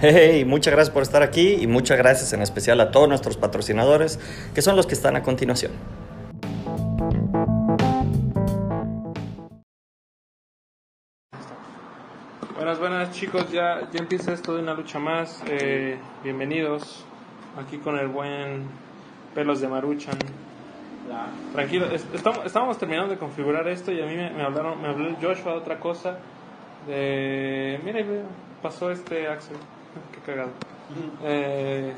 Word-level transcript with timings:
Hey, 0.00 0.44
muchas 0.44 0.72
gracias 0.74 0.92
por 0.92 1.02
estar 1.02 1.22
aquí 1.22 1.54
y 1.60 1.66
muchas 1.66 1.98
gracias 1.98 2.32
en 2.32 2.42
especial 2.42 2.80
a 2.80 2.90
todos 2.90 3.08
nuestros 3.08 3.36
patrocinadores, 3.36 4.18
que 4.54 4.62
son 4.62 4.76
los 4.76 4.86
que 4.86 4.94
están 4.94 5.16
a 5.16 5.22
continuación. 5.22 5.72
Buenas, 12.54 12.78
buenas 12.78 13.10
chicos, 13.12 13.50
ya, 13.50 13.88
ya 13.92 13.98
empieza 14.00 14.32
esto 14.32 14.54
de 14.54 14.62
una 14.62 14.74
lucha 14.74 14.98
más. 14.98 15.42
Eh, 15.48 15.96
bienvenidos 16.24 17.04
aquí 17.58 17.78
con 17.78 17.98
el 17.98 18.08
buen 18.08 18.64
Pelos 19.34 19.60
de 19.60 19.68
Maruchan. 19.68 20.16
Tranquilo, 21.52 21.86
es- 21.86 22.06
estamos, 22.12 22.44
estábamos 22.44 22.76
terminando 22.78 23.12
de 23.14 23.18
configurar 23.18 23.66
esto 23.68 23.92
y 23.92 24.00
a 24.02 24.06
mí 24.06 24.14
me, 24.14 24.42
hablaron, 24.42 24.80
me 24.82 24.88
habló 24.88 25.16
Joshua 25.22 25.52
de 25.52 25.58
otra 25.58 25.78
cosa. 25.80 26.18
Mira, 26.86 28.04
pasó 28.62 28.90
este 28.90 29.28
Axel, 29.28 29.56
cagado. 30.28 30.50
Eh, 31.24 31.94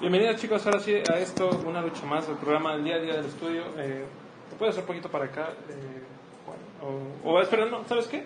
bienvenidos 0.00 0.36
chicos, 0.36 0.64
ahora 0.64 0.80
sí 0.80 0.94
a 0.94 1.18
esto, 1.18 1.50
una 1.66 1.82
lucha 1.82 2.06
más 2.06 2.26
del 2.26 2.36
programa 2.36 2.72
del 2.72 2.84
día 2.84 2.94
a 2.94 2.98
día 2.98 3.16
del 3.16 3.26
estudio. 3.26 3.64
Eh, 3.76 4.06
¿Te 4.48 4.56
puedes 4.56 4.72
hacer 4.72 4.84
un 4.84 4.86
poquito 4.86 5.10
para 5.10 5.26
acá? 5.26 5.50
Eh, 5.68 6.02
Juan? 6.46 6.56
o, 7.26 7.30
o 7.30 7.42
espera, 7.42 7.66
no, 7.66 7.84
¿sabes 7.86 8.06
qué? 8.06 8.24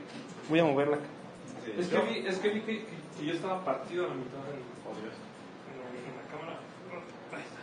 Voy 0.48 0.60
a 0.60 0.64
moverla. 0.64 0.98
Es 1.76 1.88
que 1.88 1.98
vi, 1.98 2.24
es 2.24 2.38
que, 2.38 2.50
vi 2.50 2.60
que, 2.60 2.86
que 3.18 3.26
yo 3.26 3.32
estaba 3.32 3.64
partido 3.64 4.04
a 4.04 4.08
la 4.10 4.14
mitad 4.14 4.38
del 4.44 4.60
en 4.60 4.62
la, 5.80 5.86
en 5.90 6.14
la 6.14 6.30
cámara. 6.30 6.60
Ahí 7.32 7.42
está. 7.42 7.60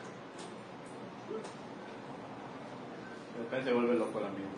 De 3.38 3.44
repente 3.44 3.72
vuelve 3.74 3.96
loco 3.96 4.20
el 4.20 4.26
amigo. 4.26 4.50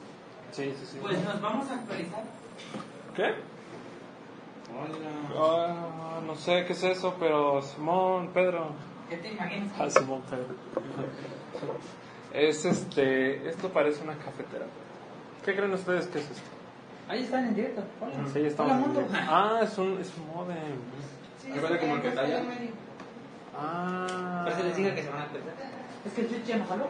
Sí, 0.53 0.73
sí, 0.75 0.85
sí. 0.87 0.97
Pues 1.03 1.23
nos 1.23 1.39
vamos 1.39 1.69
a 1.69 1.75
actualizar. 1.75 2.23
¿Qué? 3.15 3.58
Ah, 5.37 6.19
no 6.25 6.35
sé 6.35 6.65
qué 6.65 6.73
es 6.73 6.83
eso, 6.83 7.15
pero 7.19 7.61
Simón, 7.61 8.29
Pedro. 8.33 8.71
¿Qué 9.09 9.17
te 9.17 9.29
imaginas? 9.31 9.71
Ah, 9.79 9.89
Simón, 9.89 10.21
Pedro. 10.29 10.45
Es 12.31 12.63
este, 12.63 13.49
esto 13.49 13.69
parece 13.69 14.03
una 14.03 14.13
cafetera. 14.13 14.67
¿Qué 15.43 15.55
creen 15.55 15.73
ustedes 15.73 16.05
que 16.05 16.19
es 16.19 16.29
esto? 16.29 16.47
Ahí 17.07 17.23
están 17.23 17.45
en 17.47 17.55
directo. 17.55 17.81
Hola. 17.99 18.29
Sí, 18.31 18.41
estamos 18.41 18.71
Hola, 18.71 18.81
en 18.81 18.85
mundo. 18.85 19.01
directo. 19.01 19.27
Ah, 19.27 19.59
es 19.63 19.77
un, 19.79 19.99
es 19.99 20.13
un 20.15 20.27
modem. 20.27 20.77
Sí, 21.41 21.49
¿Me 21.49 21.59
parece 21.59 21.79
como 21.79 21.95
el 21.95 22.01
que 22.03 22.07
está 22.09 22.21
allá? 22.21 22.43
Ah. 23.57 24.41
Por 24.43 24.53
eso 24.53 24.63
les 24.63 24.77
dije 24.77 24.93
que 24.93 25.01
se 25.01 25.09
van 25.09 25.19
a 25.21 25.23
actualizar. 25.23 25.53
Es 26.05 26.13
que 26.13 26.21
el 26.21 26.29
Switch 26.29 26.45
ya 26.45 26.57
no 26.57 26.65
jaló. 26.67 26.87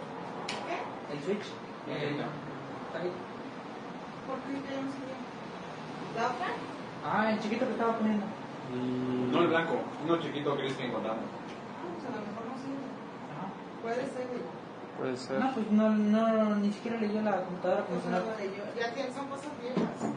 El 1.13 1.19
Switch. 1.23 1.45
Eh, 1.87 2.17
está 2.87 2.99
ahí. 2.99 3.11
¿Por 4.27 4.37
qué 4.39 4.51
no 4.51 4.91
se 4.91 4.99
ve? 5.07 5.15
¿La 6.17 6.25
otra? 6.27 6.47
Ah, 7.05 7.31
el 7.31 7.39
chiquito 7.39 7.65
que 7.65 7.71
estaba 7.71 7.97
poniendo. 7.97 8.25
Y- 8.73 9.31
No 9.31 9.41
el 9.41 9.47
blanco, 9.47 9.73
uno 10.03 10.17
chiquito 10.19 10.55
que 10.57 10.67
que 10.67 10.85
encontramos. 10.85 11.23
Pues 11.25 12.05
a 12.05 12.15
lo 12.15 12.21
mejor 12.25 12.43
no 12.49 12.55
sirve. 12.59 12.85
Ajá. 13.33 13.47
Puede 13.81 14.03
ser, 14.09 14.27
güey. 14.27 14.43
Puede 14.97 15.17
ser. 15.17 15.39
No, 15.39 15.53
pues 15.53 15.71
no, 15.71 15.89
no, 15.89 16.55
ni 16.57 16.71
siquiera 16.73 16.97
leyó 16.99 17.21
la 17.21 17.41
computadora 17.43 17.85
Pues 17.85 18.03
no 18.05 18.19
lo 18.19 18.35
leyó. 18.37 18.63
Ya 18.77 18.93
tiene, 18.93 19.13
son 19.13 19.27
cosas 19.27 19.51
viejas. 19.61 20.11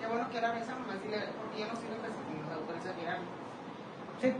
Ya 0.00 0.08
bueno 0.08 0.28
que 0.30 0.38
ahora 0.38 0.58
esa 0.58 0.74
nomás 0.76 1.02
dile, 1.02 1.18
porque 1.40 1.58
ya 1.60 1.66
no 1.68 1.76
sirve 1.76 1.96
casi 2.04 2.18
que 2.28 2.36
nos 2.42 2.52
autoriza 2.52 2.90
a 2.90 2.94
mirar. 3.00 3.18
Sí. 4.20 4.32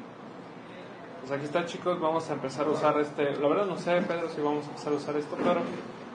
Pues 1.30 1.38
aquí 1.38 1.46
está 1.46 1.64
chicos, 1.64 2.00
vamos 2.00 2.28
a 2.28 2.32
empezar 2.32 2.66
a 2.66 2.70
usar 2.70 2.98
este, 2.98 3.36
la 3.36 3.46
verdad 3.46 3.66
no 3.66 3.76
sé 3.76 4.02
Pedro 4.02 4.28
si 4.30 4.40
vamos 4.40 4.66
a 4.66 4.70
empezar 4.70 4.92
a 4.92 4.96
usar 4.96 5.16
esto, 5.16 5.36
pero 5.36 5.60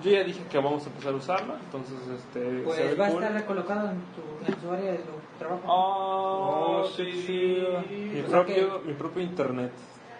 yo 0.03 0.11
ya 0.11 0.25
dije 0.25 0.44
que 0.52 0.58
vamos 0.58 0.83
a 0.85 0.89
empezar 0.89 1.13
a 1.13 1.16
usarlo, 1.16 1.53
entonces 1.55 1.95
este... 2.19 2.58
se 2.58 2.63
Pues 2.63 2.99
va 2.99 3.05
a 3.05 3.09
cool. 3.11 3.23
estar 3.23 3.33
recolocado 3.39 3.92
en 3.92 4.02
tu, 4.11 4.52
en 4.52 4.55
tu 4.59 4.71
área 4.71 4.92
de 4.92 4.98
tu 4.98 5.11
trabajo. 5.39 5.61
Oh, 5.67 6.81
Oh, 6.83 6.87
sí. 6.89 7.64
Mi 7.89 8.20
O 8.20 8.27
sea 8.27 8.30
propio, 8.30 8.81
mi 8.83 8.92
propio 8.93 9.23
internet. 9.23 9.71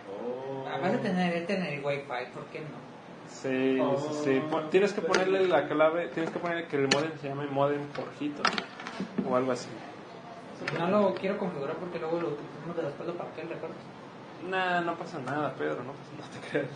Oh. 0.10 0.66
Ah, 0.66 0.78
Vas 0.82 0.94
a 0.94 0.98
tener, 1.00 1.46
tener 1.46 1.74
el 1.74 1.86
wifi, 1.86 2.02
¿por 2.34 2.46
qué 2.46 2.62
no? 2.62 2.78
Sí, 3.28 3.78
sí, 3.98 4.24
sí. 4.24 4.42
Tienes 4.72 4.94
que 4.94 5.02
ponerle 5.02 5.46
la 5.50 5.68
clave, 5.68 6.08
tienes 6.08 6.32
que 6.32 6.40
ponerle 6.40 6.68
que 6.68 6.78
el 6.78 6.88
modem 6.88 7.12
se 7.20 7.28
llame 7.28 7.48
modem 7.48 7.82
Jorgito 7.94 8.44
o 9.30 9.36
algo 9.36 9.52
así. 9.52 9.68
No 10.80 10.88
lo 10.88 11.14
quiero 11.16 11.38
configurar 11.38 11.76
porque 11.76 12.00
luego 12.00 12.22
lo 12.22 12.28
utilizamos 12.30 12.78
de 12.78 12.84
la 12.84 12.88
espalda 12.88 13.12
para 13.12 13.30
que 13.34 13.42
él 13.42 13.50
recuerde. 13.50 13.76
Nah, 14.50 14.82
no 14.82 14.96
pasa 14.96 15.20
nada, 15.20 15.54
Pedro, 15.54 15.84
no 15.84 15.92
pasa 15.94 16.12
nada, 16.18 16.30
te 16.32 16.50
creas. 16.50 16.68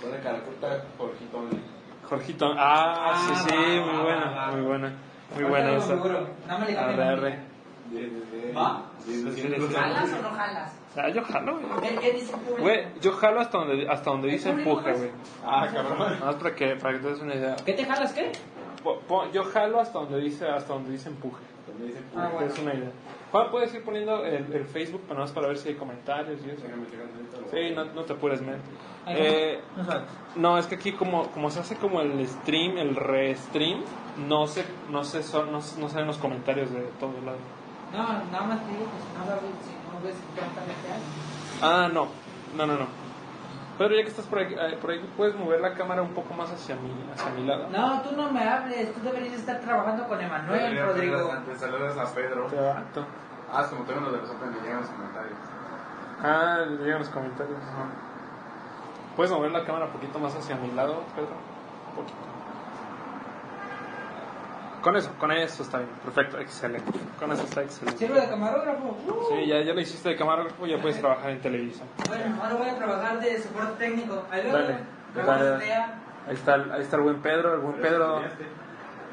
Pone 0.00 0.18
caracuta 0.20 0.84
Jorgito 0.96 1.38
Only. 1.38 1.60
Jorgito, 2.08 2.52
ah, 2.56 3.14
sí, 3.26 3.32
Ah, 3.34 3.44
sí, 3.48 3.54
va, 3.78 3.84
muy 3.86 3.96
va, 3.96 4.02
buena, 4.02 4.30
va. 4.30 4.46
muy 4.52 4.60
buena, 4.62 4.92
muy 5.34 5.44
buena 5.44 5.76
esa. 5.76 5.94
más 5.96 6.04
le 6.68 6.74
cambio 6.74 6.80
Arre, 6.80 7.04
arre. 7.04 7.38
¿Va? 8.56 8.82
Sí, 9.04 9.22
sí, 9.22 9.42
sí. 9.42 9.74
¿Jalas 9.74 10.12
o 10.12 10.22
no 10.22 10.30
jalas? 10.30 10.76
Ah, 10.96 11.08
yo 11.08 11.22
jalo, 11.22 11.58
güey. 11.60 11.80
¿Qué, 11.88 11.96
qué 12.00 12.12
dice 12.12 12.32
público? 12.36 12.62
Güey, 12.62 12.86
yo 13.00 13.12
jalo 13.12 13.40
hasta 13.40 13.58
donde, 13.58 13.88
hasta 13.88 14.10
donde 14.10 14.28
¿El 14.28 14.32
dice 14.34 14.50
empuje, 14.50 14.92
güey. 14.92 15.10
Ah, 15.44 15.68
cabrón. 15.72 15.98
Nada 15.98 16.26
más 16.26 16.34
para 16.36 16.54
que, 16.54 16.76
para 16.76 16.94
que 16.94 17.00
te 17.00 17.08
des 17.10 17.20
una 17.20 17.34
idea. 17.34 17.56
¿Qué 17.64 17.72
te 17.74 17.84
jalas 17.84 18.12
qué? 18.12 18.32
Po- 18.82 18.98
po- 19.00 19.30
yo 19.30 19.44
jalo 19.44 19.80
hasta 19.80 19.98
donde 20.00 20.18
dice, 20.20 20.48
hasta 20.48 20.72
donde 20.72 20.90
dice 20.92 21.08
empuje. 21.10 21.42
Ah, 22.16 22.28
bueno. 22.32 22.48
des 22.48 22.58
una 22.58 22.74
idea. 22.74 22.90
Juan, 23.30 23.50
puedes 23.50 23.72
ir 23.74 23.84
poniendo 23.84 24.24
el, 24.24 24.52
el 24.52 24.64
Facebook 24.64 25.02
para, 25.02 25.20
más 25.20 25.30
para 25.30 25.46
ver 25.46 25.56
si 25.56 25.68
hay 25.68 25.74
comentarios 25.76 26.40
y 26.44 26.50
eso. 26.50 26.62
Sí, 27.50 27.74
no, 27.74 27.84
no 27.84 28.02
te 28.02 28.12
apures, 28.12 28.42
men. 28.42 28.56
Eh, 29.06 29.60
no 30.36 30.58
es 30.58 30.66
que 30.66 30.74
aquí 30.74 30.92
como, 30.92 31.28
como 31.28 31.50
se 31.50 31.60
hace 31.60 31.76
como 31.76 32.00
el 32.00 32.26
stream, 32.26 32.78
el 32.78 32.96
restream, 32.96 33.82
no 34.28 34.46
se, 34.46 34.64
no 34.90 35.04
se 35.04 35.22
son, 35.22 35.52
no, 35.52 35.58
no 35.78 35.88
salen 35.88 36.06
los 36.06 36.18
comentarios 36.18 36.70
de 36.70 36.80
todos 36.98 37.22
lados. 37.24 37.40
No, 37.92 37.98
nada 38.30 38.46
más 38.46 38.64
te 38.66 38.72
digo 38.72 38.84
que 38.84 39.00
si 39.00 39.18
no 39.18 39.26
sabes, 39.26 39.42
si 39.64 39.72
no 39.90 40.04
ves 40.04 40.16
cuánta 40.36 40.60
gente 40.60 40.92
hay. 40.92 41.02
Ah, 41.62 41.88
no, 41.92 42.08
no, 42.56 42.66
no, 42.66 42.74
no. 42.78 42.99
Pedro, 43.80 43.96
ya 43.96 44.02
que 44.02 44.10
estás 44.10 44.26
por 44.26 44.38
aquí, 44.40 44.52
eh, 44.52 44.76
por 44.78 44.90
aquí, 44.90 45.08
¿puedes 45.16 45.34
mover 45.36 45.58
la 45.62 45.72
cámara 45.72 46.02
un 46.02 46.12
poco 46.12 46.34
más 46.34 46.52
hacia 46.52 46.76
mi, 46.76 46.92
hacia 47.14 47.30
mi 47.30 47.46
lado? 47.46 47.66
No, 47.70 48.02
tú 48.02 48.14
no 48.14 48.30
me 48.30 48.46
hables, 48.46 48.92
tú 48.92 49.00
deberías 49.00 49.32
estar 49.32 49.58
trabajando 49.60 50.06
con 50.06 50.20
Emanuel, 50.20 50.78
Rodrigo. 50.84 51.32
Te 51.46 51.56
saludas 51.56 51.96
a 51.96 52.14
Pedro. 52.14 52.44
Te 52.48 52.56
vato. 52.60 53.06
Ah, 53.50 53.62
es 53.62 53.68
como 53.68 53.84
tengo 53.84 54.00
uno 54.00 54.12
de 54.12 54.18
los 54.18 54.28
otros 54.28 54.50
me 54.50 54.60
llegan 54.60 54.82
los 54.82 54.90
comentarios. 54.90 55.38
Ah, 56.22 56.58
le 56.68 56.84
llegan 56.84 56.98
los 56.98 57.08
comentarios. 57.08 57.56
ajá. 57.58 57.86
¿Puedes 59.16 59.32
mover 59.32 59.50
la 59.50 59.64
cámara 59.64 59.86
un 59.86 59.92
poquito 59.92 60.18
más 60.18 60.36
hacia 60.36 60.56
mi 60.56 60.70
lado, 60.72 61.02
Pedro? 61.16 61.32
Un 61.88 61.94
poquito. 61.96 62.29
Con 64.82 64.96
eso, 64.96 65.10
con 65.18 65.30
eso 65.32 65.62
está 65.62 65.78
bien. 65.78 65.90
Perfecto, 66.04 66.38
excelente. 66.38 66.90
Con 67.18 67.30
eso 67.32 67.42
está 67.42 67.62
excelente. 67.62 67.98
Sirve 68.06 68.20
de 68.20 68.28
camarógrafo. 68.28 68.96
Uh. 69.06 69.26
Sí, 69.28 69.46
ya, 69.46 69.60
ya 69.60 69.74
lo 69.74 69.80
hiciste 69.80 70.08
de 70.10 70.16
camarógrafo, 70.16 70.66
ya 70.66 70.78
puedes 70.80 70.98
trabajar 70.98 71.30
en 71.30 71.40
televisión. 71.40 71.86
Bueno, 72.08 72.42
ahora 72.42 72.54
voy 72.54 72.68
a 72.68 72.76
trabajar 72.76 73.20
de 73.20 73.38
soporte 73.42 73.72
técnico. 73.84 74.24
Aló, 74.30 74.52
Dale, 74.52 75.44
dale. 75.44 75.64
Ahí 76.28 76.34
está, 76.34 76.54
el- 76.54 76.70
ahí 76.72 76.82
está 76.82 76.96
el 76.96 77.02
buen 77.02 77.20
Pedro, 77.20 77.54
el 77.54 77.60
buen 77.60 77.74
Pedro. 77.76 78.22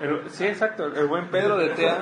el- 0.01 0.29
sí, 0.29 0.45
exacto, 0.45 0.85
el 0.85 1.07
buen 1.07 1.29
Pedro 1.29 1.57
de 1.57 1.69
TEA. 1.69 1.97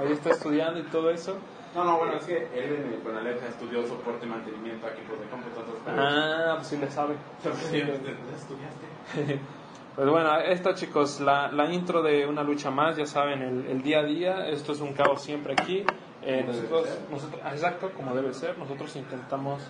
Ahí 0.00 0.12
está 0.12 0.30
estudiando 0.30 0.80
y 0.80 0.84
todo 0.84 1.10
eso. 1.10 1.36
No, 1.74 1.82
no, 1.84 1.98
bueno, 1.98 2.14
es 2.14 2.24
que 2.24 2.36
él 2.54 2.84
en 2.86 2.92
el 2.94 3.00
Conalep 3.00 3.42
estudió 3.48 3.84
soporte 3.86 4.24
y 4.26 4.28
mantenimiento 4.28 4.86
aquí 4.86 5.02
por 5.02 5.18
de 5.18 5.26
computadoras. 5.26 5.82
Ah, 5.88 6.52
pues 6.56 6.68
sí 6.68 6.76
le 6.76 6.88
sabe. 6.90 7.14
Sí, 7.70 7.78
estudiaste. 7.80 9.40
Pues 9.94 10.08
bueno, 10.08 10.40
esta 10.40 10.74
chicos, 10.74 11.20
la, 11.20 11.52
la 11.52 11.72
intro 11.72 12.02
de 12.02 12.26
una 12.26 12.42
lucha 12.42 12.68
más, 12.68 12.96
ya 12.96 13.06
saben, 13.06 13.42
el, 13.42 13.66
el 13.66 13.82
día 13.82 14.00
a 14.00 14.02
día, 14.02 14.48
esto 14.48 14.72
es 14.72 14.80
un 14.80 14.92
caos 14.92 15.22
siempre 15.22 15.52
aquí. 15.52 15.84
Eh, 16.22 16.42
nosotros, 16.44 16.88
nosotros, 17.12 17.40
ah, 17.44 17.52
exacto, 17.52 17.92
como 17.96 18.12
debe 18.12 18.34
ser, 18.34 18.58
nosotros 18.58 18.96
intentamos 18.96 19.62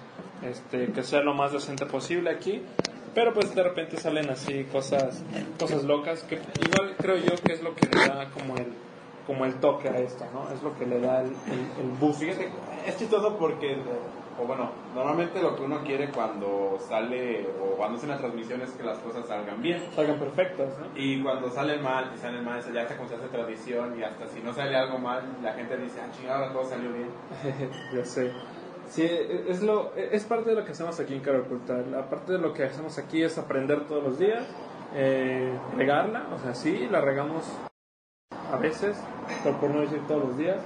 este, 0.42 0.92
que 0.92 1.02
sea 1.02 1.20
lo 1.20 1.34
más 1.34 1.52
decente 1.52 1.84
posible 1.84 2.30
aquí, 2.30 2.62
pero 3.14 3.34
pues 3.34 3.54
de 3.54 3.62
repente 3.64 3.98
salen 3.98 4.30
así 4.30 4.64
cosas, 4.64 5.22
cosas 5.58 5.84
locas, 5.84 6.22
que 6.22 6.36
igual 6.36 6.94
creo 6.96 7.16
yo 7.16 7.34
que 7.44 7.52
es 7.52 7.62
lo 7.62 7.74
que 7.74 7.86
le 7.86 8.08
da 8.08 8.30
como 8.30 8.56
el, 8.56 8.72
como 9.26 9.44
el 9.44 9.56
toque 9.60 9.88
a 9.90 9.98
esto, 9.98 10.24
¿no? 10.32 10.50
Es 10.54 10.62
lo 10.62 10.74
que 10.78 10.86
le 10.86 11.00
da 11.00 11.20
el, 11.20 11.26
el, 11.28 11.84
el 11.84 11.90
boost. 12.00 12.20
Fíjate, 12.20 12.48
es 12.86 12.96
chistoso 12.96 13.36
porque, 13.36 13.76
o 14.38 14.46
bueno, 14.46 14.70
normalmente 14.94 15.40
lo 15.40 15.54
que 15.54 15.62
uno 15.62 15.82
quiere 15.84 16.10
cuando 16.10 16.78
sale 16.88 17.46
o 17.60 17.76
cuando 17.76 17.98
hace 17.98 18.06
una 18.06 18.18
transmisión 18.18 18.60
es 18.62 18.70
que 18.70 18.82
las 18.82 18.98
cosas 18.98 19.26
salgan 19.26 19.62
bien. 19.62 19.82
Salgan 19.94 20.18
perfectas, 20.18 20.68
¿no? 20.78 20.86
Y 20.96 21.22
cuando 21.22 21.50
salen 21.50 21.82
mal, 21.82 22.10
y 22.14 22.18
salen 22.18 22.44
mal, 22.44 22.60
ya 22.72 22.82
está 22.82 22.96
como 22.96 23.08
se 23.08 23.14
hace 23.16 23.28
tradición 23.28 23.98
y 23.98 24.02
hasta 24.02 24.26
si 24.26 24.40
no 24.40 24.52
sale 24.52 24.76
algo 24.76 24.98
mal, 24.98 25.22
la 25.42 25.52
gente 25.52 25.76
dice, 25.76 26.00
ah, 26.00 26.10
chingada, 26.16 26.52
todo 26.52 26.64
salió 26.64 26.90
bien. 26.92 27.08
ya 27.94 28.04
sé. 28.04 28.32
Sí, 28.88 29.02
es, 29.02 29.62
lo, 29.62 29.94
es 29.96 30.24
parte 30.24 30.50
de 30.50 30.56
lo 30.56 30.64
que 30.64 30.72
hacemos 30.72 30.98
aquí 31.00 31.14
en 31.14 31.20
Cara 31.20 31.38
Oculta. 31.38 31.78
La 31.90 32.08
parte 32.08 32.32
de 32.32 32.38
lo 32.38 32.52
que 32.52 32.64
hacemos 32.64 32.98
aquí 32.98 33.22
es 33.22 33.38
aprender 33.38 33.86
todos 33.86 34.04
los 34.04 34.18
días, 34.18 34.44
eh, 34.94 35.52
regarla, 35.76 36.26
o 36.34 36.38
sea, 36.38 36.54
sí, 36.54 36.86
la 36.90 37.00
regamos 37.00 37.44
a 38.52 38.56
veces, 38.56 38.96
por 39.60 39.70
no 39.70 39.80
decir 39.80 40.00
todos 40.06 40.24
los 40.28 40.36
días. 40.38 40.58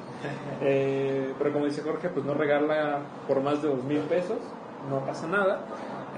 Eh, 0.62 1.32
pero 1.38 1.52
como 1.52 1.66
dice 1.66 1.82
Jorge, 1.82 2.08
pues 2.08 2.24
no 2.26 2.34
regarla 2.34 3.00
por 3.26 3.40
más 3.42 3.62
de 3.62 3.68
dos 3.68 3.84
mil 3.84 4.00
pesos, 4.00 4.38
no 4.90 5.00
pasa 5.06 5.26
nada. 5.26 5.60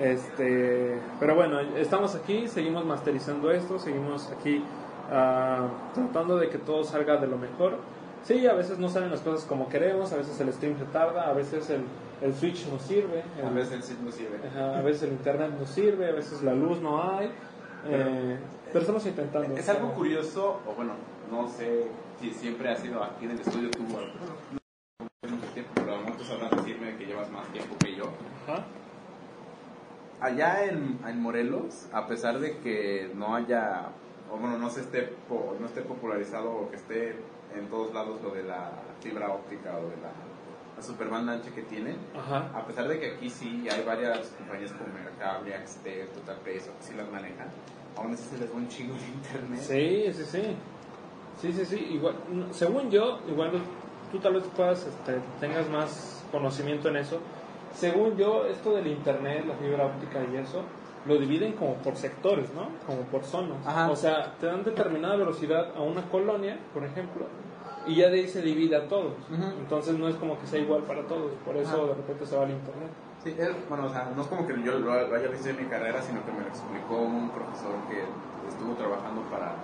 Este, 0.00 0.98
pero 1.18 1.34
bueno, 1.34 1.60
estamos 1.76 2.14
aquí, 2.14 2.48
seguimos 2.48 2.84
masterizando 2.86 3.50
esto, 3.50 3.78
seguimos 3.78 4.30
aquí 4.30 4.64
ah, 5.10 5.66
tratando 5.94 6.38
de 6.38 6.48
que 6.48 6.58
todo 6.58 6.84
salga 6.84 7.16
de 7.18 7.26
lo 7.26 7.36
mejor. 7.36 7.76
Sí, 8.22 8.46
a 8.46 8.52
veces 8.54 8.78
no 8.78 8.88
salen 8.88 9.10
las 9.10 9.20
cosas 9.20 9.44
como 9.46 9.68
queremos, 9.68 10.12
a 10.12 10.16
veces 10.16 10.38
el 10.40 10.52
stream 10.52 10.78
se 10.78 10.84
tarda, 10.86 11.28
a 11.28 11.32
veces 11.32 11.68
el, 11.70 11.82
el 12.22 12.34
switch 12.34 12.66
no 12.68 12.78
sirve, 12.78 13.22
A 13.42 13.48
el- 13.48 13.54
veces 13.54 13.84
sí 13.84 13.96
no 14.02 14.10
sirve. 14.10 14.38
ajá, 14.50 14.78
a 14.78 14.82
veces 14.82 15.04
el 15.04 15.12
internet 15.12 15.52
no 15.58 15.66
sirve, 15.66 16.08
a 16.08 16.12
veces 16.12 16.42
la 16.42 16.52
luz 16.54 16.80
no 16.80 17.02
hay, 17.02 17.30
eh, 17.88 18.38
pero 18.66 18.80
estamos 18.80 19.04
intentando. 19.06 19.54
Es 19.56 19.68
algo 19.70 19.92
curioso, 19.92 20.60
o 20.66 20.74
bueno, 20.74 20.92
no 21.30 21.48
sé 21.48 21.86
si 22.20 22.30
siempre 22.32 22.70
ha 22.70 22.76
sido 22.76 23.02
aquí 23.02 23.24
en 23.24 23.32
el 23.32 23.40
estudio 23.40 23.70
tú, 23.70 23.82
bueno, 23.84 24.08
no 25.22 25.30
mucho 25.30 25.46
tiempo, 25.52 25.70
pero 25.74 25.96
tú 26.18 26.24
sabrás 26.24 26.50
decirme 26.50 26.96
que 26.96 27.06
llevas 27.06 27.30
más 27.30 27.46
tiempo 27.48 27.76
que 27.78 27.94
yo. 27.96 28.04
Ajá. 28.46 28.64
Allá 30.20 30.64
en, 30.66 30.98
en 31.06 31.22
Morelos, 31.22 31.86
a 31.92 32.06
pesar 32.06 32.40
de 32.40 32.58
que 32.58 33.10
no 33.14 33.34
haya, 33.34 33.86
o 34.30 34.36
bueno, 34.36 34.58
no 34.58 34.68
se 34.68 34.80
esté, 34.82 35.02
po- 35.28 35.56
no 35.58 35.66
esté 35.66 35.80
popularizado 35.80 36.50
o 36.52 36.70
que 36.70 36.76
esté 36.76 37.16
en 37.56 37.66
todos 37.70 37.94
lados 37.94 38.20
lo 38.22 38.30
de 38.30 38.42
la 38.42 38.70
fibra 39.02 39.30
óptica 39.30 39.76
o 39.78 39.88
de 39.88 39.96
la, 39.96 40.12
la 40.76 40.82
superbanda 40.82 41.32
ancha 41.32 41.50
que 41.54 41.62
tienen, 41.62 41.96
Ajá. 42.14 42.50
a 42.54 42.66
pesar 42.66 42.86
de 42.88 43.00
que 43.00 43.12
aquí 43.14 43.30
sí 43.30 43.66
hay 43.70 43.82
varias 43.84 44.26
compañías 44.36 44.72
como 44.72 44.92
Megacable, 44.92 45.54
Axtel, 45.54 46.08
Total 46.08 46.36
Play, 46.44 46.58
o 46.58 46.78
que 46.78 46.82
sí 46.82 46.94
las 46.94 47.10
manejan, 47.10 47.48
aún 47.96 48.12
así 48.12 48.24
se 48.24 48.38
les 48.38 48.50
va 48.50 48.56
un 48.56 48.68
chingo 48.68 48.94
de 48.94 49.06
internet. 49.06 49.60
Sí, 49.60 50.12
sí, 50.12 50.24
sí. 50.30 50.42
Sí, 51.40 51.52
sí, 51.52 51.64
sí. 51.64 51.76
Igual, 51.92 52.14
según 52.50 52.90
yo, 52.90 53.18
igual 53.28 53.50
tú 54.12 54.18
tal 54.18 54.34
vez 54.34 54.44
puedas, 54.56 54.86
este, 54.86 55.18
tengas 55.40 55.68
más 55.70 56.24
conocimiento 56.30 56.88
en 56.88 56.96
eso. 56.96 57.18
Según 57.74 58.16
yo, 58.16 58.44
esto 58.46 58.74
del 58.74 58.88
internet, 58.88 59.44
la 59.46 59.54
fibra 59.54 59.86
óptica 59.86 60.18
y 60.32 60.36
eso, 60.36 60.62
lo 61.06 61.16
dividen 61.18 61.52
como 61.54 61.74
por 61.76 61.96
sectores, 61.96 62.52
¿no? 62.52 62.68
Como 62.86 63.02
por 63.10 63.24
zonas. 63.24 63.64
Ajá. 63.66 63.90
O 63.90 63.96
sea, 63.96 64.34
te 64.40 64.46
dan 64.46 64.64
determinada 64.64 65.16
velocidad 65.16 65.68
a 65.76 65.80
una 65.80 66.02
colonia, 66.10 66.58
por 66.74 66.84
ejemplo, 66.84 67.26
y 67.86 67.94
ya 67.94 68.08
de 68.10 68.20
ahí 68.20 68.28
se 68.28 68.42
divide 68.42 68.76
a 68.76 68.88
todos. 68.88 69.14
Ujú. 69.32 69.44
Entonces 69.60 69.94
no 69.98 70.08
es 70.08 70.16
como 70.16 70.38
que 70.38 70.46
sea 70.46 70.58
igual 70.60 70.82
para 70.82 71.02
todos. 71.06 71.32
Por 71.46 71.56
eso 71.56 71.76
Ajá. 71.76 71.86
de 71.86 71.94
repente 71.94 72.26
se 72.26 72.36
va 72.36 72.42
al 72.44 72.50
internet. 72.50 72.90
Sí, 73.24 73.34
es- 73.38 73.68
bueno, 73.68 73.86
o 73.86 73.90
sea, 73.90 74.12
no 74.14 74.22
es 74.22 74.28
como 74.28 74.46
que 74.46 74.54
yo 74.62 74.72
lo, 74.78 75.06
lo 75.08 75.14
haya 75.16 75.28
visto 75.28 75.48
en 75.48 75.56
mi 75.56 75.64
carrera, 75.64 76.02
sino 76.02 76.24
que 76.24 76.32
me 76.32 76.40
lo 76.40 76.48
explicó 76.48 76.96
un 77.00 77.30
profesor 77.30 77.72
que 77.88 78.00
estuvo 78.48 78.74
trabajando 78.74 79.22
para, 79.30 79.54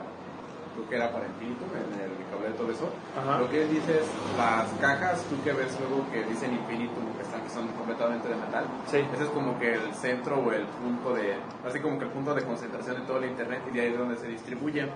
creo 0.77 0.89
que 0.89 0.97
era 0.97 1.11
para 1.11 1.27
Infinitum, 1.27 1.69
en 1.73 1.91
el 1.99 2.13
cable 2.31 2.49
de 2.49 2.55
todo 2.55 2.71
eso. 2.71 2.89
Ajá. 3.19 3.41
Lo 3.41 3.49
que 3.51 3.63
él 3.65 3.71
dice 3.71 3.99
es, 3.99 4.07
las 4.39 4.69
cajas, 4.81 5.25
tú 5.29 5.37
que 5.43 5.53
ves 5.53 5.73
luego 5.81 6.05
que 6.13 6.23
dicen 6.25 6.53
Infinitum, 6.55 7.05
que, 7.17 7.23
están, 7.23 7.41
que 7.43 7.51
son 7.51 7.67
completamente 7.75 8.29
de 8.29 8.37
metal, 8.37 8.65
Sí. 8.87 8.99
ese 9.13 9.25
es 9.25 9.31
como 9.31 9.59
que 9.59 9.75
el 9.75 9.95
centro 9.95 10.39
o 10.39 10.53
el 10.53 10.65
punto 10.67 11.15
de, 11.15 11.35
así 11.67 11.81
como 11.81 11.99
que 11.99 12.05
el 12.05 12.11
punto 12.11 12.35
de 12.35 12.43
concentración 12.45 12.97
de 12.97 13.03
todo 13.03 13.19
el 13.19 13.25
internet 13.31 13.61
y 13.71 13.75
de 13.75 13.81
ahí 13.81 13.93
es 13.93 13.99
donde 13.99 14.17
se 14.17 14.29
distribuye. 14.29 14.87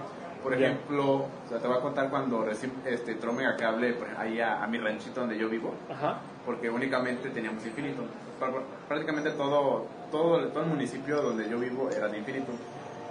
Por 0.42 0.56
Ya. 0.56 0.68
ejemplo, 0.68 1.16
o 1.16 1.28
sea, 1.50 1.58
te 1.58 1.68
voy 1.68 1.76
a 1.76 1.80
contar 1.82 2.08
cuando 2.08 2.42
recién 2.44 2.72
este, 2.86 3.12
entró 3.12 3.30
Megacable 3.34 3.92
por 3.92 4.08
ahí 4.18 4.40
a, 4.40 4.62
a 4.64 4.66
mi 4.68 4.78
ranchito 4.78 5.20
donde 5.20 5.36
yo 5.36 5.50
vivo 5.50 5.74
Ajá. 5.92 6.20
porque 6.46 6.70
únicamente 6.70 7.28
teníamos 7.28 7.64
infinito. 7.66 8.04
Pr- 8.40 8.62
Prácticamente 8.88 9.32
todo, 9.32 9.84
todo, 10.10 10.42
todo 10.48 10.62
el 10.62 10.70
municipio 10.70 11.20
donde 11.20 11.46
yo 11.46 11.58
vivo 11.58 11.90
era 11.90 12.08
de 12.08 12.16
infinito. 12.18 12.52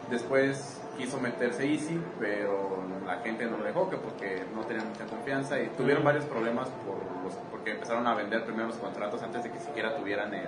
Después 0.10 0.79
quiso 1.00 1.20
meterse 1.20 1.66
Easy, 1.66 2.00
pero 2.20 2.84
la 3.08 3.18
gente 3.20 3.46
no 3.46 3.58
lo 3.58 3.64
dejó, 3.64 3.90
que 3.90 3.96
porque 3.98 4.44
no 4.54 4.62
tenían 4.62 4.90
mucha 4.90 5.06
confianza 5.06 5.60
y 5.60 5.68
tuvieron 5.70 6.04
varios 6.04 6.26
problemas 6.26 6.68
por 6.86 6.98
los, 7.24 7.34
porque 7.50 7.72
empezaron 7.72 8.06
a 8.06 8.14
vender 8.14 8.44
primero 8.44 8.68
los 8.68 8.78
contratos 8.78 9.24
antes 9.24 9.44
de 9.44 9.52
que 9.52 9.60
siquiera 9.60 9.96
tuvieran 9.96 10.34
el, 10.34 10.48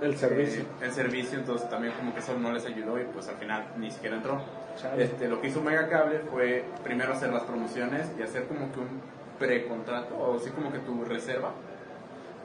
El 0.00 0.16
servicio. 0.16 0.62
eh, 0.62 0.66
el 0.82 0.92
servicio, 0.92 1.38
entonces 1.38 1.68
también 1.68 1.92
como 1.94 2.14
que 2.14 2.20
eso 2.20 2.38
no 2.38 2.52
les 2.52 2.64
ayudó 2.64 3.00
y 3.00 3.04
pues 3.04 3.28
al 3.28 3.34
final 3.36 3.66
ni 3.76 3.90
siquiera 3.90 4.16
entró. 4.16 4.40
Chale. 4.80 5.04
Este, 5.04 5.28
lo 5.28 5.40
que 5.40 5.48
hizo 5.48 5.60
Megacable 5.60 6.20
fue 6.30 6.64
primero 6.82 7.12
hacer 7.12 7.32
las 7.32 7.42
promociones 7.42 8.06
y 8.18 8.22
hacer 8.22 8.46
como 8.46 8.72
que 8.72 8.80
un 8.80 9.00
precontrato 9.38 10.14
o 10.16 10.36
así 10.36 10.50
como 10.50 10.72
que 10.72 10.78
tu 10.78 11.04
reserva 11.04 11.50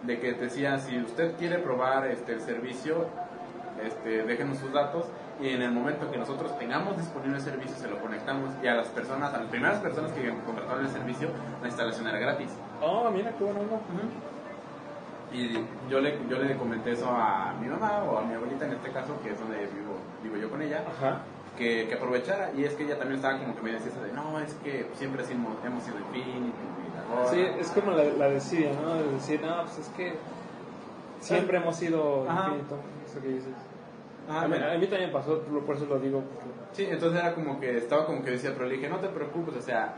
de 0.04 0.20
que 0.20 0.34
te 0.34 0.46
decía 0.46 0.80
si 0.80 0.98
usted 1.00 1.36
quiere 1.38 1.60
probar 1.60 2.08
este 2.08 2.34
el 2.34 2.42
servicio 2.42 3.08
este 3.86 4.24
déjenos 4.24 4.58
sus 4.58 4.72
datos 4.74 5.06
y 5.42 5.50
en 5.50 5.62
el 5.62 5.72
momento 5.72 6.10
que 6.12 6.18
nosotros 6.18 6.58
tengamos 6.60 6.98
disponible 6.98 7.38
el 7.38 7.42
servicio 7.44 7.76
se 7.78 7.88
lo 7.90 8.00
conectamos 8.00 8.50
y 8.62 8.68
a 8.68 8.76
las 8.76 8.88
personas 8.90 9.34
a 9.34 9.38
las 9.40 9.48
primeras 9.48 9.80
personas 9.80 10.12
que 10.12 10.34
contrataron 10.46 10.86
el 10.86 10.92
servicio 10.92 11.30
la 11.62 11.68
instalación 11.68 12.08
era 12.08 12.20
gratis 12.20 12.50
Oh, 12.82 13.10
mira 13.12 13.32
qué 13.38 13.44
bueno. 13.44 13.60
¿no? 13.62 14.30
y 15.32 15.54
yo 15.90 16.00
le 16.02 16.18
yo 16.30 16.40
le 16.40 16.56
comenté 16.58 16.92
eso 16.94 17.08
a 17.10 17.54
mi 17.62 17.68
mamá 17.68 18.04
o 18.04 18.18
a 18.18 18.22
mi 18.24 18.34
abuelita 18.34 18.66
en 18.66 18.74
este 18.74 18.92
caso 18.92 19.20
que 19.24 19.32
es 19.32 19.40
donde 19.40 19.58
vivo 19.68 19.96
vivo 20.24 20.36
yo 20.38 20.50
con 20.50 20.62
ella 20.62 20.84
Ajá. 20.98 21.20
que, 21.58 21.88
que 21.88 21.94
aprovechara 21.96 22.52
y 22.58 22.64
es 22.64 22.74
que 22.74 22.84
ella 22.86 22.98
también 22.98 23.18
estaba 23.20 23.38
como 23.38 23.56
que 23.56 23.62
me 23.62 23.72
decía 23.74 23.92
eso 23.92 24.02
de 24.02 24.12
no 24.14 24.40
es 24.40 24.54
que 24.56 24.90
siempre 24.96 25.24
hemos, 25.30 25.54
hemos 25.66 25.84
sido 25.84 25.98
la 26.00 26.06
Sí, 27.30 27.42
gorra". 27.42 27.60
es 27.60 27.72
como 27.72 27.92
la, 27.92 28.04
la 28.04 28.28
desidia, 28.30 28.72
¿no? 28.82 28.94
De 28.96 29.12
decir, 29.14 29.42
no, 29.42 29.64
pues 29.64 29.80
es 29.80 29.88
que 29.90 30.14
siempre 31.22 31.58
hemos 31.58 31.76
sido 31.76 32.30
Ajá. 32.30 32.50
infinito, 32.50 32.76
eso 33.06 33.22
que 33.22 33.28
dices. 33.30 33.54
Ajá, 34.28 34.42
a, 34.44 34.48
mí, 34.48 34.56
a 34.58 34.90
también 34.90 35.12
pasó, 35.12 35.40
por 35.42 35.76
eso 35.76 35.86
lo 35.86 36.00
digo. 36.00 36.22
porque- 36.22 36.50
Sí, 36.74 36.88
entonces 36.90 37.20
era 37.20 37.34
como 37.34 37.60
que 37.60 37.78
estaba 37.78 38.06
como 38.06 38.24
que 38.24 38.32
decía, 38.32 38.52
pero 38.54 38.66
le 38.68 38.76
dije, 38.76 38.90
no 38.90 38.98
te 38.98 39.08
preocupes, 39.08 39.56
o 39.56 39.62
sea, 39.62 39.96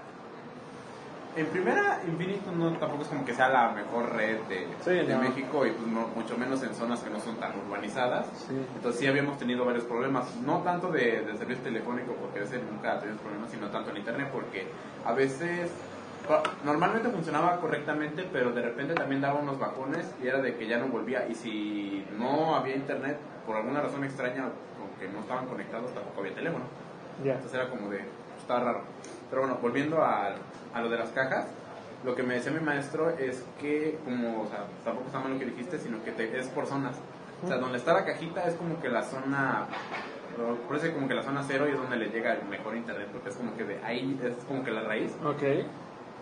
en 1.36 1.46
primera, 1.48 2.02
Infinito 2.06 2.52
no 2.52 2.72
tampoco 2.78 3.04
es 3.04 3.08
como 3.08 3.24
que 3.24 3.34
sea 3.34 3.48
la 3.50 3.72
mejor 3.72 4.14
red 4.16 4.38
de, 4.50 4.68
Sí, 4.84 4.90
de 4.92 5.14
no. 5.16 5.22
México 5.22 5.66
y 5.66 5.72
pues 5.72 5.88
no- 5.88 6.08
mucho 6.16 6.38
menos 6.38 6.62
en 6.64 6.74
zonas 6.76 7.00
que 7.02 7.10
no 7.10 7.20
son 7.22 7.36
tan 7.38 7.52
urbanizadas. 7.58 8.26
Sí. 8.48 8.54
Entonces 8.76 9.00
sí 9.00 9.08
habíamos 9.08 9.38
tenido 9.38 9.64
varios 9.64 9.86
problemas, 9.86 10.36
no 10.46 10.58
tanto 10.60 10.92
de, 10.92 11.22
de 11.22 11.38
servicio 11.38 11.64
telefónico, 11.64 12.14
porque 12.16 12.44
ese 12.44 12.60
nunca 12.70 13.00
tuvimos 13.00 13.22
problemas, 13.22 13.50
sino 13.52 13.68
tanto 13.68 13.92
en 13.92 13.98
internet, 13.98 14.28
porque 14.34 14.68
a 15.06 15.14
veces, 15.14 15.72
normalmente 16.66 17.10
funcionaba 17.10 17.60
correctamente, 17.62 18.28
pero 18.32 18.52
de 18.52 18.62
repente 18.62 18.94
también 18.94 19.22
daba 19.22 19.40
unos 19.40 19.58
bajones 19.60 20.10
y 20.24 20.28
era 20.28 20.40
de 20.42 20.56
que 20.56 20.68
ya 20.68 20.80
no 20.80 20.88
volvía. 20.88 21.28
Y 21.30 21.36
si 21.36 22.06
no 22.18 22.56
había 22.56 22.76
internet, 22.76 23.18
por 23.46 23.56
alguna 23.58 23.82
razón 23.82 24.04
extraña, 24.04 24.50
como 24.78 24.98
que 25.00 25.08
no 25.10 25.20
estaban 25.22 25.46
conectados, 25.48 25.94
tampoco 25.94 26.20
había 26.22 26.36
teléfono. 26.36 26.66
Ya. 27.24 27.34
Entonces 27.36 27.60
era 27.60 27.70
como 27.70 27.90
de, 27.90 27.98
pues, 28.00 28.40
estaba 28.42 28.60
raro. 28.64 28.82
Pero 29.30 29.42
bueno, 29.44 29.58
volviendo 29.62 30.02
a, 30.04 30.30
a 30.74 30.82
lo 30.82 30.90
de 30.90 30.98
las 30.98 31.10
cajas, 31.10 31.48
lo 32.04 32.16
que 32.16 32.24
me 32.24 32.34
decía 32.36 32.52
mi 32.52 32.60
maestro 32.60 33.10
es 33.12 33.44
que, 33.60 34.00
como, 34.04 34.42
o 34.44 34.48
sea, 34.48 34.66
tampoco 34.84 35.08
está 35.08 35.20
mal 35.20 35.34
lo 35.34 35.40
que 35.40 35.46
dijiste, 35.46 35.78
sino 35.78 36.04
que 36.04 36.12
te- 36.12 36.40
es 36.40 36.48
por 36.48 36.66
zonas. 36.66 36.96
O 37.44 37.48
sea, 37.48 37.58
donde 37.58 37.78
está 37.78 37.94
la 37.94 38.06
cajita 38.06 38.44
es 38.48 38.54
como 38.56 38.80
que 38.82 38.90
la 38.90 39.02
zona, 39.04 39.66
por 40.68 40.78
eso 40.78 40.86
es 40.88 40.94
como 40.94 41.08
que 41.08 41.14
la 41.16 41.24
zona 41.24 41.44
cero 41.46 41.68
y 41.68 41.72
es 41.72 41.78
donde 41.78 41.98
le 41.98 42.10
llega 42.10 42.34
el 42.34 42.46
mejor 42.48 42.76
internet, 42.76 43.08
porque 43.12 43.30
es 43.30 43.36
como 43.36 43.56
que 43.56 43.64
de 43.64 43.84
ahí, 43.84 44.20
es 44.24 44.36
como 44.46 44.64
que 44.64 44.72
la 44.72 44.82
raíz. 44.82 45.12
Ok. 45.26 45.42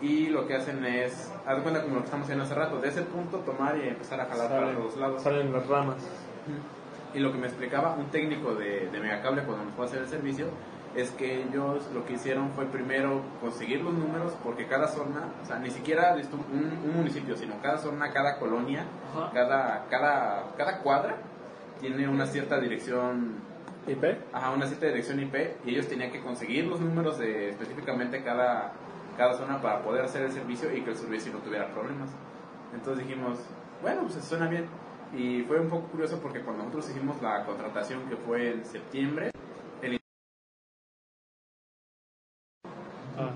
Y 0.02 0.28
lo 0.28 0.46
que 0.46 0.54
hacen 0.56 0.82
es, 0.86 1.30
haz 1.46 1.56
de 1.56 1.62
cuenta 1.62 1.82
como 1.82 1.96
lo 1.96 2.00
que 2.00 2.06
estamos 2.06 2.24
haciendo 2.24 2.44
hace 2.44 2.54
rato, 2.54 2.80
de 2.80 2.88
ese 2.88 3.02
punto 3.02 3.38
tomar 3.40 3.76
y 3.76 3.88
empezar 3.88 4.18
a 4.20 4.24
jalar 4.26 4.48
para 4.48 4.60
Salen, 4.62 4.76
todos 4.76 4.96
lados. 4.96 5.22
salen 5.22 5.52
las 5.52 5.66
ramas. 5.66 5.96
Y 7.14 7.18
lo 7.18 7.32
que 7.32 7.38
me 7.38 7.46
explicaba 7.46 7.94
un 7.94 8.06
técnico 8.06 8.54
de, 8.54 8.88
de 8.88 9.00
Megacable 9.00 9.42
cuando 9.42 9.64
nos 9.64 9.74
fue 9.74 9.84
a 9.84 9.88
hacer 9.88 10.02
el 10.02 10.08
servicio 10.08 10.46
es 10.94 11.10
que 11.12 11.42
ellos 11.42 11.88
lo 11.94 12.04
que 12.04 12.14
hicieron 12.14 12.50
fue 12.50 12.66
primero 12.66 13.22
conseguir 13.40 13.80
los 13.82 13.94
números 13.94 14.32
porque 14.42 14.66
cada 14.66 14.88
zona, 14.88 15.28
o 15.42 15.46
sea, 15.46 15.58
ni 15.58 15.70
siquiera 15.70 16.16
listo, 16.16 16.36
un, 16.36 16.88
un 16.88 16.96
municipio, 16.96 17.36
sino 17.36 17.54
cada 17.62 17.78
zona, 17.78 18.12
cada 18.12 18.38
colonia, 18.38 18.84
Ajá. 19.14 19.30
cada, 19.32 19.86
cada, 19.88 20.44
cada 20.56 20.78
cuadra 20.78 21.16
tiene 21.80 22.08
una 22.08 22.26
cierta 22.26 22.58
dirección, 22.58 23.36
¿IP? 23.86 24.04
ajá, 24.32 24.50
una 24.50 24.66
cierta 24.66 24.86
dirección 24.86 25.20
IP 25.20 25.34
y 25.64 25.70
ellos 25.70 25.86
tenían 25.86 26.10
que 26.10 26.20
conseguir 26.20 26.66
los 26.66 26.80
números 26.80 27.18
de 27.18 27.50
específicamente 27.50 28.22
cada, 28.24 28.72
cada 29.16 29.34
zona 29.34 29.62
para 29.62 29.82
poder 29.82 30.04
hacer 30.04 30.22
el 30.22 30.32
servicio 30.32 30.74
y 30.76 30.82
que 30.82 30.90
el 30.90 30.96
servicio 30.96 31.32
no 31.32 31.38
tuviera 31.38 31.68
problemas. 31.68 32.10
Entonces 32.74 33.06
dijimos, 33.06 33.38
bueno, 33.80 34.02
pues 34.02 34.24
suena 34.24 34.48
bien. 34.48 34.66
Y 35.16 35.42
fue 35.42 35.58
un 35.60 35.68
poco 35.68 35.88
curioso 35.88 36.20
porque 36.22 36.40
cuando 36.40 36.62
nosotros 36.64 36.90
hicimos 36.90 37.20
la 37.20 37.44
contratación 37.44 38.08
que 38.08 38.16
fue 38.16 38.50
en 38.52 38.64
septiembre, 38.64 39.30
el 39.82 39.98
Ah, 43.18 43.30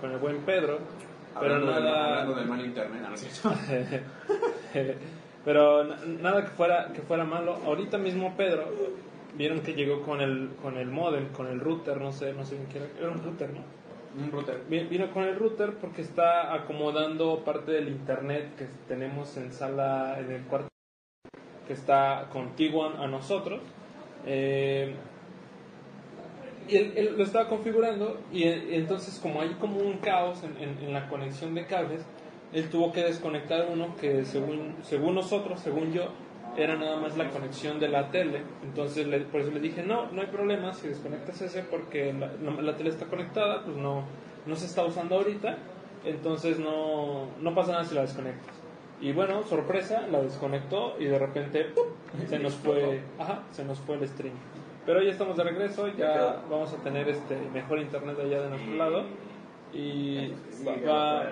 con 0.00 0.10
el 0.12 0.18
buen 0.18 0.38
Pedro. 0.42 0.78
Pero 1.40 1.54
hablando, 1.54 1.72
del, 1.74 1.84
nada. 1.84 2.08
hablando 2.10 2.34
del 2.34 2.46
mal 2.48 2.64
internet, 2.64 3.02
¿no 3.08 3.14
es 3.14 3.20
cierto? 3.20 3.58
Pero 5.44 5.84
na- 5.84 5.96
nada 6.20 6.42
que 6.44 6.50
fuera, 6.50 6.92
que 6.92 7.00
fuera 7.02 7.24
malo. 7.24 7.54
Ahorita 7.64 7.96
mismo 7.96 8.36
Pedro, 8.36 8.64
vieron 9.34 9.60
que 9.60 9.72
llegó 9.74 10.02
con 10.02 10.20
el, 10.20 10.50
con 10.62 10.76
el 10.76 10.88
modem, 10.88 11.28
con 11.32 11.46
el 11.46 11.60
router, 11.60 12.00
no 12.00 12.12
sé, 12.12 12.32
no 12.32 12.44
sé 12.44 12.58
qué 12.70 12.78
era. 12.78 12.86
Era 12.98 13.10
un 13.10 13.22
router, 13.22 13.50
¿no? 13.50 13.60
Un 14.22 14.30
router. 14.32 14.62
Vi- 14.68 14.84
Vino 14.84 15.10
con 15.12 15.22
el 15.24 15.36
router 15.38 15.74
porque 15.74 16.02
está 16.02 16.52
acomodando 16.54 17.44
parte 17.44 17.72
del 17.72 17.88
internet 17.88 18.56
que 18.56 18.66
tenemos 18.88 19.36
en 19.36 19.52
sala, 19.52 20.18
en 20.18 20.32
el 20.32 20.42
cuarto, 20.42 20.67
que 21.68 21.74
está 21.74 22.28
contiguo 22.32 22.86
a 22.86 23.06
nosotros. 23.06 23.60
Eh, 24.26 24.96
y 26.68 26.76
él, 26.76 27.14
lo 27.16 27.24
estaba 27.24 27.48
configurando 27.48 28.20
y, 28.32 28.42
eh, 28.44 28.76
entonces 28.76 29.18
como 29.20 29.40
hay 29.40 29.54
como 29.54 29.78
un 29.78 29.98
caos 29.98 30.42
en, 30.42 30.56
en- 30.82 30.92
la 30.92 31.08
conexión 31.08 31.54
de 31.54 31.66
cables, 31.66 32.04
él 32.52 32.68
tuvo 32.68 32.92
que 32.92 33.02
desconectar 33.04 33.68
uno 33.72 33.94
que 33.96 34.24
según, 34.24 34.74
según 34.82 35.14
nosotros, 35.14 35.60
según 35.60 35.92
yo, 35.92 36.08
era 36.56 36.76
nada 36.76 36.96
más 36.96 37.16
la 37.16 37.30
conexión 37.30 37.78
de 37.78 37.88
la 37.88 38.10
tele. 38.10 38.42
Entonces 38.62 39.06
le- 39.06 39.20
por 39.20 39.40
eso 39.40 39.50
le 39.50 39.60
dije, 39.60 39.82
no, 39.82 40.10
no 40.12 40.20
hay 40.20 40.26
problema 40.26 40.74
si 40.74 40.88
desconectas 40.88 41.40
ese 41.40 41.62
porque 41.62 42.12
la, 42.12 42.32
la- 42.42 42.62
la 42.62 42.76
tele 42.76 42.90
está 42.90 43.06
conectada, 43.06 43.62
pues 43.64 43.76
no, 43.76 44.04
no 44.46 44.56
se 44.56 44.66
está 44.66 44.84
usando 44.84 45.16
ahorita. 45.16 45.56
entonces 46.04 46.58
no, 46.58 47.26
no 47.40 47.54
pasa 47.54 47.72
nada 47.72 47.84
si 47.84 47.94
la 47.94 48.02
desconectas. 48.02 48.54
Y 49.00 49.12
bueno, 49.12 49.42
sorpresa, 49.44 50.06
la 50.10 50.20
desconectó 50.20 50.96
y 50.98 51.04
de 51.04 51.18
repente 51.18 51.64
¡pum! 51.66 51.84
se 52.28 52.38
nos 52.38 52.54
fue, 52.54 53.00
ajá, 53.18 53.42
se 53.52 53.64
nos 53.64 53.78
fue 53.78 53.96
el 53.96 54.08
stream. 54.08 54.34
Pero 54.86 55.02
ya 55.02 55.10
estamos 55.12 55.36
de 55.36 55.44
regreso, 55.44 55.86
ya 55.88 56.42
vamos 56.50 56.72
a 56.72 56.76
tener 56.78 57.08
este 57.08 57.36
mejor 57.52 57.78
internet 57.78 58.16
allá 58.18 58.42
de 58.42 58.48
nuestro 58.50 58.74
lado 58.74 59.04
y 59.72 60.32
va, 60.66 61.24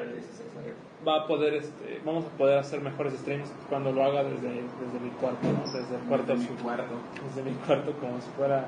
va- 1.09 1.17
a 1.23 1.27
poder 1.27 1.55
este, 1.55 2.01
vamos 2.05 2.25
a 2.27 2.29
poder 2.37 2.59
hacer 2.59 2.81
mejores 2.83 3.15
streams 3.15 3.51
cuando 3.69 3.93
lo 3.93 4.05
haga 4.05 4.23
desde, 4.25 4.49
desde 4.49 5.01
mi 5.03 5.11
cuarto, 5.21 5.39
¿no? 5.47 5.73
desde 5.73 5.95
el 5.97 6.03
cuarto 6.03 6.37
mi 6.37 6.45
azul. 6.45 6.57
cuarto. 6.63 6.95
desde 7.29 7.51
mi 7.51 7.57
cuarto 7.57 7.93
como 7.93 8.21
si 8.21 8.29
fuera 8.37 8.67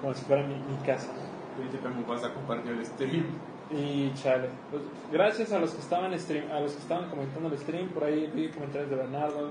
como 0.00 0.12
si 0.12 0.24
fuera 0.24 0.42
mi, 0.42 0.54
mi 0.54 0.76
casa. 0.84 1.08
Príncipe 1.56 1.88
Mufasa 1.88 2.34
compartió 2.34 2.72
el 2.72 2.84
stream. 2.84 3.24
Y 3.70 4.12
chale, 4.14 4.48
pues 4.70 4.82
gracias 5.10 5.52
a 5.52 5.58
los 5.58 5.72
que 5.72 5.80
estaban 5.80 6.18
stream, 6.18 6.50
a 6.52 6.60
los 6.60 6.72
que 6.72 6.82
estaban 6.82 7.08
comentando 7.08 7.48
el 7.48 7.58
stream, 7.58 7.88
por 7.88 8.04
ahí 8.04 8.30
vi 8.34 8.48
comentarios 8.48 8.90
de 8.90 8.96
Bernardo 8.96 9.50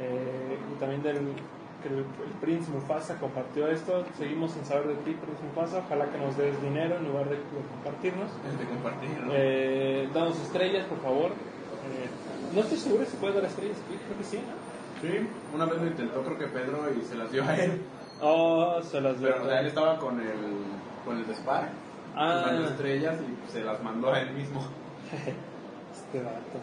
eh, 0.00 0.56
y 0.72 0.78
también 0.78 1.02
del 1.02 1.18
que 1.82 1.88
el, 1.88 1.98
el 1.98 2.32
Prince 2.40 2.70
Mufasa 2.70 3.18
compartió 3.18 3.66
esto. 3.68 4.04
Seguimos 4.18 4.52
sin 4.52 4.64
saber 4.64 4.88
de 4.88 4.94
ti, 4.96 5.16
Prince 5.20 5.42
Mufasa. 5.42 5.78
Ojalá 5.78 6.06
que 6.06 6.18
nos 6.18 6.36
des 6.36 6.60
dinero 6.62 6.96
en 6.96 7.08
lugar 7.08 7.28
de, 7.28 7.38
compartirnos. 7.74 8.30
De 8.58 8.64
compartir, 8.66 9.20
¿no? 9.24 9.32
Eh, 9.34 10.08
danos 10.14 10.40
estrellas, 10.40 10.86
por 10.86 11.00
favor. 11.00 11.30
Eh, 11.30 12.54
no 12.54 12.60
estoy 12.60 12.78
seguro 12.78 13.04
si 13.04 13.16
puede 13.16 13.34
dar 13.34 13.44
estrellas 13.44 13.78
aquí, 13.86 13.96
creo 13.96 14.18
que 14.18 14.24
sí. 14.24 14.36
¿no? 14.36 14.70
Sí, 15.00 15.26
una 15.54 15.64
vez 15.64 15.80
lo 15.80 15.86
intentó 15.86 16.22
creo 16.22 16.38
que 16.38 16.46
Pedro 16.46 16.86
y 16.94 17.02
se 17.02 17.14
las 17.14 17.32
dio 17.32 17.42
a 17.44 17.56
él. 17.56 17.80
Oh, 18.20 18.82
se 18.82 19.00
las 19.00 19.18
dio. 19.18 19.28
Pero 19.28 19.44
o 19.44 19.46
sea, 19.46 19.60
él 19.60 19.66
estaba 19.66 19.98
con 19.98 20.20
el, 20.20 20.26
con 21.06 21.16
el 21.16 21.26
de 21.26 21.34
Spark, 21.34 21.70
Ah. 22.16 22.58
estrellas 22.70 23.18
y 23.20 23.50
se 23.50 23.64
las 23.64 23.82
mandó 23.82 24.12
a 24.12 24.20
él 24.20 24.30
mismo. 24.32 24.60
Este 25.92 26.22
vato. 26.24 26.58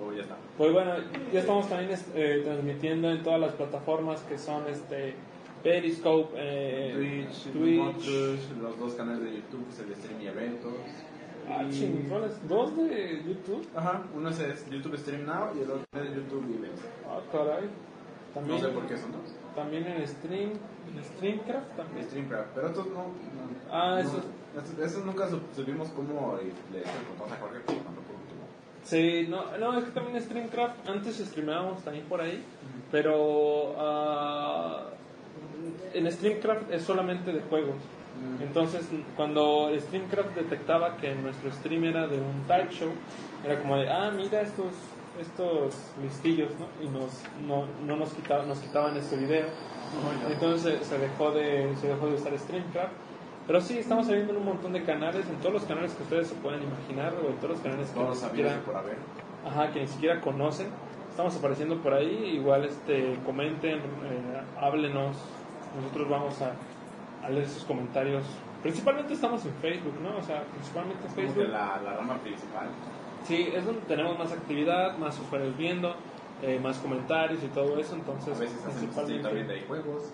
Oh, 0.00 0.12
ya 0.12 0.22
está. 0.22 0.36
Pues 0.58 0.72
bueno, 0.72 0.94
ya 1.32 1.40
estamos 1.40 1.68
también 1.68 1.98
eh, 2.14 2.42
transmitiendo 2.44 3.10
en 3.10 3.22
todas 3.22 3.40
las 3.40 3.52
plataformas 3.52 4.20
que 4.22 4.38
son 4.38 4.66
este 4.68 5.14
Periscope, 5.62 6.34
eh, 6.36 6.92
Twitch, 6.94 7.52
Twitch. 7.52 7.78
Motus, 7.78 8.50
los 8.60 8.78
dos 8.78 8.94
canales 8.94 9.22
de 9.22 9.36
YouTube, 9.36 9.66
que 9.66 9.72
es 9.72 9.78
el 9.80 9.88
de 9.88 9.94
Stream 9.94 10.20
y 10.20 10.26
Eventos. 10.26 10.72
Ah, 11.48 11.64
chingones, 11.70 12.48
dos 12.48 12.76
de 12.76 13.22
YouTube. 13.26 13.66
Ajá, 13.74 14.02
uno 14.14 14.28
es 14.28 14.70
YouTube 14.70 14.96
Stream 14.96 15.24
Now 15.26 15.50
y 15.56 15.62
el 15.62 15.70
otro 15.70 15.84
es 15.94 16.14
YouTube 16.14 16.44
Events. 16.56 16.82
Ah, 17.08 17.20
caray. 17.30 17.68
No 18.46 18.58
sé 18.58 18.68
por 18.68 18.86
qué 18.86 18.96
son 18.96 19.12
dos. 19.12 19.34
También 19.54 19.86
en 19.86 20.06
Stream, 20.06 20.50
en 20.94 21.04
Streamcraft 21.04 21.76
también. 21.76 22.06
Streamcraft, 22.06 22.48
pero 22.54 22.68
estos 22.68 22.86
no. 22.86 22.92
no- 22.94 23.12
Ah, 23.70 23.90
no- 23.94 23.98
esos- 24.00 24.24
estos, 24.56 24.78
estos 24.86 25.04
nunca 25.06 25.28
supimos 25.56 25.88
cómo 25.90 26.36
le 26.36 26.44
le 26.78 26.84
contamos 27.08 27.32
a 27.32 27.36
Jorge 27.40 27.58
último. 27.58 27.80
Sí, 28.84 29.26
no, 29.28 29.56
no, 29.58 29.78
es 29.78 29.84
que 29.84 29.90
también 29.92 30.20
Streamcraft, 30.20 30.88
antes 30.88 31.16
streameábamos 31.18 31.82
también 31.82 32.04
por 32.06 32.20
ahí, 32.20 32.42
pero 32.90 33.74
ah, 33.78 34.86
en 35.94 36.10
Streamcraft 36.10 36.70
es 36.72 36.82
solamente 36.82 37.32
de 37.32 37.40
juegos. 37.42 37.76
Entonces, 38.40 38.88
cuando 39.16 39.70
Streamcraft 39.74 40.34
detectaba 40.36 40.96
que 40.96 41.12
nuestro 41.14 41.50
stream 41.50 41.84
era 41.84 42.06
de 42.06 42.18
un 42.20 42.44
talk 42.46 42.70
show, 42.70 42.90
era 43.44 43.58
como 43.60 43.76
de, 43.76 43.88
ah, 43.90 44.12
mira 44.14 44.42
estos 44.42 44.66
estos 45.20 45.74
listillos, 46.02 46.50
¿no? 46.58 46.66
Y 46.84 46.88
nos, 46.88 47.22
no, 47.46 47.66
no 47.86 47.96
nos, 47.96 48.12
quitaban, 48.12 48.48
nos 48.48 48.58
quitaban 48.58 48.96
este 48.96 49.16
video. 49.16 49.46
Entonces 50.30 50.86
se 50.86 50.98
dejó 50.98 51.30
de, 51.32 51.74
se 51.80 51.88
dejó 51.88 52.06
de 52.06 52.14
usar 52.14 52.36
Streamcraft. 52.38 52.92
Pero 53.46 53.60
sí, 53.60 53.78
estamos 53.78 54.06
saliendo 54.06 54.32
en 54.32 54.38
un 54.38 54.44
montón 54.44 54.72
de 54.72 54.84
canales, 54.84 55.26
en 55.28 55.36
todos 55.36 55.52
los 55.54 55.64
canales 55.64 55.92
que 55.94 56.02
ustedes 56.04 56.28
se 56.28 56.34
pueden 56.36 56.62
imaginar, 56.62 57.12
o 57.14 57.28
en 57.28 57.36
todos 57.36 57.50
los 57.50 57.60
canales 57.60 57.88
que 57.88 57.94
Todos 57.98 58.22
ni 58.22 58.28
siquiera, 58.28 58.50
amigos 58.52 58.66
por 58.66 58.76
haber. 58.76 58.96
ajá, 59.44 59.72
que 59.72 59.80
ni 59.80 59.88
siquiera 59.88 60.20
conocen. 60.20 60.68
Estamos 61.10 61.36
apareciendo 61.36 61.76
por 61.82 61.92
ahí, 61.92 62.36
igual 62.36 62.64
este, 62.64 63.18
comenten, 63.26 63.78
eh, 63.78 64.42
háblenos. 64.60 65.16
Nosotros 65.76 66.08
vamos 66.08 66.40
a, 66.40 66.52
a 67.26 67.30
leer 67.30 67.48
sus 67.48 67.64
comentarios. 67.64 68.22
Principalmente 68.62 69.12
estamos 69.12 69.44
en 69.44 69.52
Facebook, 69.54 69.94
¿no? 70.02 70.16
O 70.18 70.22
sea, 70.22 70.44
principalmente 70.44 71.02
en 71.02 71.12
Como 71.12 71.16
que 71.16 71.22
Facebook. 71.32 71.48
la, 71.52 71.80
la 71.84 71.96
rama 71.96 72.14
principal. 72.18 72.68
Sí, 73.24 73.48
es 73.54 73.64
donde 73.64 73.80
tenemos 73.82 74.18
más 74.18 74.32
actividad, 74.32 74.98
más 74.98 75.18
usuarios 75.18 75.56
viendo, 75.56 75.94
eh, 76.42 76.58
más 76.62 76.78
comentarios 76.78 77.42
y 77.42 77.48
todo 77.48 77.78
eso. 77.78 77.94
Entonces, 77.94 78.36
A 78.36 78.40
veces 78.40 78.60
stream 78.92 79.22
también 79.22 79.46
de 79.48 79.60
juegos. 79.62 80.10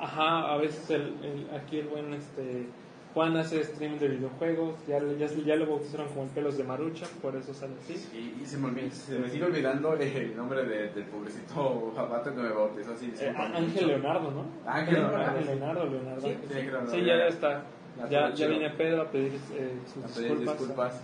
Ajá, 0.00 0.52
a 0.52 0.56
veces 0.58 0.88
el, 0.90 1.02
el- 1.24 1.48
aquí 1.56 1.78
el 1.78 1.88
buen 1.88 2.14
este, 2.14 2.66
Juan 3.14 3.36
hace 3.36 3.64
stream 3.64 3.98
de 3.98 4.08
videojuegos, 4.08 4.74
ya, 4.86 5.00
le- 5.00 5.18
ya, 5.18 5.26
ya 5.26 5.56
lo 5.56 5.66
bautizaron 5.66 6.06
como 6.08 6.22
el 6.24 6.28
pelos 6.30 6.56
de 6.56 6.62
Marucha, 6.64 7.06
por 7.20 7.34
eso 7.34 7.52
sale 7.52 7.72
así. 7.82 7.94
Y, 8.14 8.42
y 8.42 8.46
se, 8.46 8.58
me 8.58 8.68
olvida- 8.68 8.90
se 8.92 9.18
me 9.18 9.28
sigue 9.28 9.44
olvidando 9.44 9.94
el 9.94 10.36
nombre 10.36 10.64
de- 10.64 10.88
del 10.90 11.04
pobrecito 11.04 11.92
jabato 11.96 12.32
que 12.34 12.40
me 12.40 12.48
bautizó 12.50 12.92
así. 12.92 13.12
Eh, 13.18 13.34
Ángel 13.36 13.86
Leonardo, 13.88 14.30
¿no? 14.30 14.44
Ángel 14.70 14.94
Leonardo. 14.94 15.30
Ángel 15.30 15.46
Leonardo, 15.46 15.86
Leonardo. 15.86 16.20
Sí, 16.20 16.36
sí, 16.48 16.54
Sí, 16.54 16.66
no, 16.70 16.96
ya, 17.06 17.16
ya- 17.16 17.26
está. 17.26 17.62
ya 18.10 18.32
Ya, 18.34 18.46
viene 18.46 18.70
Pedro 18.70 19.02
a 19.02 19.06
pedir 19.06 19.32
eh, 19.52 19.72
sus 19.92 20.04
A 20.04 20.06
pedir 20.14 20.28
disculpas, 20.30 20.58
disculpas. 20.58 21.02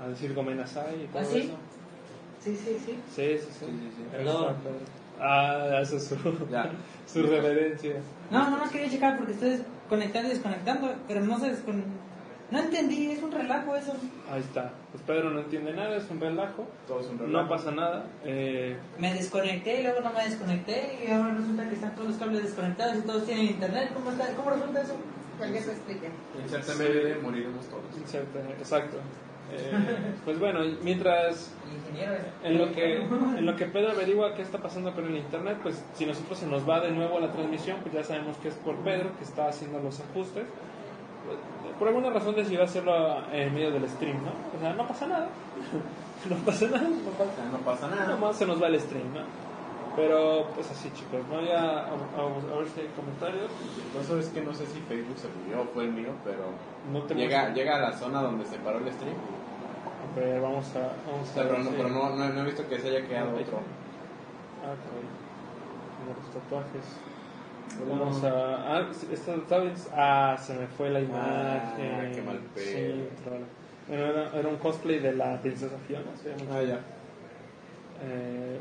A, 0.00 0.08
decir 0.08 0.34
Gomenasai 0.34 1.04
y 1.04 1.06
todo 1.08 1.22
¿Ah, 1.22 1.24
sí? 1.24 1.38
eso. 1.40 1.56
Sí, 2.40 2.56
sí, 2.56 2.78
sí. 2.84 2.98
Sí, 3.14 3.38
sí, 3.38 3.38
sí. 3.38 3.48
Sí, 3.50 3.66
sí, 3.66 3.92
sí. 3.96 4.02
Perdón. 4.12 4.54
Ah, 5.20 5.80
eso 5.82 5.96
es 5.96 6.04
su, 6.06 6.16
Ya. 6.50 6.70
su 7.06 7.22
reverencia. 7.24 7.94
No, 8.30 8.38
nada 8.44 8.56
más 8.58 8.70
quería 8.70 8.88
checar 8.88 9.16
porque 9.18 9.32
ustedes 9.32 9.62
conectando 9.88 10.28
y 10.28 10.32
desconectando, 10.32 10.94
pero 11.08 11.20
no 11.22 11.38
se 11.40 11.50
descon... 11.50 11.82
No 12.50 12.60
entendí, 12.60 13.10
es 13.10 13.22
un 13.22 13.30
relajo 13.30 13.76
eso. 13.76 13.92
Ahí 14.32 14.40
está. 14.40 14.72
Pues 14.92 15.02
Pedro 15.04 15.28
no 15.30 15.40
entiende 15.40 15.74
nada, 15.74 15.96
es 15.96 16.08
un 16.10 16.18
relajo. 16.18 16.66
Todo 16.86 17.00
es 17.00 17.08
un 17.08 17.18
No 17.18 17.24
relajo. 17.26 17.48
pasa 17.50 17.70
nada. 17.72 18.06
Eh, 18.24 18.74
Me 18.98 19.12
desconecté 19.12 19.80
y 19.80 19.82
luego 19.82 20.00
no 20.00 20.12
me 20.14 20.24
desconecté 20.24 20.98
y 21.06 21.10
ahora 21.10 21.34
resulta 21.34 21.68
que 21.68 21.74
están 21.74 21.94
todos 21.94 22.08
los 22.08 22.16
cables 22.16 22.44
desconectados 22.44 22.96
y 22.96 23.00
todos 23.02 23.26
tienen 23.26 23.46
internet. 23.48 23.90
¿Cómo, 23.92 24.12
está? 24.12 24.28
¿Cómo 24.34 24.50
resulta 24.50 24.80
eso? 24.80 24.94
Que 25.36 25.44
alguien 25.44 25.62
te 25.64 25.70
explique. 25.72 26.06
En 26.42 26.48
cierta 26.48 26.74
medida 26.76 27.16
moriremos 27.22 27.66
todos. 27.66 27.84
Inserta, 27.98 28.38
exacto. 28.58 28.96
Eh, 29.52 29.72
pues 30.24 30.38
bueno, 30.38 30.60
mientras 30.82 31.26
es- 31.30 31.54
en 32.44 32.58
lo 32.58 32.70
que 32.72 32.96
en 33.38 33.46
lo 33.46 33.56
que 33.56 33.64
Pedro 33.66 33.92
averigua 33.92 34.34
qué 34.34 34.42
está 34.42 34.58
pasando 34.58 34.92
con 34.94 35.06
el 35.06 35.16
internet, 35.16 35.58
pues 35.62 35.82
si 35.94 36.04
nosotros 36.06 36.38
se 36.38 36.46
nos 36.46 36.68
va 36.68 36.80
de 36.80 36.90
nuevo 36.90 37.18
la 37.18 37.32
transmisión, 37.32 37.78
pues 37.82 37.94
ya 37.94 38.04
sabemos 38.04 38.36
que 38.38 38.48
es 38.48 38.54
por 38.56 38.76
Pedro 38.76 39.10
que 39.18 39.24
está 39.24 39.48
haciendo 39.48 39.78
los 39.80 39.98
ajustes. 40.00 40.44
Por 41.78 41.88
alguna 41.88 42.10
razón 42.10 42.34
decidió 42.34 42.62
hacerlo 42.62 42.92
en 43.32 43.54
medio 43.54 43.70
del 43.70 43.88
stream, 43.88 44.16
¿no? 44.24 44.32
O 44.56 44.60
sea, 44.60 44.72
no 44.74 44.86
pasa 44.86 45.06
nada. 45.06 45.28
no 46.28 46.36
pasa 46.44 46.66
nada, 46.66 46.88
no 46.88 47.10
pasa 47.10 47.32
no 47.52 47.58
pasa 47.58 47.88
nada. 47.88 48.06
Nomás 48.08 48.36
se 48.36 48.46
nos 48.46 48.60
va 48.62 48.66
el 48.66 48.80
stream, 48.80 49.14
¿no? 49.14 49.47
Pero 49.98 50.46
pues 50.54 50.70
así 50.70 50.90
chicos, 50.92 51.20
voy 51.28 51.48
a, 51.50 51.60
a, 51.60 51.84
a 51.84 52.58
ver 52.58 52.68
si 52.72 52.80
hay 52.80 52.88
comentarios. 52.94 53.50
Lo 53.94 54.00
eso 54.00 54.18
es 54.18 54.28
que 54.28 54.40
no 54.42 54.54
sé 54.54 54.66
si 54.66 54.80
Facebook 54.80 55.18
se 55.18 55.28
murió 55.28 55.62
o 55.62 55.64
fue 55.74 55.84
el 55.84 55.92
mío, 55.92 56.10
pero 56.24 56.52
No 56.92 57.06
llega, 57.14 57.52
llega 57.52 57.76
a 57.76 57.80
la 57.80 57.92
zona 57.92 58.22
donde 58.22 58.44
se 58.46 58.58
paró 58.58 58.78
el 58.78 58.92
stream. 58.92 59.16
Ver, 60.16 60.40
vamos 60.40 60.66
a, 60.76 60.78
vamos 61.10 61.28
O 61.36 61.40
a 61.40 61.42
ver 61.42 61.52
pero, 61.52 61.62
no, 61.64 61.70
si- 61.70 61.76
pero 61.76 61.88
no, 61.90 62.10
no, 62.16 62.28
no 62.28 62.40
he 62.42 62.44
visto 62.44 62.68
que 62.68 62.78
se 62.78 62.88
haya 62.88 63.06
quedado 63.06 63.30
otro. 63.34 63.58
Ah, 64.62 64.74
caray. 64.82 65.06
Los 66.06 66.30
tatuajes. 66.32 66.86
Vamos 67.88 68.24
a. 68.24 68.78
Ah, 68.78 68.90
tatuajes. 69.26 69.90
Ah, 69.94 70.36
se 70.40 70.54
me 70.54 70.66
fue 70.68 70.90
la 70.90 71.00
imagen. 71.00 71.92
Ah, 71.92 72.10
qué 72.14 72.22
mal 72.22 72.38
pedo. 72.54 72.64
Sí. 72.64 73.08
Bueno, 73.28 74.04
era, 74.06 74.38
era 74.38 74.48
un 74.48 74.56
cosplay 74.56 74.98
de 75.00 75.12
la 75.14 75.40
princesa 75.40 75.76
Fiona. 75.86 76.06
Ah, 76.52 76.62
ya. 76.62 76.80
Eh, 78.02 78.60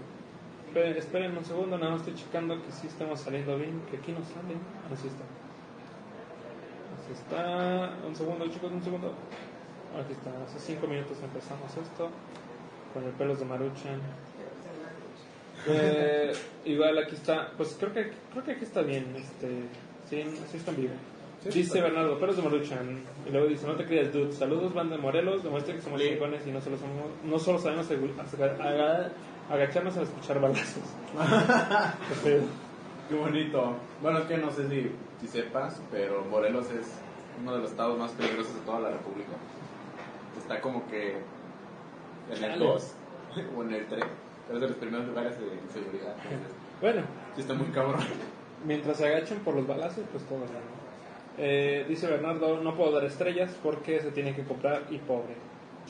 esperen, 0.67 0.97
esperen 0.97 1.37
un 1.37 1.45
segundo, 1.45 1.77
nada 1.77 1.91
más 1.91 2.01
estoy 2.01 2.15
checando 2.15 2.61
que 2.61 2.71
sí 2.71 2.87
estamos 2.87 3.19
saliendo 3.19 3.57
bien. 3.57 3.81
Que 3.89 3.97
aquí 3.97 4.11
no 4.11 4.23
sale. 4.23 4.55
Así 4.93 5.07
está. 5.07 5.23
Así 6.99 7.13
está. 7.13 8.07
Un 8.07 8.15
segundo, 8.15 8.47
chicos, 8.47 8.71
un 8.71 8.83
segundo. 8.83 9.13
Aquí 9.99 10.13
está. 10.13 10.31
Hace 10.43 10.59
cinco 10.59 10.87
minutos 10.87 11.17
empezamos 11.23 11.71
esto. 11.71 12.09
Con 12.93 13.03
el 13.03 13.11
pelos 13.11 13.39
de 13.39 13.45
Maruchan. 13.45 14.01
Eh, 15.67 16.33
igual 16.65 16.97
aquí 16.99 17.15
está, 17.15 17.51
pues 17.57 17.75
creo 17.79 17.91
que 17.91 18.11
creo 18.31 18.43
que 18.43 18.51
aquí 18.51 18.63
está 18.63 18.81
bien, 18.83 19.13
este, 19.17 19.47
sí, 20.07 20.23
sí 20.49 20.57
está 20.57 20.71
en 20.71 20.77
vivo. 20.77 20.93
Sí, 21.43 21.49
dice 21.49 21.77
está. 21.79 21.81
Bernardo, 21.81 22.19
Pérez 22.19 22.37
de 22.37 22.41
Maruchan, 22.41 23.01
y 23.27 23.31
luego 23.31 23.47
dice, 23.47 23.67
no 23.67 23.75
te 23.75 23.85
creas, 23.85 24.13
dude, 24.13 24.31
saludos, 24.31 24.73
banda 24.73 24.95
de 24.95 25.01
Morelos, 25.01 25.43
demuestra 25.43 25.75
que 25.75 25.81
somos 25.81 26.01
chingones 26.01 26.45
y 26.47 26.51
no 26.51 26.61
solo, 26.61 26.77
somos, 26.77 26.95
no 27.23 27.39
solo 27.39 27.59
sabemos 27.59 27.87
agacharnos 29.49 29.97
al 29.97 30.03
escuchar 30.03 30.39
balazos. 30.41 30.83
Qué. 32.23 32.41
Qué 33.09 33.15
bonito. 33.15 33.73
Bueno, 34.01 34.19
es 34.19 34.25
que 34.25 34.37
no 34.37 34.51
sé 34.51 34.67
si, 34.67 34.91
si 35.21 35.27
sepas, 35.27 35.81
pero 35.91 36.25
Morelos 36.25 36.69
es 36.71 36.91
uno 37.41 37.53
de 37.53 37.61
los 37.61 37.71
estados 37.71 37.97
más 37.97 38.11
peligrosos 38.11 38.53
de 38.55 38.61
toda 38.61 38.81
la 38.81 38.89
República. 38.89 39.31
Está 40.37 40.59
como 40.59 40.85
que 40.87 41.11
en 42.29 42.43
el 42.43 42.51
Chale. 42.51 42.65
2 42.65 42.93
o 43.57 43.63
en 43.63 43.73
el 43.73 43.87
3, 43.87 44.03
pero 44.47 44.57
es 44.57 44.61
de 44.61 44.67
los 44.67 44.77
primeros 44.77 45.07
lugares 45.07 45.39
de 45.39 45.45
inseguridad. 45.45 46.15
Entonces, 46.23 46.55
Bueno, 46.81 47.01
sí 47.35 47.41
está 47.41 47.53
muy 47.53 47.67
cabrón. 47.67 48.01
mientras 48.65 48.97
se 48.97 49.07
agachen 49.07 49.39
por 49.39 49.55
los 49.55 49.65
balazos, 49.65 50.03
pues 50.11 50.23
todo. 50.25 50.39
¿no? 50.39 50.77
Eh, 51.37 51.85
dice 51.87 52.07
Bernardo, 52.07 52.59
no 52.61 52.75
puedo 52.75 52.91
dar 52.91 53.05
estrellas 53.05 53.55
porque 53.63 54.01
se 54.01 54.11
tiene 54.11 54.35
que 54.35 54.43
comprar 54.43 54.83
y 54.89 54.97
pobre. 54.97 55.35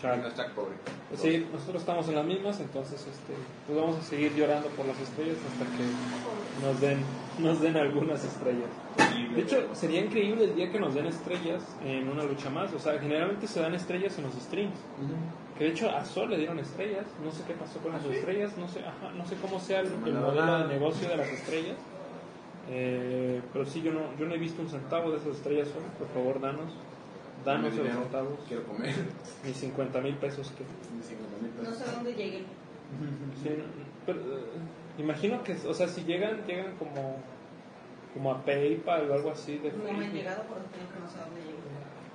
Chale. 0.01 0.21
Pobre. 0.55 0.75
Pues 1.09 1.21
sí, 1.21 1.47
nosotros 1.51 1.81
estamos 1.81 2.07
en 2.07 2.15
las 2.15 2.25
mismas, 2.25 2.59
entonces 2.59 2.99
este, 3.01 3.33
pues 3.65 3.79
vamos 3.79 3.97
a 3.97 4.01
seguir 4.01 4.33
llorando 4.35 4.67
por 4.69 4.85
las 4.85 4.99
estrellas 4.99 5.37
hasta 5.51 5.65
que 5.65 6.65
nos 6.65 6.79
den, 6.79 6.99
nos 7.39 7.61
den 7.61 7.77
algunas 7.77 8.23
estrellas. 8.23 8.69
De 9.33 9.41
hecho, 9.41 9.73
sería 9.73 10.01
increíble 10.01 10.45
el 10.45 10.55
día 10.55 10.71
que 10.71 10.79
nos 10.79 10.93
den 10.93 11.07
estrellas 11.07 11.63
en 11.83 12.09
una 12.09 12.23
lucha 12.23 12.49
más. 12.49 12.73
O 12.73 12.79
sea, 12.79 12.99
generalmente 12.99 13.47
se 13.47 13.59
dan 13.59 13.73
estrellas 13.73 14.17
en 14.17 14.25
los 14.25 14.33
streams. 14.35 14.77
Que 15.57 15.65
de 15.65 15.69
hecho 15.71 15.89
a 15.89 16.05
Sol 16.05 16.29
le 16.29 16.37
dieron 16.37 16.59
estrellas. 16.59 17.05
No 17.23 17.31
sé 17.31 17.43
qué 17.47 17.53
pasó 17.53 17.79
con 17.79 17.93
las 17.93 18.05
estrellas. 18.05 18.55
No 18.57 18.67
sé, 18.67 18.81
ajá, 18.81 19.11
no 19.15 19.25
sé 19.25 19.35
cómo 19.37 19.59
sea 19.59 19.79
el, 19.79 19.87
el 19.87 20.13
modelo 20.13 20.59
de 20.59 20.67
negocio 20.67 21.09
de 21.09 21.17
las 21.17 21.27
estrellas. 21.27 21.77
Eh, 22.69 23.41
pero 23.53 23.65
sí, 23.65 23.81
yo 23.81 23.91
no, 23.93 24.01
yo 24.19 24.25
no 24.25 24.35
he 24.35 24.37
visto 24.37 24.61
un 24.61 24.69
centavo 24.69 25.11
de 25.11 25.17
esas 25.17 25.37
estrellas 25.37 25.69
Sol. 25.69 25.83
Por 25.97 26.07
favor, 26.09 26.39
danos. 26.39 26.71
Danos 27.46 27.63
Dame 27.63 27.70
los 27.70 27.77
dinero, 27.77 28.01
centavos. 28.03 28.39
Quiero 28.48 28.63
comer. 28.63 28.96
Mis 29.46 29.58
50 29.58 30.01
mil 30.01 30.15
pesos 30.15 30.51
que... 30.58 30.63
Mis 30.96 31.06
50 31.06 31.38
mil 31.41 31.51
No 31.56 31.70
pesos. 31.70 31.77
sé 31.77 31.91
dónde 31.96 32.13
lleguen. 32.13 32.46
Sí, 33.44 33.50
pero, 34.06 34.20
eh, 34.20 34.46
imagino 34.98 35.44
que, 35.44 35.53
o 35.67 35.74
sea, 35.74 35.88
si 35.89 36.03
llegan, 36.06 36.46
llegan 36.48 36.75
como, 36.77 37.17
como 38.13 38.32
a 38.32 38.44
PayPal 38.46 39.12
o 39.12 39.13
algo 39.13 39.32
así 39.32 39.58
de 39.58 39.72
No 39.74 39.84
me 39.94 40.06
han 40.06 40.13
llegado, 40.13 40.44
por 40.44 40.58
lo 40.58 40.63
tanto 40.63 40.94
que 40.94 41.00
no 41.01 41.10
sé 41.10 41.17
dónde. 41.20 41.41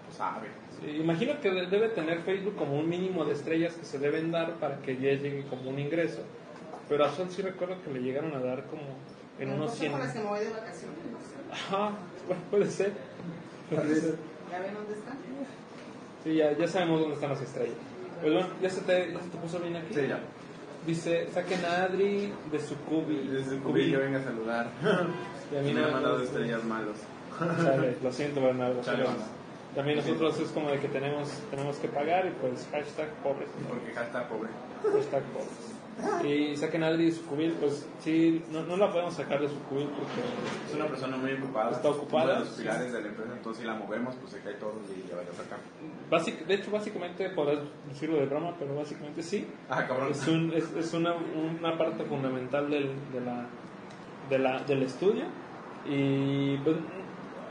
Pues 0.07 0.17
sabe. 0.17 0.49
Sí, 0.81 0.91
imagino 0.97 1.39
que 1.41 1.51
de- 1.51 1.67
debe 1.67 1.89
tener 1.91 2.21
Facebook 2.23 2.57
como 2.57 2.79
un 2.79 2.89
mínimo 2.89 3.25
de 3.27 3.35
estrellas 3.35 3.75
que 3.75 3.85
se 3.85 3.99
deben 3.99 4.31
dar 4.33 4.55
para 4.55 4.79
que 4.81 4.95
ya 4.97 5.11
llegue 5.13 5.45
como 5.49 5.69
un 5.71 5.79
ingreso. 5.79 6.23
Pero 6.89 7.05
a 7.05 7.11
Sol 7.11 7.29
sí 7.31 7.43
recuerdo 7.43 7.77
que 7.83 7.91
le 7.93 8.01
llegaron 8.01 8.35
a 8.35 8.41
dar 8.41 8.65
como 8.67 8.83
en 9.39 9.51
unos 9.51 9.59
mejor 9.59 9.69
son 9.71 9.79
100. 9.79 9.93
con 9.93 10.01
las 10.01 10.13
que 10.13 10.19
me 10.21 10.27
voy 10.27 10.41
de 10.41 10.51
vacaciones, 10.51 10.99
no 11.13 11.19
sé. 11.21 11.53
Ajá, 11.53 11.91
bueno, 12.27 12.43
puede 12.51 12.71
ser. 12.71 12.93
Puede 13.71 13.95
ser. 13.95 14.15
¿Ya 14.53 14.61
ven 14.61 14.75
dónde 14.75 14.93
están? 14.93 15.17
Sí, 16.23 16.35
ya, 16.35 16.53
ya 16.53 16.69
sabemos 16.69 17.01
dónde 17.01 17.15
están 17.15 17.31
las 17.31 17.41
estrellas. 17.41 17.75
Pues 18.21 18.35
bueno, 18.35 18.49
ya 18.61 18.69
se 18.69 18.83
te, 18.83 19.13
ya 19.13 19.21
se 19.21 19.29
te 19.31 19.39
puso 19.39 19.59
bien 19.61 19.77
aquí. 19.77 19.95
Sí, 19.95 20.07
ya. 20.07 20.21
Dice, 20.87 21.29
saquen 21.33 21.65
a 21.65 21.85
Adri 21.85 22.33
de 22.51 22.61
su 22.61 22.77
cubi. 22.85 23.29
Desde 23.29 23.55
el 23.57 23.63
cubillo 23.63 24.01
venga 24.01 24.19
a 24.19 24.25
saludar. 24.25 24.67
Y 25.53 25.57
a 25.57 25.63
mí 25.63 25.71
Y 25.71 25.75
me 25.75 25.85
han 25.85 25.93
mandado 25.93 26.23
estrellas 26.23 26.63
malos. 26.65 26.97
Chale, 27.39 27.97
lo 28.03 28.13
siento, 28.13 28.43
Bernardo. 28.43 28.83
Chale, 28.83 29.07
también 29.75 29.99
nosotros 29.99 30.39
es 30.39 30.51
como 30.51 30.71
de 30.71 30.81
que 30.81 30.89
tenemos, 30.89 31.31
tenemos 31.51 31.77
que 31.77 31.89
pagar 31.89 32.27
y 32.27 32.31
pues 32.41 32.69
hashtag 32.71 33.09
pobres. 33.23 33.49
Porque 33.69 33.93
hashtag 33.95 34.29
pobre. 34.29 34.51
Hashtag 34.83 35.23
pobres. 35.33 35.72
Y 36.27 36.57
saquen 36.57 36.83
a 36.85 36.89
Adri 36.89 37.07
de 37.07 37.13
su 37.13 37.25
cubil, 37.27 37.53
pues 37.61 37.87
sí, 38.01 38.43
no, 38.51 38.63
no 38.65 38.77
la 38.77 38.91
podemos 38.91 39.15
sacar 39.15 39.41
de 39.41 39.49
su 39.49 39.59
cubil 39.65 39.89
porque 39.89 40.21
Es 40.69 40.75
una 40.75 40.87
persona 40.87 41.17
muy 41.17 41.33
ocupada. 41.33 41.71
Está 41.71 41.89
ocupada. 41.91 42.25
Uno 42.25 42.33
de 42.35 42.41
los 42.41 42.49
pilares 42.59 42.93
de 42.93 43.01
la 43.03 43.09
empresa, 43.09 43.33
entonces 43.33 43.61
si 43.63 43.67
la 43.69 43.75
movemos, 43.75 44.15
pues 44.17 44.33
se 44.33 44.41
cae 44.41 44.55
todo 44.55 44.75
y 44.89 45.09
ya 45.09 45.17
vaya 45.17 45.31
a 45.31 45.35
sacar. 45.35 45.59
básic- 46.11 46.45
de 46.47 46.55
hecho 46.55 46.71
básicamente 46.71 47.29
podrás 47.31 47.59
decirlo 47.89 48.17
de 48.19 48.27
broma, 48.27 48.55
pero 48.59 48.75
básicamente 48.77 49.23
sí. 49.23 49.47
Ah, 49.69 49.87
cabrón. 49.87 50.11
Es, 50.11 50.27
un, 50.29 50.53
es, 50.53 50.73
es 50.77 50.93
una, 50.95 51.15
una 51.15 51.77
parte 51.79 52.05
fundamental 52.05 52.71
del, 52.71 52.91
de 53.13 53.21
la, 53.21 53.47
de 54.31 54.39
la, 54.39 54.59
del 54.65 54.83
estudio. 54.85 55.25
Y 55.87 56.57
pues, 56.59 56.77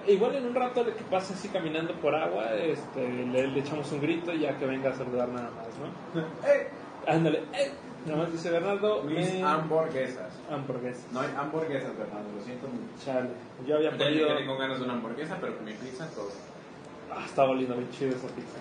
igual 0.08 0.36
en 0.36 0.46
un 0.46 0.56
rato 0.56 0.86
que 0.86 1.04
pase 1.10 1.34
así 1.34 1.50
caminando 1.50 1.94
por 1.96 2.16
agua, 2.16 2.54
este, 2.56 3.08
le, 3.08 3.48
le 3.48 3.60
echamos 3.60 3.92
un 3.92 4.02
grito 4.02 4.34
y 4.34 4.40
ya 4.42 4.58
que 4.58 4.66
venga 4.66 4.90
a 4.92 4.96
saludar 4.96 5.30
nada 5.30 5.52
más, 5.52 5.68
¿no? 6.16 6.22
¡Eh! 6.48 6.68
Ándale, 7.08 7.40
¡eh! 7.54 7.72
Nada 8.06 8.18
más 8.24 8.32
dice 8.32 8.50
Bernardo, 8.50 9.04
Mis 9.04 9.28
eh, 9.28 9.44
hamburguesas. 9.44 10.34
hamburguesas. 10.50 11.06
No 11.12 11.20
hay 11.22 11.30
hamburguesas, 11.38 11.98
Bernardo, 11.98 12.30
lo 12.36 12.44
siento 12.44 12.68
mucho. 12.68 13.06
Chale, 13.06 13.30
yo 13.68 13.76
había 13.76 13.92
pedido... 13.92 14.30
llegué 14.30 14.46
con 14.48 14.58
ganas 14.58 14.80
de 14.80 14.86
una 14.86 14.94
hamburguesa, 14.94 15.38
pero 15.40 15.56
con 15.56 15.66
mi 15.66 15.74
pizza 15.74 16.10
todo. 16.10 16.30
Ah, 17.12 17.24
estaba 17.26 17.50
oliendo 17.52 17.76
bien 17.76 17.90
chido 17.92 18.12
esa 18.12 18.28
pizza. 18.30 18.58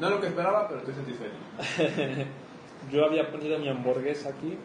No 0.00 0.10
lo 0.10 0.20
que 0.20 0.28
esperaba, 0.28 0.68
pero 0.68 0.80
estoy 0.80 0.94
satisfecho. 0.94 2.24
Yo 2.92 3.04
había 3.04 3.30
pedido 3.30 3.58
mi 3.58 3.68
hamburguesa 3.68 4.30
aquí. 4.30 4.56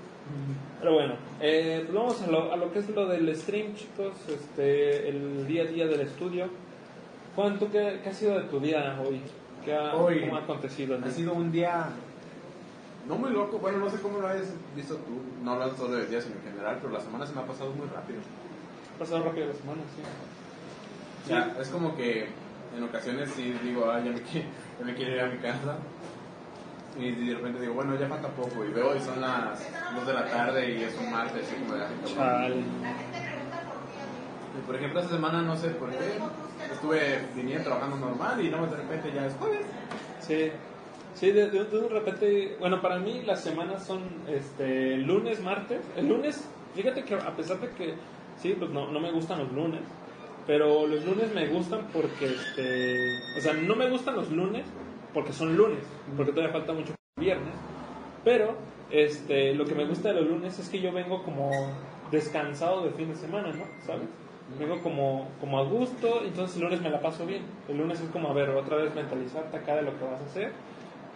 Pero 0.79 0.93
bueno, 0.93 1.15
eh, 1.41 1.81
pues 1.85 1.93
vamos 1.93 2.21
a 2.21 2.27
lo, 2.27 2.53
a 2.53 2.55
lo 2.55 2.71
que 2.71 2.79
es 2.79 2.89
lo 2.89 3.07
del 3.07 3.35
stream, 3.35 3.75
chicos. 3.75 4.13
Este, 4.29 5.09
el 5.09 5.45
día 5.47 5.63
a 5.63 5.65
día 5.65 5.87
del 5.87 6.01
estudio. 6.01 6.47
Juan, 7.35 7.57
¿tú 7.59 7.69
qué, 7.71 7.99
qué 8.03 8.09
ha 8.09 8.13
sido 8.13 8.39
de 8.39 8.45
tu 8.45 8.59
día 8.59 8.97
hoy? 9.05 9.21
¿Qué 9.65 9.73
ha, 9.73 9.95
Hoy 9.95 10.21
¿Cómo 10.21 10.35
ha 10.37 10.39
acontecido? 10.41 10.95
el 10.95 11.03
Ha 11.03 11.09
sido 11.09 11.33
un 11.33 11.51
día 11.51 11.87
no 13.07 13.15
muy 13.15 13.31
loco, 13.31 13.57
bueno, 13.59 13.79
no 13.79 13.89
sé 13.89 13.99
cómo 13.99 14.19
lo 14.19 14.27
has 14.27 14.37
visto 14.75 14.95
tú, 14.95 15.21
no 15.43 15.53
hablando 15.53 15.75
solo 15.75 15.95
del 15.95 16.09
día, 16.09 16.21
sino 16.21 16.35
en 16.35 16.43
general, 16.43 16.77
pero 16.81 16.93
la 16.93 17.01
semana 17.01 17.25
se 17.27 17.33
me 17.33 17.41
ha 17.41 17.45
pasado 17.45 17.71
muy 17.71 17.87
rápido. 17.87 18.19
Ha 18.95 18.99
pasado 18.99 19.23
rápido 19.23 19.47
la 19.47 19.53
semana, 19.53 19.81
sí. 19.95 20.01
O 21.23 21.27
sea, 21.27 21.55
es 21.61 21.67
como 21.69 21.95
que 21.95 22.27
en 22.77 22.83
ocasiones 22.83 23.29
sí 23.35 23.53
digo, 23.63 23.89
ah, 23.89 23.99
ya 23.99 24.11
me, 24.11 24.19
qui- 24.23 24.43
ya 24.79 24.85
me 24.85 24.93
quiero 24.95 25.11
ir 25.15 25.21
a 25.21 25.27
mi 25.27 25.37
casa. 25.37 25.77
Y 26.97 27.11
de 27.11 27.33
repente 27.35 27.59
digo, 27.61 27.73
bueno, 27.73 27.95
ya 27.95 28.07
falta 28.07 28.27
poco. 28.29 28.63
Y 28.65 28.69
veo 28.71 28.95
y 28.95 28.99
son 28.99 29.19
las 29.19 29.59
2 29.95 30.05
de 30.05 30.13
la 30.13 30.29
tarde 30.29 30.69
y 30.77 30.83
es 30.83 30.95
un 30.99 31.09
martes. 31.11 31.47
Y 31.51 31.61
como 31.63 31.73
de, 31.75 31.83
"Ay, 31.85 31.95
cabrón". 32.03 32.15
Chale. 32.15 32.55
Y 34.57 34.65
por 34.65 34.75
ejemplo, 34.75 34.99
esta 34.99 35.15
semana 35.15 35.41
no 35.41 35.55
sé 35.57 35.69
por 35.69 35.89
qué. 35.89 36.19
Estuve 36.71 37.25
viniendo 37.35 37.63
trabajando 37.65 37.97
normal 37.97 38.39
y 38.45 38.49
no 38.49 38.65
de 38.67 38.77
repente 38.77 39.11
ya 39.11 39.25
es 39.25 39.33
jueves. 39.35 39.65
Sí, 40.21 40.51
sí, 41.15 41.31
de, 41.31 41.49
de- 41.49 41.65
de 41.65 41.89
repente, 41.89 42.55
bueno, 42.59 42.81
para 42.81 42.99
mí 42.99 43.21
las 43.25 43.41
semanas 43.43 43.85
son 43.85 44.01
este, 44.27 44.97
lunes, 44.97 45.41
martes. 45.41 45.81
El 45.95 46.07
lunes, 46.09 46.47
fíjate 46.75 47.03
que 47.03 47.15
a 47.15 47.35
pesar 47.35 47.59
de 47.59 47.69
que, 47.69 47.93
sí, 48.37 48.55
pues 48.57 48.71
no, 48.71 48.91
no 48.91 48.99
me 48.99 49.11
gustan 49.11 49.39
los 49.39 49.51
lunes, 49.51 49.81
pero 50.47 50.85
los 50.87 51.05
lunes 51.05 51.33
me 51.33 51.47
gustan 51.47 51.87
porque, 51.93 52.25
este, 52.25 53.17
o 53.37 53.41
sea, 53.41 53.53
no 53.53 53.75
me 53.75 53.89
gustan 53.89 54.15
los 54.15 54.31
lunes 54.31 54.65
porque 55.13 55.31
son 55.33 55.55
lunes, 55.55 55.83
porque 56.17 56.31
todavía 56.31 56.53
falta 56.53 56.73
mucho 56.73 56.93
viernes, 57.19 57.53
pero 58.23 58.55
este, 58.91 59.53
lo 59.53 59.65
que 59.65 59.75
me 59.75 59.85
gusta 59.85 60.09
de 60.09 60.15
los 60.21 60.29
lunes 60.29 60.57
es 60.59 60.69
que 60.69 60.81
yo 60.81 60.91
vengo 60.91 61.23
como 61.23 61.49
descansado 62.11 62.83
de 62.83 62.91
fin 62.91 63.09
de 63.09 63.15
semana, 63.15 63.49
¿no? 63.49 63.63
¿Sabes? 63.85 64.07
Vengo 64.59 64.81
como, 64.81 65.29
como 65.39 65.59
a 65.59 65.63
gusto, 65.63 66.21
entonces 66.25 66.57
el 66.57 66.63
lunes 66.63 66.81
me 66.81 66.89
la 66.89 66.99
paso 67.01 67.25
bien. 67.25 67.43
El 67.69 67.77
lunes 67.77 68.01
es 68.01 68.09
como, 68.09 68.29
a 68.29 68.33
ver, 68.33 68.49
otra 68.49 68.77
vez 68.77 68.93
mentalizarte 68.93 69.55
acá 69.57 69.75
de 69.75 69.83
lo 69.83 69.97
que 69.97 70.03
vas 70.03 70.19
a 70.21 70.25
hacer 70.25 70.51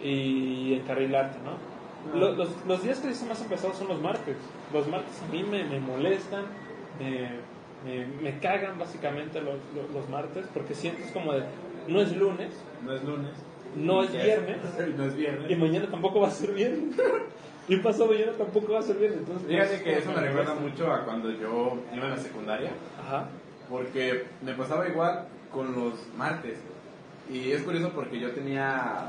y 0.02 0.74
encarrilarte, 0.74 1.38
¿no? 1.44 2.18
Lo- 2.18 2.32
Los, 2.32 2.48
los 2.66 2.82
días 2.82 2.98
que 3.00 3.08
dicen 3.08 3.28
más 3.28 3.40
empezados 3.42 3.76
son 3.76 3.88
los 3.88 4.00
martes. 4.00 4.36
Los 4.72 4.86
martes 4.88 5.20
a 5.22 5.32
mí 5.32 5.42
me, 5.42 5.64
me 5.64 5.80
molestan, 5.80 6.44
me, 7.00 7.30
me, 7.84 8.06
me 8.22 8.38
cagan 8.38 8.78
básicamente 8.78 9.40
los, 9.40 9.56
los, 9.74 9.90
los 9.92 10.08
martes 10.08 10.46
porque 10.54 10.74
sientes 10.74 11.10
como 11.12 11.32
de, 11.32 11.42
no 11.88 12.00
es 12.00 12.16
lunes, 12.16 12.52
No 12.84 12.92
es 12.92 13.02
lunes. 13.04 13.30
no 13.76 14.02
es 14.02 14.12
viernes 14.12 14.58
No 14.96 15.04
es 15.04 15.16
viernes. 15.16 15.50
y 15.50 15.56
mañana 15.56 15.90
tampoco 15.90 16.20
va 16.20 16.28
a 16.28 16.30
ser 16.32 16.52
viernes. 16.52 16.94
y 17.68 17.76
pasado 17.78 18.06
mañana 18.12 18.32
tampoco 18.38 18.72
va 18.74 18.78
a 18.78 18.82
ser 18.82 18.96
viernes. 18.96 19.18
Entonces, 19.20 19.48
Fíjate 19.48 19.68
pues, 19.70 19.82
que 19.82 19.98
eso 19.98 20.12
me 20.12 20.20
recuerda 20.20 20.54
mucho 20.54 20.92
a 20.92 21.04
cuando 21.04 21.30
yo 21.32 21.78
iba 21.94 22.04
en 22.06 22.10
la 22.10 22.16
secundaria. 22.18 22.70
Ajá. 23.04 23.28
Porque 23.68 24.24
me 24.42 24.54
pasaba 24.54 24.88
igual 24.88 25.26
con 25.52 25.74
los 25.74 25.94
martes. 26.16 26.58
Y 27.30 27.50
es 27.52 27.62
curioso 27.62 27.90
porque 27.94 28.18
yo 28.18 28.30
tenía, 28.30 29.08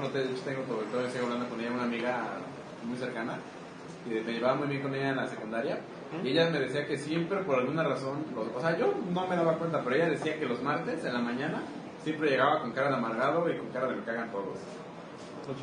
bueno, 0.00 0.08
tengo 0.08 0.62
todo, 0.62 0.82
estoy 1.06 1.22
hablando 1.24 1.48
con 1.48 1.60
ella, 1.60 1.70
una 1.72 1.84
amiga 1.84 2.22
muy 2.84 2.96
cercana, 2.98 3.38
y 4.06 4.10
me 4.10 4.32
llevaba 4.32 4.56
muy 4.56 4.66
bien 4.68 4.82
con 4.82 4.94
ella 4.94 5.10
en 5.10 5.16
la 5.16 5.28
secundaria. 5.28 5.78
Y 6.22 6.28
ella 6.30 6.50
me 6.50 6.60
decía 6.60 6.86
que 6.86 6.96
siempre, 6.98 7.38
por 7.44 7.58
alguna 7.58 7.82
razón, 7.84 8.24
los- 8.34 8.48
o 8.54 8.60
sea, 8.60 8.76
yo 8.78 8.92
no 9.12 9.26
me 9.26 9.36
daba 9.36 9.54
cuenta, 9.56 9.82
pero 9.82 9.96
ella 9.96 10.08
decía 10.10 10.38
que 10.38 10.46
los 10.46 10.62
martes 10.62 11.04
en 11.04 11.12
la 11.12 11.20
mañana 11.20 11.62
siempre 12.02 12.30
llegaba 12.30 12.60
con 12.60 12.72
cara 12.72 12.88
de 12.90 12.96
amargado 12.96 13.48
y 13.50 13.56
con 13.56 13.68
cara 13.68 13.86
de 13.88 13.96
me 13.96 14.02
cagan 14.04 14.30
todos. 14.30 14.58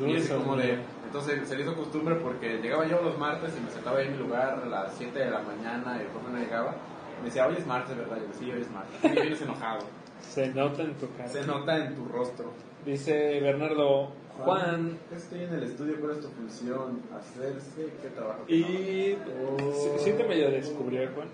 Y 0.08 0.20
son- 0.26 0.42
como 0.42 0.56
de, 0.56 0.78
entonces 1.06 1.48
se 1.48 1.56
le 1.56 1.62
hizo 1.62 1.74
costumbre 1.74 2.14
porque 2.16 2.58
llegaba 2.60 2.86
yo 2.86 3.00
los 3.02 3.18
martes 3.18 3.52
y 3.56 3.60
me 3.64 3.70
sentaba 3.70 3.98
ahí 3.98 4.06
en 4.06 4.12
mi 4.12 4.18
lugar 4.18 4.60
a 4.64 4.66
las 4.66 4.94
7 4.96 5.18
de 5.20 5.30
la 5.30 5.40
mañana 5.40 5.96
y 5.98 6.00
el 6.02 6.06
profe 6.08 6.30
no 6.32 6.38
llegaba. 6.38 6.74
Me 7.20 7.26
decía, 7.26 7.46
hoy 7.46 7.54
es 7.58 7.66
martes, 7.66 7.96
¿verdad? 7.96 8.16
Yo 8.16 8.22
decía, 8.28 8.38
sí, 8.38 8.50
hoy 8.52 8.60
es 8.62 8.70
martes. 8.70 9.04
Y 9.04 9.08
vienes 9.20 9.40
enojado. 9.42 9.80
Se 10.28 10.48
nota 10.48 10.82
en 10.82 10.94
tu 10.94 11.12
cara. 11.16 11.28
Se 11.28 11.46
nota 11.46 11.76
en 11.76 11.94
tu 11.94 12.04
rostro. 12.06 12.52
Dice 12.84 13.40
Bernardo, 13.40 14.10
Juan, 14.38 14.98
Estoy 15.14 15.44
en 15.44 15.54
el 15.54 15.62
estudio, 15.64 16.00
¿cuál 16.00 16.12
es 16.12 16.20
tu 16.20 16.28
función? 16.28 17.02
Hacerse, 17.14 17.92
¿qué 18.00 18.08
trabajo? 18.08 18.44
y 18.48 19.16
Oh. 19.42 19.72
sí, 19.72 20.04
sí 20.04 20.12
te 20.12 20.24
medio 20.24 20.50
descubrió 20.50 21.08
Juan. 21.14 21.28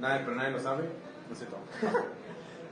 Nadie, 0.00 0.24
pero 0.24 0.36
nadie 0.36 0.50
lo 0.52 0.58
sabe. 0.60 0.84
No 1.28 1.34
sé 1.34 1.46
todo. 1.46 1.60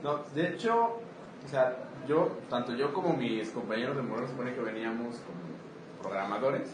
no, 0.03 0.23
de 0.33 0.49
hecho, 0.49 0.99
o 1.45 1.47
sea, 1.49 1.75
yo, 2.07 2.37
tanto 2.49 2.73
yo 2.75 2.93
como 2.93 3.13
mis 3.13 3.49
compañeros 3.49 3.95
de 3.95 4.01
Moreno 4.01 4.27
supone 4.27 4.53
que 4.53 4.61
veníamos 4.61 5.17
como 5.17 6.01
programadores. 6.01 6.69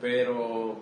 Pero 0.00 0.76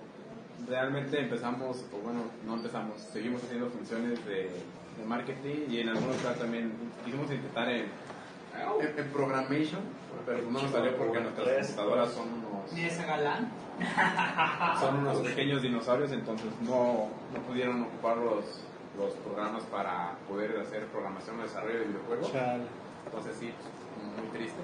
realmente 0.68 1.20
empezamos, 1.20 1.84
o 1.92 1.98
bueno, 1.98 2.20
no 2.46 2.54
empezamos, 2.54 3.00
seguimos 3.00 3.42
haciendo 3.44 3.68
funciones 3.70 4.24
de, 4.26 4.50
de 4.98 5.04
marketing 5.04 5.66
y 5.70 5.80
en 5.80 5.88
algunos 5.88 6.16
casos 6.18 6.38
también 6.38 6.72
quisimos 7.04 7.30
intentar 7.30 7.68
en, 7.68 7.86
en, 8.80 8.98
en 8.98 9.08
programation, 9.12 9.80
pero 10.26 10.42
no 10.42 10.62
nos 10.62 10.70
salió 10.70 10.96
porque 10.96 11.20
nuestras 11.20 11.48
computadoras 11.68 12.10
son 12.12 12.28
unos 12.34 12.72
Ni 12.72 12.84
ese 12.84 13.04
galán. 13.04 13.50
son 14.80 14.98
unos 14.98 15.18
pequeños 15.18 15.62
dinosaurios, 15.62 16.12
entonces 16.12 16.48
no, 16.62 17.08
no 17.34 17.40
pudieron 17.46 17.82
ocupar 17.82 18.16
los, 18.18 18.62
los 18.98 19.12
programas 19.24 19.64
para 19.64 20.12
poder 20.28 20.58
hacer 20.60 20.86
programación 20.86 21.40
o 21.40 21.42
desarrollo 21.42 21.80
de 21.80 21.84
videojuegos. 21.86 22.32
Chale. 22.32 22.62
Entonces 23.06 23.36
sí, 23.38 23.50
muy 24.18 24.28
triste. 24.28 24.60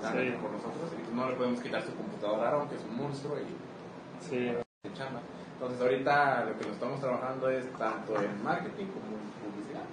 Sí. 0.00 0.34
por 0.40 0.50
nosotros 0.50 0.90
y 0.98 1.14
no 1.14 1.28
le 1.28 1.36
podemos 1.36 1.60
quitar 1.60 1.82
su 1.82 1.94
computadora 1.94 2.44
a 2.44 2.48
Aaron, 2.48 2.68
que 2.68 2.74
es 2.76 2.82
un 2.82 2.96
monstruo 2.96 3.36
y 3.38 4.24
Sí. 4.26 4.52
chamba. 4.94 5.20
Entonces 5.62 5.80
ahorita 5.80 6.44
lo 6.44 6.58
que 6.58 6.64
nos 6.64 6.74
estamos 6.74 7.00
trabajando 7.00 7.48
es 7.48 7.72
tanto 7.78 8.16
en 8.20 8.42
marketing 8.42 8.86
como 8.86 9.06
en 9.14 9.30
publicidad. 9.38 9.84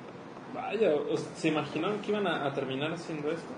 Vaya, 0.51 0.93
¿se 1.36 1.49
imaginaron 1.49 1.99
que 1.99 2.10
iban 2.10 2.25
a, 2.25 2.47
a 2.47 2.53
terminar 2.55 2.91
haciendo 2.91 3.29
esto? 3.29 3.53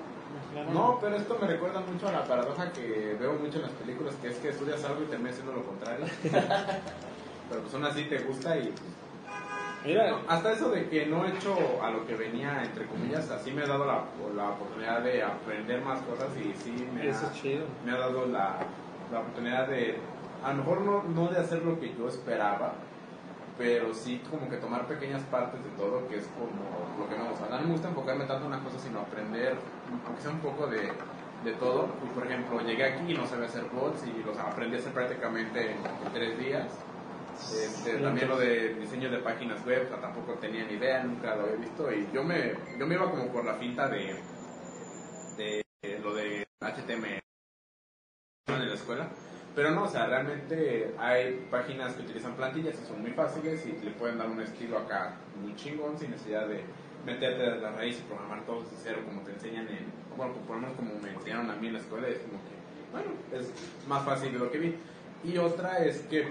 No, 0.73 0.97
pero 0.99 1.15
esto 1.15 1.37
me 1.39 1.47
recuerda 1.47 1.79
mucho 1.79 2.09
a 2.09 2.11
la 2.11 2.25
paradoja 2.25 2.69
que 2.73 3.15
veo 3.17 3.35
mucho 3.35 3.59
en 3.59 3.61
las 3.61 3.71
películas, 3.71 4.13
que 4.21 4.27
es 4.27 4.37
que 4.39 4.49
estudias 4.49 4.83
algo 4.83 5.03
y 5.03 5.05
terminas 5.05 5.35
haciendo 5.35 5.53
lo 5.53 5.63
contrario. 5.63 6.05
pero 7.49 7.61
pues 7.61 7.73
aún 7.73 7.85
así 7.85 8.03
te 8.03 8.19
gusta 8.19 8.57
y 8.57 8.63
pues, 8.73 8.81
Mira, 9.85 10.17
hasta 10.27 10.51
eso 10.51 10.69
de 10.69 10.89
que 10.89 11.05
no 11.05 11.25
he 11.25 11.29
hecho 11.29 11.55
a 11.81 11.91
lo 11.91 12.05
que 12.05 12.15
venía, 12.15 12.61
entre 12.61 12.87
comillas, 12.87 13.31
así 13.31 13.51
me 13.51 13.63
ha 13.63 13.67
dado 13.67 13.85
la, 13.85 14.03
la 14.35 14.49
oportunidad 14.49 15.01
de 15.01 15.23
aprender 15.23 15.81
más 15.81 16.01
cosas 16.01 16.27
y 16.37 16.53
sí 16.61 16.85
me 16.93 17.07
eso 17.07 17.25
ha, 17.25 17.31
es 17.33 17.41
chido. 17.41 17.65
me 17.85 17.93
ha 17.93 17.97
dado 17.97 18.25
la, 18.27 18.57
la 19.11 19.19
oportunidad 19.21 19.67
de, 19.69 19.97
a 20.43 20.53
lo 20.53 20.57
mejor 20.59 20.81
no, 20.81 21.03
no 21.03 21.27
de 21.29 21.39
hacer 21.39 21.63
lo 21.63 21.79
que 21.79 21.93
yo 21.95 22.07
esperaba, 22.07 22.73
pero 23.57 23.93
sí 23.93 24.21
como 24.29 24.49
que 24.49 24.57
tomar 24.57 24.87
pequeñas 24.87 25.21
partes 25.23 25.63
de 25.63 25.69
todo, 25.71 26.07
que 26.07 26.17
es 26.17 26.25
como 26.27 26.97
lo 26.97 27.07
que 27.07 27.15
me 27.15 27.29
gusta. 27.29 27.47
No 27.49 27.61
me 27.61 27.71
gusta 27.73 27.89
enfocarme 27.89 28.25
tanto 28.25 28.45
en 28.45 28.53
una 28.53 28.63
cosa, 28.63 28.79
sino 28.79 28.99
aprender, 28.99 29.55
aunque 30.05 30.21
sea 30.21 30.31
un 30.31 30.39
poco 30.39 30.67
de, 30.67 30.91
de 31.43 31.53
todo. 31.53 31.89
Y 32.03 32.07
por 32.13 32.25
ejemplo, 32.25 32.59
llegué 32.61 32.85
aquí 32.85 33.11
y 33.11 33.13
no 33.15 33.27
sabía 33.27 33.45
hacer 33.45 33.65
bots 33.65 34.03
y 34.05 34.23
los 34.23 34.37
aprendí 34.37 34.77
a 34.77 34.79
hacer 34.79 34.93
prácticamente 34.93 35.71
en, 35.71 35.77
tres 36.13 36.39
días. 36.39 36.67
Este, 37.39 37.97
también 37.97 38.27
lo 38.27 38.37
de 38.37 38.75
diseño 38.75 39.09
de 39.09 39.17
páginas 39.19 39.65
web, 39.65 39.85
o 39.85 39.89
sea, 39.89 40.01
tampoco 40.01 40.33
tenía 40.33 40.65
ni 40.65 40.73
idea, 40.73 41.03
nunca 41.03 41.35
lo 41.35 41.43
había 41.43 41.55
visto. 41.55 41.91
Y 41.91 42.07
yo 42.13 42.23
me, 42.23 42.53
yo 42.77 42.85
me 42.87 42.95
iba 42.95 43.09
como 43.09 43.27
por 43.27 43.45
la 43.45 43.55
finta 43.55 43.87
de, 43.87 44.15
de 45.37 45.63
lo 45.99 46.13
de 46.13 46.45
HTML 46.59 47.19
en 48.47 48.69
la 48.69 48.73
escuela. 48.73 49.07
Pero 49.55 49.71
no, 49.71 49.83
o 49.83 49.87
sea, 49.87 50.05
realmente 50.07 50.93
hay 50.97 51.45
páginas 51.51 51.93
que 51.93 52.03
utilizan 52.03 52.35
plantillas 52.35 52.75
y 52.81 52.85
son 52.85 53.01
muy 53.01 53.11
fáciles 53.11 53.65
y 53.65 53.83
le 53.83 53.91
pueden 53.91 54.17
dar 54.17 54.29
un 54.29 54.39
estilo 54.39 54.77
acá 54.77 55.15
muy 55.41 55.55
chingón 55.55 55.97
sin 55.99 56.11
necesidad 56.11 56.47
de 56.47 56.61
meterte 57.05 57.43
a 57.43 57.55
la 57.55 57.71
raíz 57.71 57.99
y 57.99 58.01
programar 58.03 58.45
todo 58.45 58.61
desde 58.61 58.77
cero 58.81 58.99
como 59.05 59.21
te 59.21 59.31
enseñan 59.31 59.67
en, 59.67 59.91
bueno, 60.15 60.33
por 60.47 60.55
lo 60.55 60.61
menos 60.61 60.77
como 60.77 60.93
me 60.99 61.09
enseñaron 61.11 61.49
a 61.49 61.55
mí 61.55 61.67
en 61.67 61.73
la 61.73 61.79
escuela, 61.79 62.07
es 62.07 62.19
como 62.19 62.39
que, 62.43 62.91
bueno, 62.91 63.11
es 63.33 63.51
más 63.87 64.05
fácil 64.05 64.31
de 64.31 64.39
lo 64.39 64.51
que 64.51 64.59
vi. 64.59 64.75
Y 65.23 65.37
otra 65.37 65.83
es 65.83 66.01
que 66.03 66.25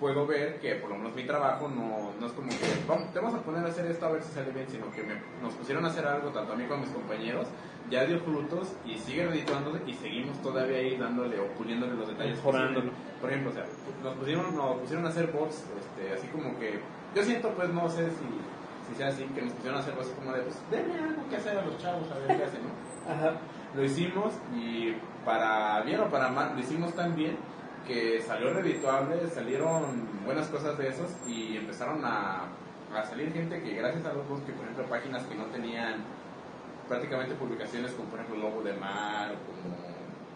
puedo 0.00 0.26
ver 0.26 0.58
que 0.60 0.74
por 0.76 0.90
lo 0.90 0.96
menos 0.96 1.14
mi 1.14 1.24
trabajo 1.24 1.68
no, 1.68 2.12
no 2.20 2.26
es 2.26 2.32
como 2.32 2.48
que 2.50 2.56
vamos, 2.86 3.12
te 3.12 3.18
vamos 3.18 3.34
a 3.38 3.42
poner 3.42 3.64
a 3.64 3.68
hacer 3.68 3.86
esto 3.86 4.06
a 4.06 4.10
ver 4.12 4.22
si 4.22 4.32
sale 4.32 4.50
bien, 4.52 4.66
sino 4.68 4.90
que 4.92 5.02
me- 5.02 5.20
nos 5.42 5.54
pusieron 5.54 5.84
a 5.84 5.88
hacer 5.88 6.06
algo, 6.06 6.28
tanto 6.30 6.52
a 6.52 6.56
mí 6.56 6.64
como 6.64 6.82
a 6.82 6.86
mis 6.86 6.94
compañeros, 6.94 7.46
ya 7.90 8.04
dio 8.04 8.18
frutos 8.20 8.72
y 8.84 8.98
sigue 8.98 9.22
editando 9.22 9.78
y 9.86 9.94
seguimos 9.94 10.40
todavía 10.42 10.78
ahí 10.78 10.96
dándole 10.96 11.38
o 11.40 11.46
puliéndole 11.54 11.94
los 11.94 12.08
detalles. 12.08 12.36
Mejorándolo. 12.36 12.90
Por 13.20 13.30
ejemplo, 13.30 13.50
o 13.50 13.54
sea, 13.54 13.64
nos 14.02 14.14
pusieron, 14.14 14.54
nos 14.56 14.76
pusieron 14.80 15.06
a 15.06 15.08
hacer 15.08 15.26
bots, 15.28 15.64
este, 15.80 16.12
así 16.14 16.26
como 16.28 16.58
que, 16.58 16.80
yo 17.14 17.22
siento 17.22 17.50
pues 17.50 17.68
no 17.70 17.88
sé 17.88 18.10
si, 18.10 18.90
si 18.90 18.94
sea 18.96 19.08
así, 19.08 19.24
que 19.34 19.42
nos 19.42 19.52
pusieron 19.54 19.78
a 19.78 19.82
hacer 19.82 19.94
bots 19.94 20.08
como 20.18 20.32
de, 20.32 20.42
pues 20.42 20.56
denle 20.70 20.94
algo 21.02 21.28
que 21.30 21.36
hacer 21.36 21.56
a 21.58 21.64
los 21.64 21.78
chavos, 21.78 22.06
a 22.10 22.18
ver 22.26 22.36
qué 22.36 22.44
hacen, 22.44 22.60
¿no? 22.62 23.12
Ajá. 23.12 23.38
Lo 23.74 23.84
hicimos 23.84 24.32
y 24.54 24.94
para 25.24 25.80
bien 25.82 26.00
o 26.00 26.08
para 26.10 26.28
mal, 26.28 26.52
lo 26.54 26.60
hicimos 26.60 26.92
tan 26.94 27.14
bien 27.14 27.36
que 27.86 28.20
salió 28.22 28.52
redituable, 28.52 29.28
salieron 29.30 30.08
buenas 30.24 30.48
cosas 30.48 30.76
de 30.78 30.88
esos 30.88 31.10
y 31.26 31.56
empezaron 31.56 32.04
a, 32.04 32.44
a 32.94 33.04
salir 33.04 33.32
gente 33.32 33.62
que 33.62 33.74
gracias 33.74 34.04
a 34.06 34.12
los 34.12 34.24
que 34.42 34.52
por 34.52 34.64
ejemplo 34.64 34.86
páginas 34.88 35.22
que 35.24 35.34
no 35.34 35.44
tenían 35.46 36.02
prácticamente 36.88 37.34
publicaciones 37.34 37.92
como 37.92 38.08
por 38.10 38.20
ejemplo 38.20 38.42
Lobo 38.42 38.62
de 38.62 38.72
Mar, 38.74 39.34
como 39.46 39.76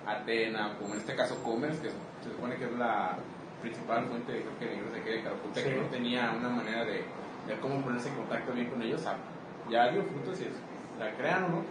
Atena, 0.06 0.76
como 0.78 0.94
en 0.94 1.00
este 1.00 1.14
caso 1.14 1.42
Commerce, 1.42 1.80
que 1.82 1.90
se 1.90 2.30
supone 2.34 2.56
que 2.56 2.64
es 2.64 2.72
la 2.72 3.16
principal 3.62 4.06
fuente 4.06 4.32
de, 4.32 4.40
creo 4.42 4.58
que 4.58 4.66
de 4.66 4.74
ingresos 4.74 4.94
de 4.94 5.22
Caraculta, 5.22 5.60
Sí. 5.60 5.68
que 5.68 5.76
no 5.76 5.82
tenía 5.88 6.32
una 6.36 6.48
manera 6.48 6.84
de, 6.84 7.04
de 7.46 7.60
cómo 7.60 7.82
ponerse 7.82 8.08
en 8.08 8.14
contacto 8.16 8.52
bien 8.52 8.68
con 8.70 8.82
ellos, 8.82 9.02
ya 9.70 9.88
dio 9.90 10.02
frutos 10.04 10.40
y 10.40 10.48
la 10.98 11.12
crean 11.16 11.44
o 11.44 11.48
no, 11.48 11.62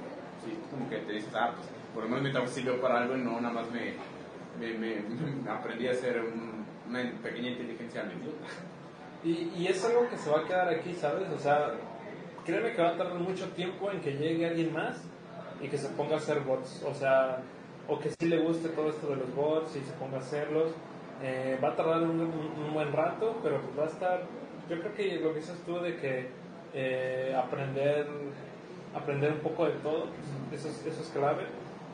sí, 0.45 0.57
como 0.71 0.89
que 0.89 0.97
te 0.97 1.13
dices, 1.13 1.33
ah, 1.35 1.51
pues 1.55 1.67
por 1.93 2.03
lo 2.03 2.09
menos 2.09 2.23
mi 2.23 2.31
trabajo 2.31 2.53
sirvió 2.53 2.79
para 2.79 2.99
algo 3.01 3.17
y 3.17 3.21
no 3.21 3.41
nada 3.41 3.53
más 3.53 3.71
me, 3.71 3.93
me, 4.59 4.73
me- 4.73 5.49
aprendí 5.49 5.87
a 5.87 5.91
hacer 5.91 6.19
un- 6.21 6.65
una 6.89 7.11
pequeña 7.21 7.49
inteligencia 7.51 8.03
idiota. 8.03 8.47
Y, 9.23 9.51
y 9.57 9.67
es 9.67 9.83
algo 9.85 10.09
que 10.09 10.17
se 10.17 10.29
va 10.29 10.39
a 10.41 10.45
quedar 10.45 10.69
aquí, 10.69 10.93
¿sabes? 10.93 11.29
O 11.29 11.37
sea, 11.37 11.73
créeme 12.45 12.73
que 12.73 12.81
va 12.81 12.89
a 12.89 12.97
tardar 12.97 13.19
mucho 13.19 13.47
tiempo 13.49 13.91
en 13.91 14.01
que 14.01 14.13
llegue 14.13 14.47
alguien 14.47 14.73
más 14.73 14.97
y 15.61 15.67
que 15.67 15.77
se 15.77 15.89
ponga 15.89 16.15
a 16.15 16.17
hacer 16.17 16.39
bots. 16.41 16.83
O 16.87 16.93
sea, 16.93 17.39
o 17.87 17.99
que 17.99 18.09
sí 18.09 18.27
le 18.27 18.39
guste 18.39 18.69
todo 18.69 18.89
esto 18.89 19.07
de 19.07 19.17
los 19.17 19.35
bots 19.35 19.75
y 19.75 19.81
se 19.81 19.91
ponga 19.93 20.17
a 20.17 20.21
hacerlos. 20.21 20.71
Eh, 21.21 21.59
va 21.61 21.69
a 21.69 21.75
tardar 21.75 22.01
un, 22.03 22.73
buen 22.73 22.93
rato, 22.93 23.39
pero 23.43 23.59
pues 23.61 23.77
va 23.77 23.83
a 23.83 23.87
estar... 23.87 24.21
Yo 24.69 24.79
creo 24.79 24.93
que 24.93 25.19
lo 25.19 25.33
que 25.33 25.39
dices 25.39 25.57
tú 25.65 25.79
de 25.79 25.97
que 25.97 26.29
eh, 26.73 27.35
aprender, 27.37 28.07
aprender 28.95 29.33
un 29.33 29.39
poco 29.39 29.65
de 29.65 29.71
todo, 29.79 30.05
pues, 30.49 30.61
eso, 30.61 30.69
es, 30.69 30.85
eso 30.85 31.01
es 31.01 31.09
clave. 31.09 31.43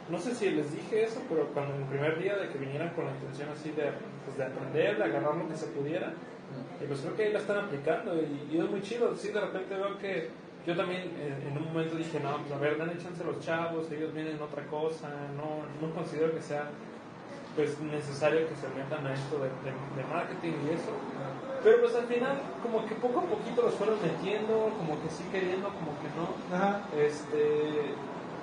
No 0.10 0.20
sé 0.20 0.36
si 0.36 0.52
les 0.52 0.72
dije 0.72 1.04
eso, 1.04 1.20
pero 1.30 1.48
cuando 1.54 1.74
en 1.76 1.82
el 1.82 1.88
primer 1.88 2.20
día 2.22 2.36
de 2.38 2.50
que 2.50 2.58
vinieran 2.60 2.90
con 2.92 3.06
la 3.06 3.12
intención 3.12 3.50
así 3.50 3.72
de, 3.72 3.90
pues, 4.26 4.38
de 4.38 4.44
aprender, 4.46 4.98
de 4.98 5.04
agarrar 5.04 5.36
lo 5.36 5.48
que 5.50 5.58
se 5.58 5.66
pudiera, 5.68 6.14
y 6.82 6.86
pues 6.86 7.00
creo 7.02 7.16
que 7.16 7.24
ahí 7.24 7.34
la 7.34 7.40
están 7.40 7.58
aplicando 7.58 8.14
y, 8.16 8.48
y 8.54 8.60
es 8.60 8.70
muy 8.70 8.82
chido. 8.82 9.16
Sí, 9.16 9.30
de 9.30 9.42
repente 9.42 9.76
veo 9.76 9.98
que 9.98 10.30
yo 10.68 10.76
también 10.76 11.02
en, 11.18 11.48
en 11.52 11.58
un 11.58 11.66
momento 11.74 11.96
dije, 11.96 12.20
no, 12.20 12.38
pues 12.38 12.52
a 12.54 12.58
ver, 12.58 12.78
dan 12.78 12.90
chance 13.00 13.22
a 13.24 13.26
los 13.26 13.40
chavos, 13.40 13.92
ellos 13.92 14.14
vienen 14.14 14.36
en 14.36 14.42
otra 14.42 14.64
cosa, 14.68 15.10
no, 15.38 15.66
no 15.86 15.94
considero 15.96 16.34
que 16.34 16.42
sea 16.42 16.70
pues 17.56 17.80
necesario 17.80 18.42
que 18.50 18.56
se 18.56 18.68
metan 18.76 19.08
a 19.08 19.14
esto 19.14 19.38
de, 19.40 19.48
de- 19.64 19.72
de 19.96 20.04
marketing 20.12 20.52
y 20.68 20.74
eso. 20.76 20.92
Pero 21.64 21.80
pues 21.82 21.96
al 21.96 22.04
final 22.06 22.38
como 22.62 22.86
que 22.86 22.96
poco 22.96 23.20
a 23.22 23.24
poquito 23.24 23.62
los 23.64 23.74
fueron 23.76 23.96
metiendo, 24.04 24.70
como 24.78 25.02
que 25.02 25.10
sí 25.10 25.24
queriendo, 25.32 25.70
como 25.70 25.96
que 26.04 26.10
no. 26.20 26.28
Ajá. 26.54 26.82
Este, 27.00 27.96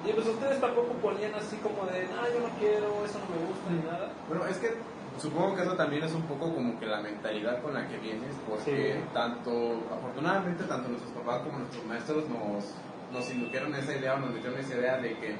y 0.04 0.12
pues 0.12 0.26
ustedes 0.26 0.60
tampoco 0.60 0.92
ponían 0.94 1.34
así 1.34 1.56
como 1.58 1.86
de, 1.86 2.04
no, 2.06 2.22
yo 2.32 2.40
no 2.48 2.54
quiero, 2.58 3.04
eso 3.04 3.18
no 3.22 3.26
me 3.30 3.46
gusta 3.46 3.70
ni 3.70 3.78
nada. 3.86 4.10
Bueno, 4.28 4.46
es 4.46 4.58
que 4.58 4.74
supongo 5.20 5.54
que 5.54 5.62
eso 5.62 5.74
también 5.74 6.02
es 6.02 6.12
un 6.12 6.22
poco 6.22 6.52
como 6.54 6.78
que 6.80 6.86
la 6.86 7.00
mentalidad 7.00 7.62
con 7.62 7.74
la 7.74 7.86
que 7.86 7.98
vienes, 7.98 8.34
porque 8.48 8.94
Sí. 8.94 9.04
tanto, 9.14 9.50
afortunadamente, 9.94 10.64
tanto 10.64 10.88
nuestros 10.88 11.12
papás 11.12 11.42
como 11.42 11.58
nuestros 11.58 11.84
maestros 11.86 12.24
nos, 12.28 12.74
nos 13.12 13.30
indujeron 13.30 13.74
esa 13.74 13.94
idea 13.96 14.14
o 14.14 14.18
nos 14.18 14.30
metieron 14.32 14.58
esa 14.58 14.74
idea 14.74 14.96
de 14.98 15.16
que 15.18 15.36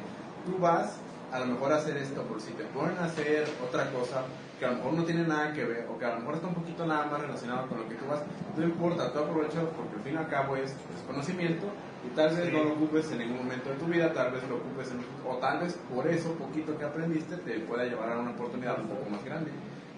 tú 0.47 0.59
vas 0.59 0.97
a 1.33 1.39
lo 1.41 1.47
mejor 1.47 1.73
a 1.73 1.77
hacer 1.77 1.97
esto, 1.97 2.23
por 2.25 2.41
si 2.41 2.53
te 2.53 2.65
ponen 2.65 2.99
a 2.99 3.05
hacer 3.07 3.49
otra 3.67 3.91
cosa 3.91 4.23
que 4.59 4.67
a 4.67 4.71
lo 4.71 4.77
mejor 4.77 4.93
no 4.93 5.05
tiene 5.05 5.27
nada 5.27 5.53
que 5.55 5.65
ver 5.65 5.89
o 5.91 5.99
que 5.99 6.05
a 6.05 6.11
lo 6.11 6.21
mejor 6.21 6.35
está 6.35 6.47
un 6.47 6.55
poquito 6.55 6.87
nada 6.87 7.07
más 7.07 7.21
relacionado 7.23 7.67
con 7.69 7.79
lo 7.81 7.89
que 7.89 7.95
tú 7.95 8.05
vas, 8.07 8.21
no 8.55 8.63
importa, 8.63 9.11
tú 9.13 9.19
aprovecha 9.21 9.61
porque 9.75 9.97
al 9.97 10.03
fin 10.03 10.15
y 10.15 10.17
al 10.19 10.29
cabo 10.29 10.57
es 10.57 10.73
pues, 10.87 11.01
conocimiento 11.07 11.67
y 12.05 12.17
tal 12.17 12.35
vez 12.35 12.47
Sí. 12.47 12.53
no 12.53 12.65
lo 12.65 12.73
ocupes 12.73 13.11
en 13.13 13.19
ningún 13.19 13.39
momento 13.39 13.71
de 13.71 13.77
tu 13.77 13.87
vida, 13.87 14.13
tal 14.13 14.33
vez 14.33 14.43
lo 14.49 14.57
ocupes 14.57 14.91
en 14.91 14.99
o 15.29 15.37
tal 15.37 15.61
vez 15.61 15.79
por 15.95 16.07
eso 16.09 16.33
poquito 16.35 16.77
que 16.77 16.85
aprendiste 16.85 17.37
te 17.37 17.61
pueda 17.61 17.85
llevar 17.85 18.13
a 18.13 18.19
una 18.19 18.31
oportunidad 18.33 18.81
un 18.81 18.89
poco 18.89 19.09
más 19.11 19.25
grande. 19.25 19.51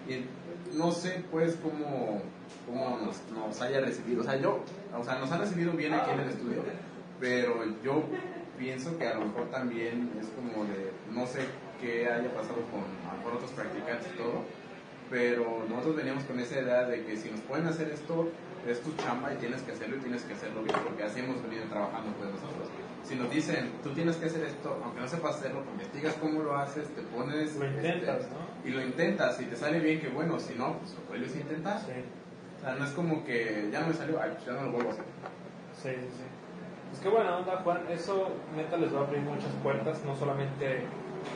Y 0.09 0.27
no 0.77 0.91
sé 0.93 1.25
pues 1.31 1.57
cómo, 1.63 2.21
cómo 2.67 2.99
nos, 2.99 3.23
nos 3.37 3.61
haya 3.63 3.81
recibido, 3.81 4.21
o 4.21 4.25
sea, 4.25 4.37
yo, 4.37 4.61
o 4.97 5.05
sea, 5.05 5.19
nos 5.19 5.31
han 5.33 5.41
recibido 5.41 5.73
bien 5.73 5.95
aquí 5.95 6.11
en 6.11 6.21
el 6.21 6.29
estudio, 6.29 6.63
pero 7.21 7.65
yo 7.83 8.03
pienso 8.59 8.99
que 8.99 9.07
a 9.09 9.15
lo 9.15 9.27
mejor 9.27 9.51
también 9.51 10.11
es 10.21 10.27
como 10.29 10.65
de, 10.65 10.93
no 11.11 11.27
sé 11.27 11.41
qué 11.81 12.07
haya 12.09 12.33
pasado 12.35 12.57
con 12.71 12.85
a 13.09 13.13
lo 13.13 13.19
mejor 13.19 13.35
otros 13.35 13.51
practicantes 13.53 14.09
y 14.15 14.17
todo, 14.19 14.45
pero 15.11 15.65
nosotros 15.69 15.97
veníamos 15.97 16.25
con 16.25 16.39
esa 16.41 16.61
idea 16.61 16.85
de 16.85 17.05
que 17.05 17.17
si 17.17 17.31
nos 17.31 17.41
pueden 17.41 17.67
hacer 17.67 17.89
esto, 17.89 18.29
es 18.67 18.81
tu 18.81 18.93
chamba 18.97 19.33
y 19.33 19.37
tienes 19.37 19.63
que 19.63 19.73
hacerlo 19.73 19.97
y 19.97 20.01
tienes 20.01 20.23
que 20.23 20.35
hacerlo 20.35 20.63
bien, 20.63 20.77
porque 20.83 21.05
así 21.05 21.21
hemos 21.21 21.43
venido 21.43 21.65
trabajando 21.67 22.13
pues 22.19 22.31
nosotros. 22.31 22.69
Si 23.05 23.15
nos 23.17 23.31
dicen, 23.31 23.73
tú 23.83 23.91
tienes 23.91 24.17
que 24.17 24.27
hacer 24.27 24.45
esto, 24.45 24.79
aunque 24.83 25.01
no 25.01 25.09
sepas 25.09 25.37
hacerlo, 25.37 25.61
pues 25.63 25.73
investigas 25.73 26.15
cómo 26.15 26.43
lo 26.43 26.57
haces, 26.57 26.89
te 26.95 27.03
pones... 27.03 27.55
Lo 27.57 27.67
intentas, 27.67 28.21
este, 28.21 28.35
¿no? 28.35 28.69
Y 28.69 28.71
lo 28.73 28.83
intentas, 28.83 29.37
si 29.37 29.45
te 29.45 29.57
sale 29.57 29.79
bien, 29.81 30.01
que 30.01 30.09
bueno, 30.09 30.39
si 30.41 30.55
no, 30.55 30.79
pues 30.79 30.95
lo 30.95 31.07
vuelves 31.09 31.35
a 31.35 31.41
intentar. 31.41 31.81
Sí, 31.81 31.93
O 32.57 32.61
sea, 32.61 32.75
no 32.75 32.85
es 32.85 32.91
como 32.93 33.25
que 33.25 33.69
ya 33.71 33.81
no 33.81 33.89
me 33.89 33.95
salió, 33.95 34.21
ay, 34.21 34.31
pues 34.33 34.47
ya 34.47 34.53
no 34.53 34.63
lo 34.63 34.73
vuelvo 34.73 34.91
a 34.91 34.93
hacer. 34.93 35.05
sí, 35.83 35.91
sí. 35.91 36.25
Pues 36.95 37.03
qué 37.03 37.09
buena 37.09 37.39
onda, 37.39 37.57
Juan. 37.65 37.83
Eso 37.91 38.29
neta 38.55 38.77
les 38.77 38.95
va 38.95 39.01
a 39.01 39.03
abrir 39.03 39.21
muchas 39.23 39.51
puertas, 39.65 40.05
no 40.05 40.15
solamente 40.15 40.87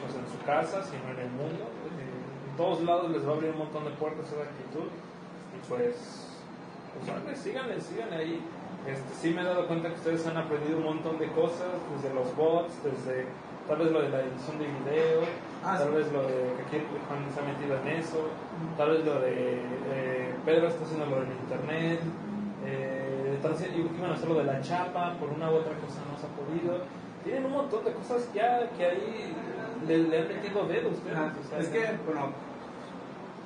pues, 0.01 0.15
en 0.15 0.31
su 0.31 0.39
casa, 0.47 0.85
sino 0.85 1.11
en 1.11 1.19
el 1.19 1.31
mundo. 1.31 1.65
Eh, 1.99 2.49
en 2.51 2.57
todos 2.57 2.81
lados 2.85 3.11
les 3.11 3.27
va 3.27 3.33
a 3.33 3.35
abrir 3.35 3.51
un 3.51 3.59
montón 3.59 3.85
de 3.85 3.91
puertas 3.91 4.27
esa 4.31 4.43
actitud. 4.43 4.87
Y 4.87 5.69
pues, 5.69 6.28
pues 7.25 7.39
síganle, 7.39 7.81
síganle 7.81 8.17
ahí. 8.17 8.41
Este, 8.87 9.15
sí 9.21 9.35
me 9.35 9.43
he 9.43 9.45
dado 9.45 9.67
cuenta 9.67 9.89
que 9.89 9.95
ustedes 9.95 10.27
han 10.27 10.37
aprendido 10.37 10.79
un 10.79 10.85
montón 10.85 11.19
de 11.19 11.29
cosas, 11.33 11.69
desde 11.95 12.15
los 12.15 12.35
bots, 12.37 12.73
desde 12.83 13.27
tal 13.67 13.79
vez 13.79 13.91
lo 13.93 14.01
de 14.03 14.09
la 14.09 14.21
edición 14.23 14.59
de 14.59 14.65
video, 14.67 15.21
Ah, 15.65 15.77
tal 15.77 15.89
sí. 15.91 15.95
vez 15.97 16.13
lo 16.13 16.23
de 16.23 16.55
que 16.71 16.79
Juan 17.07 17.21
se 17.35 17.41
ha 17.41 17.45
metido 17.45 17.77
en 17.83 17.89
eso, 17.99 18.29
tal 18.79 18.91
vez 18.91 19.05
lo 19.05 19.21
de 19.21 19.61
eh, 19.93 20.35
Pedro 20.47 20.69
está 20.69 20.85
haciendo 20.85 21.05
lo 21.07 21.17
del 21.21 21.29
internet, 21.33 22.01
eh, 22.65 23.33
están 23.35 23.53
haci- 23.53 23.75
iban 23.99 24.11
a 24.11 24.15
hacer 24.15 24.29
lo 24.29 24.35
de 24.37 24.45
la 24.45 24.61
chapa, 24.63 25.15
por 25.21 25.29
una 25.31 25.51
u 25.51 25.55
otra 25.57 25.75
cosa 25.75 26.01
no 26.11 26.17
se 26.17 26.25
ha 26.27 26.31
podido. 26.31 26.85
Tienen 27.25 27.45
un 27.45 27.53
montón 27.53 27.85
de 27.85 27.93
cosas 27.93 28.27
ya 28.33 28.71
que 28.71 28.87
ahí 28.87 29.35
le, 29.87 29.99
le 29.99 30.19
han 30.21 30.29
metido 30.29 30.65
dedo 30.67 30.89
a 30.89 30.93
ustedes. 30.93 31.19
O 31.19 31.49
sea, 31.51 31.59
es 31.59 31.69
que, 31.69 31.81
bueno, 32.07 32.33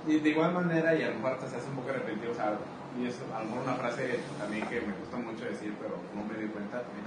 y 0.06 0.18
de 0.20 0.28
igual 0.28 0.52
manera, 0.52 0.94
y 0.94 1.02
a 1.02 1.08
lo 1.10 1.14
mejor 1.16 1.38
se 1.40 1.56
hace 1.56 1.68
un 1.68 1.76
poco 1.76 1.88
repetitivo, 1.92 2.30
o 2.32 2.34
sea, 2.34 2.52
y 2.96 3.06
es 3.06 3.20
a 3.32 3.38
lo 3.40 3.44
mejor 3.48 3.62
una 3.62 3.74
frase 3.74 4.18
también 4.38 4.68
que 4.68 4.80
me 4.82 4.92
gusta 4.94 5.16
mucho 5.16 5.44
decir, 5.44 5.76
pero 5.80 6.02
no 6.14 6.24
me 6.24 6.36
di 6.36 6.48
cuenta 6.48 6.82
también. 6.84 7.06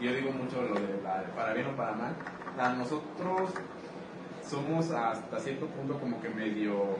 Yo 0.00 0.12
digo 0.12 0.30
mucho 0.32 0.62
lo 0.62 0.80
de 0.80 1.00
la 1.02 1.32
para 1.34 1.54
bien 1.54 1.66
o 1.68 1.76
para 1.76 1.92
mal. 1.92 2.14
La- 2.56 2.74
nosotros 2.74 3.50
somos 4.40 4.90
hasta 4.90 5.38
cierto 5.40 5.66
punto 5.68 5.98
como 5.98 6.20
que 6.20 6.28
medio 6.28 6.98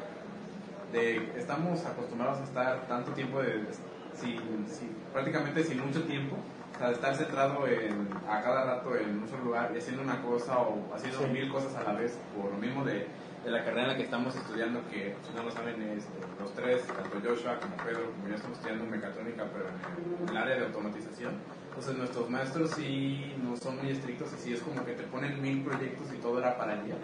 de 0.90 1.32
estamos 1.38 1.84
acostumbrados 1.84 2.38
a 2.40 2.44
estar 2.44 2.86
tanto 2.88 3.12
tiempo 3.12 3.40
de, 3.42 3.68
sin, 4.14 4.66
sin- 4.68 5.02
prácticamente 5.12 5.62
sin 5.64 5.80
mucho 5.84 6.04
tiempo 6.04 6.36
o 6.36 6.78
sea, 6.78 6.88
de 6.88 6.94
estar 6.94 7.14
centrado 7.14 7.66
en, 7.68 8.08
a 8.28 8.42
cada 8.42 8.64
rato 8.64 8.96
en 8.96 9.18
un 9.22 9.28
solo 9.28 9.44
lugar 9.44 9.72
y 9.74 9.78
haciendo 9.78 10.02
una 10.02 10.22
cosa 10.22 10.58
o 10.58 10.92
haciendo 10.94 11.20
Sí. 11.20 11.26
mil 11.32 11.48
cosas 11.50 11.74
a 11.76 11.82
la 11.84 11.92
vez 11.98 12.12
por 12.32 12.50
lo 12.52 12.58
mismo 12.58 12.84
de, 12.84 13.08
de 13.44 13.50
la 13.50 13.62
carrera 13.62 13.82
en 13.82 13.88
la 13.88 13.96
que 13.96 14.04
estamos 14.04 14.34
estudiando 14.34 14.80
que 14.90 15.14
si 15.22 15.36
no 15.36 15.42
lo 15.42 15.50
saben 15.50 15.82
es 15.82 16.04
eh, 16.04 16.08
los 16.40 16.52
tres 16.54 16.82
tanto 16.86 17.20
Joshua 17.22 17.60
como 17.60 17.76
Pedro 17.76 18.10
como 18.12 18.28
yo 18.28 18.34
estamos 18.34 18.56
estudiando 18.56 18.86
mecatrónica 18.86 19.44
pero 19.52 19.66
en 19.68 20.28
el, 20.28 20.36
área 20.36 20.56
de 20.56 20.64
automatización. 20.66 21.34
Entonces 21.68 21.96
nuestros 21.96 22.30
maestros 22.30 22.70
sí 22.70 23.34
no 23.42 23.56
son 23.56 23.76
muy 23.78 23.90
estrictos 23.90 24.32
y 24.38 24.42
sí 24.42 24.52
es 24.54 24.60
como 24.60 24.84
que 24.84 24.92
te 24.92 25.02
ponen 25.04 25.42
mil 25.42 25.62
proyectos 25.62 26.12
y 26.12 26.18
todo 26.18 26.38
era 26.38 26.56
para 26.56 26.74
el 26.74 26.84
día. 26.84 26.96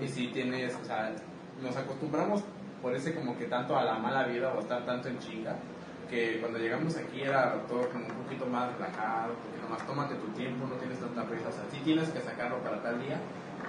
Y 0.00 0.06
si 0.06 0.28
tienes, 0.28 0.76
o 0.80 0.84
sea, 0.84 1.12
nos 1.62 1.76
acostumbramos 1.76 2.44
por 2.80 2.94
ese 2.94 3.14
como 3.14 3.36
que 3.36 3.46
tanto 3.46 3.76
a 3.76 3.84
la 3.84 3.94
mala 3.94 4.24
vida 4.24 4.52
o 4.54 4.60
estar 4.60 4.84
tanto 4.84 5.08
en 5.08 5.18
chinga, 5.18 5.56
que 6.08 6.38
cuando 6.40 6.58
llegamos 6.58 6.96
aquí 6.96 7.22
era 7.22 7.54
todo 7.66 7.88
como 7.88 8.06
un 8.06 8.24
poquito 8.24 8.46
más 8.46 8.72
relajado, 8.74 9.32
un 9.32 9.50
poquito 9.50 9.68
más, 9.68 9.86
tómate 9.86 10.14
tu 10.16 10.28
tiempo, 10.38 10.66
no 10.66 10.76
tienes 10.76 11.00
tanta 11.00 11.24
prisa, 11.24 11.48
o 11.48 11.52
sea, 11.52 11.64
sí 11.70 11.80
tienes 11.82 12.08
que 12.10 12.20
sacarlo 12.20 12.58
para 12.58 12.80
tal 12.82 13.00
día, 13.00 13.18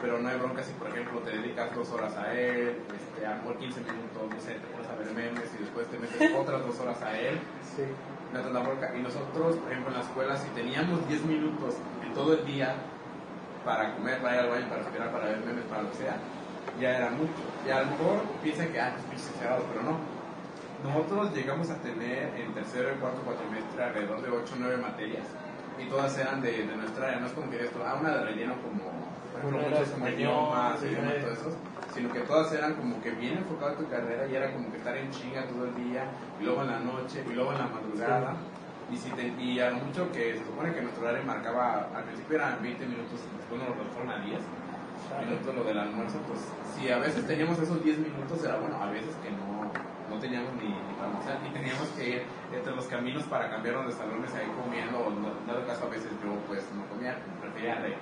pero 0.01 0.19
no 0.19 0.29
hay 0.29 0.37
bronca 0.37 0.63
si 0.63 0.73
por 0.73 0.89
ejemplo 0.89 1.19
te 1.21 1.31
dedicas 1.31 1.73
dos 1.75 1.89
horas 1.91 2.15
a 2.17 2.33
él, 2.33 2.77
este, 2.95 3.25
a 3.25 3.31
lo 3.31 3.35
mejor 3.37 3.57
15 3.57 3.79
minutos, 3.81 4.23
no 4.29 4.39
sé, 4.41 4.53
te 4.53 4.67
pones 4.67 4.87
a 4.87 4.95
ver 4.95 5.11
memes 5.13 5.49
y 5.57 5.63
después 5.63 5.87
te 5.87 5.97
metes 5.97 6.35
otras 6.37 6.65
dos 6.65 6.79
horas 6.79 7.01
a 7.01 7.17
él, 7.17 7.39
Sí. 7.75 7.83
no 8.33 8.39
es 8.39 8.45
la 8.45 8.59
bronca. 8.59 8.93
Y 8.95 9.01
nosotros, 9.01 9.55
por 9.57 9.71
ejemplo, 9.71 9.91
en 9.91 9.97
la 9.99 10.03
escuela, 10.03 10.37
si 10.37 10.49
teníamos 10.49 11.07
10 11.07 11.25
minutos 11.25 11.75
en 12.05 12.13
todo 12.13 12.33
el 12.33 12.45
día 12.45 12.75
para 13.65 13.93
comer, 13.95 14.21
para 14.21 14.35
ir 14.35 14.39
al 14.41 14.49
baño, 14.49 14.69
para 14.69 14.81
respirar, 14.83 15.11
para 15.11 15.25
ver 15.25 15.39
memes, 15.45 15.65
para 15.65 15.81
lo 15.83 15.91
que 15.91 15.97
sea, 15.97 16.15
ya 16.79 16.97
era 16.97 17.09
mucho. 17.09 17.33
Y 17.65 17.69
a 17.69 17.81
lo 17.81 17.85
mejor 17.91 18.21
piensan 18.43 18.67
que, 18.71 18.79
ah, 18.79 18.91
pues 18.93 19.05
pinches 19.05 19.27
exagerados, 19.29 19.63
pero 19.71 19.83
no. 19.83 19.97
Nosotros 20.83 21.33
llegamos 21.35 21.69
a 21.71 21.75
tener 21.81 22.33
en 22.37 22.53
tercero 22.53 22.93
y 22.93 22.99
cuarto 22.99 23.21
cuatrimestre 23.25 23.83
alrededor 23.83 24.21
de 24.21 24.29
8 24.29 24.53
o 24.53 24.57
9 24.59 24.77
materias 24.77 25.25
y 25.79 25.85
todas 25.89 26.15
eran 26.17 26.41
de, 26.41 26.51
de 26.65 26.75
nuestra 26.75 27.07
área. 27.07 27.19
No 27.19 27.25
es 27.27 27.33
como 27.33 27.49
que 27.49 27.63
esto, 27.63 27.83
ah, 27.85 27.97
una 27.99 28.11
de 28.17 28.23
relleno 28.25 28.53
como, 28.61 28.83
ejemplo, 29.37 29.59
como 29.61 29.75
español, 29.77 30.13
idiomas, 30.13 30.79
todo 30.79 31.31
eso, 31.31 31.57
sino 31.93 32.13
que 32.13 32.19
todas 32.21 32.51
eran 32.53 32.75
como 32.75 33.01
que 33.01 33.11
bien 33.11 33.37
enfocado 33.37 33.71
en 33.71 33.77
tu 33.77 33.89
carrera 33.89 34.27
y 34.27 34.35
era 34.35 34.53
como 34.53 34.71
que 34.71 34.77
estar 34.77 34.95
en 34.95 35.09
chinga 35.11 35.45
todo 35.47 35.65
el 35.65 35.75
día 35.75 36.05
y 36.39 36.43
luego 36.43 36.61
en 36.61 36.67
la 36.67 36.79
noche 36.79 37.23
y 37.27 37.33
luego 37.33 37.51
en 37.53 37.57
la 37.57 37.67
madrugada. 37.67 38.35
Y, 38.91 38.95
si 38.95 39.09
te, 39.11 39.27
y 39.27 39.59
a 39.59 39.71
mucho 39.71 40.09
que 40.13 40.37
se 40.37 40.45
supone 40.45 40.73
que 40.73 40.81
nuestro 40.81 41.03
horario 41.03 41.23
marcaba, 41.25 41.89
al 41.93 42.03
principio 42.05 42.37
eran 42.37 42.61
20 42.61 42.85
minutos, 42.85 43.19
después 43.35 43.59
nos 43.59 43.75
lo 43.75 43.83
fueron 43.91 44.11
a 44.11 44.23
10 44.23 44.39
minutos 45.19 45.55
lo 45.55 45.63
del 45.63 45.77
almuerzo, 45.77 46.19
pues 46.27 46.39
si 46.75 46.89
a 46.91 46.99
veces 46.99 47.25
teníamos 47.27 47.59
esos 47.59 47.83
10 47.83 47.99
minutos 47.99 48.43
era 48.43 48.57
bueno, 48.57 48.77
a 48.81 48.89
veces 48.91 49.15
que 49.23 49.31
no, 49.31 49.67
no 50.09 50.21
teníamos 50.21 50.53
ni, 50.55 50.69
ni 50.69 50.93
para 50.95 51.09
almorzar, 51.09 51.41
ni 51.43 51.49
teníamos 51.49 51.87
que 51.97 52.09
ir 52.09 52.21
entre 52.53 52.75
los 52.75 52.85
caminos 52.85 53.23
para 53.23 53.49
cambiarnos 53.49 53.87
de 53.87 53.93
salones 53.93 54.33
ahí 54.35 54.47
comiendo, 54.55 54.99
o 54.99 55.09
no, 55.11 55.35
dado 55.47 55.65
caso 55.65 55.85
a 55.85 55.89
veces 55.89 56.11
yo 56.23 56.31
pues 56.47 56.63
no 56.75 56.85
comía, 56.87 57.17
prefería 57.41 57.81
de 57.81 57.95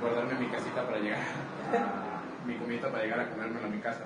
guardarme 0.00 0.34
mi 0.34 0.46
casita 0.46 0.84
para 0.84 0.98
llegar 0.98 1.20
a 1.20 2.46
mi 2.46 2.54
comida 2.56 2.90
para 2.90 3.04
llegar 3.04 3.20
a 3.20 3.28
comérmelo 3.30 3.66
a 3.66 3.70
mi 3.70 3.78
casa. 3.78 4.04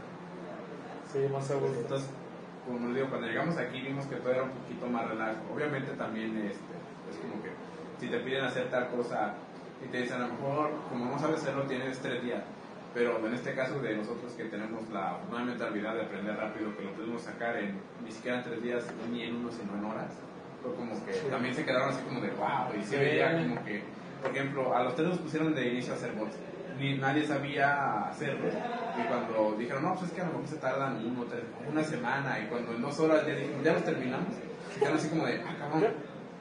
Sí, 1.13 1.21
más 1.33 1.51
a 1.51 1.55
gusto. 1.55 1.81
Entonces, 1.81 2.11
como 2.67 2.87
les 2.89 2.97
digo, 2.97 3.09
cuando 3.09 3.27
llegamos 3.29 3.57
aquí 3.59 3.81
vimos 3.81 4.07
que 4.07 4.17
todo 4.17 4.33
era 4.33 4.43
un 4.43 4.51
poquito 4.51 4.87
más 4.89 5.09
relajo. 5.09 5.37
Obviamente 5.55 5.93
también 5.93 6.37
este, 6.37 6.75
es 7.11 7.17
como 7.23 7.43
que 7.43 7.51
si 8.01 8.09
te 8.09 8.19
piden 8.21 8.45
hacer 8.45 8.69
tal 8.71 8.89
cosa 8.89 9.35
y 9.85 9.89
te 9.89 10.03
dicen 10.03 10.21
a 10.23 10.27
lo 10.27 10.35
mejor, 10.35 10.71
como 10.91 11.07
no 11.07 11.19
sabes 11.19 11.41
hacerlo, 11.43 11.63
tienes 11.65 11.99
tres 12.01 12.23
días. 12.23 12.43
Pero 12.93 13.25
en 13.27 13.35
este 13.35 13.55
caso 13.55 13.79
de 13.81 13.95
nosotros 13.97 14.33
que 14.33 14.45
tenemos 14.45 14.89
la 14.91 15.19
nueva 15.31 15.45
mentalidad 15.45 15.95
de 15.95 16.03
aprender 16.03 16.35
rápido, 16.37 16.75
que 16.77 16.83
lo 16.85 16.93
pudimos 16.93 17.23
sacar 17.23 17.57
en 17.59 17.79
ni 18.05 18.11
siquiera 18.11 18.39
en 18.39 18.45
tres 18.45 18.63
días, 18.63 18.85
ni 19.13 19.23
en 19.25 19.37
uno, 19.37 19.51
sino 19.53 19.75
en 19.77 19.85
horas, 19.85 20.11
fue 20.63 20.75
como 20.75 20.93
que 21.05 21.13
Sí. 21.13 21.27
también 21.31 21.55
se 21.55 21.65
quedaron 21.65 21.91
así 21.91 22.03
como 22.05 22.21
de 22.21 22.31
wow. 22.31 22.73
Y 22.79 22.83
se 22.83 22.97
Sí. 22.97 22.97
veía 22.97 23.33
como 23.37 23.63
que, 23.65 23.83
por 24.27 24.37
ejemplo, 24.37 24.77
a 24.77 24.83
los 24.83 24.95
tres 24.95 25.09
nos 25.09 25.19
pusieron 25.19 25.55
de 25.55 25.69
inicio 25.69 25.93
a 25.93 25.97
hacer 25.97 26.13
bots. 26.13 26.37
Ni, 26.79 26.99
nadie 26.99 27.27
sabía 27.27 28.09
hacerlo. 28.09 28.49
Y 28.49 29.07
cuando 29.07 29.57
dijeron, 29.59 29.83
no, 29.83 29.95
pues 29.95 30.11
es 30.11 30.13
que 30.13 30.21
a 30.21 30.25
lo 30.25 30.33
mejor 30.33 30.49
se 30.49 30.57
tardan 30.57 31.05
uno, 31.07 31.25
tres, 31.25 31.43
una 31.71 31.85
semana. 31.85 32.39
Y 32.41 32.47
cuando 32.49 32.73
en 32.73 32.83
dos 32.83 32.99
horas 33.01 33.27
ya 33.27 33.35
dijimos, 33.35 33.65
ya 33.65 33.73
los 33.73 33.85
terminamos, 33.85 34.35
quedaron 34.79 34.99
así 34.99 35.09
como 35.09 35.27
de, 35.27 35.41
ah, 35.41 35.57
cabrón. 35.59 35.93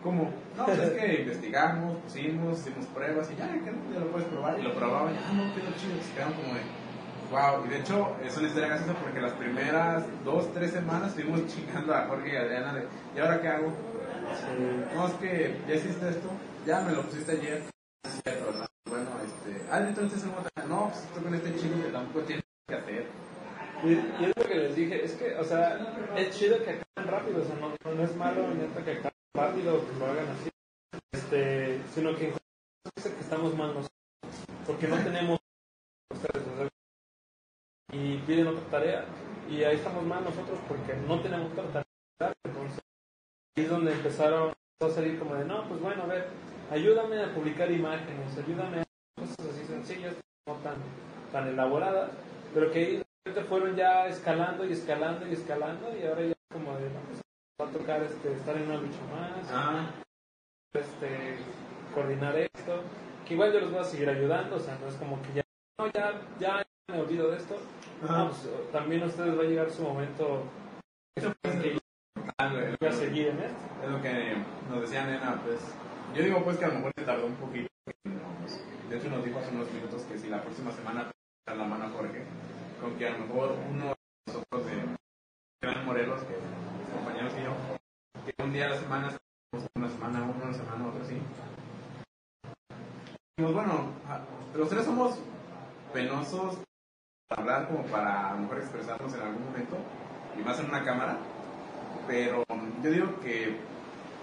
¿Cómo? 0.04 0.32
No, 0.56 0.66
pues 0.66 0.78
es 0.78 0.92
que 0.92 1.22
investigamos, 1.22 1.98
pusimos, 2.04 2.60
hicimos 2.60 2.86
pruebas 2.88 3.30
y 3.32 3.36
ya, 3.38 3.48
ya 3.48 4.00
lo 4.00 4.08
puedes 4.12 4.28
probar. 4.28 4.60
Y 4.60 4.64
lo 4.64 4.74
probaban 4.74 5.14
y, 5.14 5.18
ah, 5.18 5.34
no, 5.34 5.56
quedó 5.56 5.72
chido. 5.78 6.02
Se 6.02 6.14
quedaron 6.14 6.34
como 6.34 6.54
de, 6.54 6.62
wow. 7.32 7.66
Y 7.66 7.70
de 7.70 7.80
hecho, 7.80 8.16
es 8.24 8.38
una 8.38 8.48
historia 8.48 8.68
graciosa 8.68 8.94
porque 9.00 9.22
las 9.22 9.34
primeras 9.34 10.04
dos, 10.24 10.54
tres 10.54 10.72
semanas 10.72 11.10
estuvimos 11.10 11.48
chingando 11.54 11.94
a 11.94 12.08
Jorge 12.08 12.34
y 12.34 12.36
a 12.36 12.42
Adriana 12.42 12.74
de, 12.74 12.88
¿y 13.16 13.20
ahora 13.20 13.42
qué 13.42 13.48
hago? 13.48 13.72
No, 14.96 15.08
es 15.08 15.14
que 15.14 15.62
ya 15.68 15.76
hiciste 15.76 16.10
esto, 16.10 16.30
ya 16.66 16.82
me 16.82 16.92
lo 16.92 17.04
pusiste 17.04 17.32
ayer. 17.32 17.75
Cierto, 18.24 18.46
¿verdad? 18.46 18.68
Bueno, 18.88 19.10
este, 19.24 19.66
ah, 19.72 19.80
entonces 19.80 20.24
no, 20.24 20.90
pues 20.90 21.04
esto 21.04 21.22
con 21.22 21.36
este 21.36 21.56
chico 21.56 21.82
que 21.82 21.92
tampoco 21.92 22.26
tiene 22.26 22.44
que 22.68 22.76
hacer. 22.76 23.08
Y, 23.84 23.94
es 24.24 24.38
lo 24.38 24.44
que 24.44 24.56
les 24.56 24.76
dije, 24.76 25.04
es 25.04 25.14
que, 25.14 25.36
o 25.36 25.44
sea, 25.44 25.78
es 26.16 26.36
chido 26.36 26.64
que 26.64 26.72
acaben 26.72 27.12
rápido, 27.12 27.42
o 27.42 27.46
sea, 27.46 27.56
no, 27.56 27.94
no 27.94 28.04
es 28.04 28.16
malo 28.16 28.54
neta 28.54 28.84
que 28.84 28.92
acaben 28.92 29.12
rápido, 29.36 29.86
que 29.86 30.00
lo 30.00 30.06
hagan 30.06 30.28
así, 30.30 30.50
este, 31.12 31.82
sino 31.94 32.16
que 32.16 32.34
que 33.04 33.22
estamos 33.22 33.56
mal 33.56 33.68
nosotros, 33.68 33.92
porque 34.66 34.88
no 34.88 34.98
tenemos 35.04 35.40
ustedes, 36.12 36.48
o 36.48 36.58
sea, 36.58 36.70
y 37.92 38.18
piden 38.20 38.48
otra 38.48 38.66
tarea, 38.72 39.06
y 39.50 39.64
ahí 39.64 39.76
estamos 39.76 40.04
mal 40.06 40.24
nosotros 40.24 40.58
porque 40.68 40.96
no 41.08 41.22
tenemos 41.22 41.52
otra 41.52 41.86
tarea, 42.20 42.34
entonces, 42.44 42.80
ahí 43.56 43.64
es 43.66 43.70
donde 43.70 43.92
empezaron 43.92 44.54
a 44.80 44.90
salir 44.90 45.20
como 45.20 45.36
de, 45.36 45.46
no, 45.46 45.68
pues 45.68 45.82
bueno, 45.82 46.04
a 46.04 46.08
ver, 46.08 46.30
ayúdame 46.72 47.24
a 47.24 47.34
publicar 47.34 47.72
imágenes, 47.72 48.38
ayúdame 48.38 48.82
a 48.82 48.86
cosas 49.20 49.54
así 49.54 49.66
sencillas, 49.66 50.16
no 50.48 50.56
tan, 50.56 50.76
tan 51.32 51.48
elaboradas, 51.48 52.12
pero 52.54 52.72
que 52.72 53.04
fueron 53.50 53.76
ya 53.76 54.08
escalando 54.08 54.66
y 54.66 54.72
escalando 54.72 55.28
y 55.28 55.34
escalando 55.34 55.96
y 55.98 56.06
ahora 56.06 56.22
ya 56.22 56.34
como 56.52 56.78
de, 56.78 56.90
no, 56.90 57.00
pues, 57.08 57.22
va 57.62 57.68
a 57.68 57.72
tocar 57.72 58.04
este, 58.04 58.34
estar 58.34 58.56
en 58.56 58.64
una 58.64 58.78
lucha 58.78 59.00
más, 59.12 59.50
Ah, 59.52 59.92
este, 60.74 61.38
coordinar 61.94 62.36
esto, 62.38 62.82
que 63.26 63.34
igual 63.34 63.54
yo 63.54 63.62
los 63.62 63.72
voy 63.72 63.82
a 63.82 63.84
seguir 63.84 64.10
ayudando, 64.10 64.56
o 64.56 64.60
sea, 64.60 64.78
no 64.80 64.88
es 64.88 64.96
como 64.96 65.22
que 65.22 65.34
ya, 65.34 65.44
no, 65.80 65.92
ya, 65.92 66.22
ya 66.40 66.64
me 66.92 67.02
olvido 67.02 67.32
de 67.32 67.38
esto, 67.38 67.56
no, 68.02 68.30
pues, 68.30 68.72
también 68.72 69.04
a 69.04 69.08
ustedes 69.08 69.38
va 69.38 69.44
a 69.44 69.46
llegar 69.46 69.72
su 69.72 69.84
momento 69.84 70.44
en 71.18 71.62
que 71.62 71.80
a 72.38 72.92
seguir. 72.92 73.34
Es 73.84 73.90
lo 73.90 74.02
que 74.02 74.36
nos 74.70 74.82
decía 74.82 75.06
Nena, 75.06 75.42
pues. 75.44 75.60
Yo 76.14 76.24
digo, 76.24 76.44
pues 76.44 76.58
que 76.58 76.66
a 76.66 76.70
lo 76.70 76.76
mejor 76.76 76.92
se 76.98 77.06
tardó 77.06 77.26
un 77.26 77.36
poquito. 77.36 77.70
de 78.90 78.98
hecho, 78.98 79.10
nos 79.10 79.26
dijo 79.26 79.40
hace 79.40 79.52
unos 79.52 79.72
minutos 79.72 80.04
que 80.04 80.18
si 80.18 80.30
la 80.30 80.42
próxima 80.42 80.72
semana 80.72 81.12
la 81.48 81.64
mano 81.64 81.86
a 81.86 81.90
Jorge, 81.90 82.26
con 82.82 82.96
que 82.98 83.08
a 83.08 83.12
lo 83.12 83.20
mejor 83.20 83.56
uno 83.70 83.86
de 83.86 83.96
nosotros 84.28 84.66
de 84.66 84.84
Gran 85.62 85.86
Morelos, 85.86 86.22
que 86.24 86.36
mis 86.80 86.90
compañeros 86.90 87.34
y 87.40 87.44
yo, 87.44 87.54
que 88.26 88.44
un 88.44 88.52
día 88.52 88.66
a 88.66 88.70
la 88.70 88.80
semana, 88.80 89.18
una 89.76 89.90
semana 89.90 90.24
uno, 90.24 90.44
una 90.44 90.54
semana 90.54 90.88
otro, 90.88 91.06
sí. 91.06 91.22
Dijimos, 93.38 93.54
bueno, 93.54 93.92
los 94.56 94.70
tres 94.70 94.86
somos 94.86 95.20
penosos 95.94 96.58
para 97.30 97.42
hablar 97.42 97.68
como 97.68 97.84
para 97.86 98.32
a 98.32 98.34
lo 98.34 98.42
mejor 98.42 98.58
expresarnos 98.58 99.14
en 99.14 99.22
algún 99.22 99.46
momento, 99.46 99.78
y 100.38 100.42
más 100.42 100.60
en 100.60 100.66
una 100.66 100.84
cámara 100.84 101.18
pero 102.08 102.44
yo 102.84 102.92
digo 102.92 103.20
que 103.22 103.58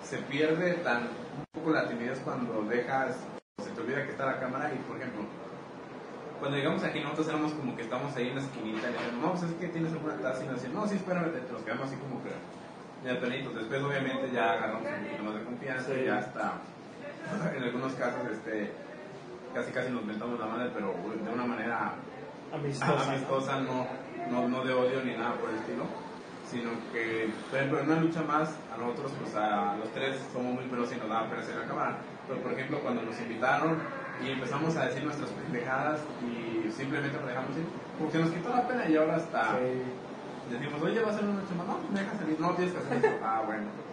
se 0.03 0.18
pierde 0.18 0.75
tan 0.75 1.03
un 1.03 1.45
poco 1.53 1.71
la 1.71 1.88
timidez 1.88 2.21
cuando 2.25 2.62
dejas, 2.62 3.16
se 3.62 3.71
te 3.71 3.81
olvida 3.81 4.05
que 4.05 4.11
está 4.11 4.27
la 4.27 4.40
cámara 4.40 4.73
y 4.73 4.79
por 4.88 4.97
ejemplo, 4.97 5.23
cuando 6.38 6.57
llegamos 6.59 6.83
aquí 6.83 7.01
nosotros 7.01 7.29
éramos 7.29 7.53
como 7.53 7.77
que 7.77 7.83
estamos 7.83 8.14
ahí 8.16 8.29
en 8.29 8.37
la 8.37 8.42
esquinita 8.42 8.90
y 8.90 8.92
decimos, 8.92 9.23
no, 9.23 9.31
pues 9.33 9.42
es 9.45 9.53
que 9.55 9.68
tienes 9.68 9.92
alguna 9.92 10.16
taza 10.16 10.45
y 10.45 10.47
nos 10.47 10.57
decían, 10.57 10.75
no, 10.75 10.87
sí, 10.87 10.97
espérame, 10.97 11.31
te 11.33 11.53
nos 11.53 11.62
quedamos 11.62 11.87
así 11.87 11.97
como 11.97 12.23
que 12.23 12.31
ya 13.05 13.21
penitos. 13.21 13.55
Después 13.55 13.83
obviamente 13.83 14.31
ya 14.33 14.53
agarramos 14.53 14.83
un 14.83 15.05
poquito 15.05 15.23
más 15.25 15.35
de 15.35 15.45
confianza 15.45 15.95
y 15.95 16.05
ya 16.07 16.18
hasta, 16.18 16.53
en 17.57 17.62
algunos 17.62 17.92
casos, 17.95 18.21
este, 18.31 18.73
casi 19.55 19.73
casi 19.73 19.90
nos 19.90 20.05
mentamos 20.05 20.38
la 20.38 20.47
madre, 20.47 20.71
pero 20.75 20.95
de 21.25 21.33
una 21.33 21.45
manera 21.45 21.95
Amistosa. 22.53 23.11
amistosa, 23.11 23.61
no, 23.61 23.87
no, 24.31 24.49
no 24.49 24.64
de 24.64 24.75
odio 24.75 25.03
ni 25.05 25.14
nada 25.14 25.35
por 25.35 25.51
el 25.51 25.57
estilo, 25.57 25.85
sino 26.53 26.71
que, 26.93 27.33
por 27.49 27.59
ejemplo, 27.59 27.81
en 27.81 27.91
una 27.91 28.01
lucha 28.01 28.23
más, 28.23 28.51
a 28.73 28.77
nosotros, 28.77 29.12
pues 29.19 29.35
a 29.35 29.77
los 29.79 29.88
tres 29.93 30.21
somos 30.33 30.53
muy 30.55 30.65
veloces 30.69 30.99
y 30.99 31.01
nos 31.01 31.09
pena 31.09 31.41
hacer 31.41 31.57
la 31.57 31.67
cámara. 31.67 31.97
Pero, 32.29 32.41
por 32.43 32.53
ejemplo, 32.53 32.79
cuando 32.81 33.03
nos 33.03 33.19
invitaron, 33.19 33.79
y 34.23 34.31
empezamos 34.31 34.77
a 34.77 34.87
decir 34.87 35.03
nuestras 35.03 35.31
pendejadas 35.31 36.01
y 36.21 36.71
simplemente 36.71 37.19
lo 37.19 37.27
dejamos 37.27 37.57
ir. 37.57 37.65
Como 37.99 38.12
que 38.12 38.19
nos 38.19 38.31
quitó 38.31 38.51
la 38.51 38.69
pena 38.69 38.88
y 38.88 38.97
ahora 38.97 39.17
hasta 39.17 39.59
decimos, 40.51 40.83
oye, 40.83 41.01
va 41.01 41.11
a 41.11 41.15
ser 41.15 41.25
una 41.25 41.41
noche 41.41 41.55
más. 41.57 41.67
No, 41.67 41.79
me 41.91 42.01
dejas 42.01 42.19
salir. 42.19 42.41
No, 42.41 42.51
tienes 42.55 42.75
que 42.75 42.79
hacer 42.81 42.99
eso. 42.99 43.19
Ah, 43.25 43.43
bueno. 43.47 43.92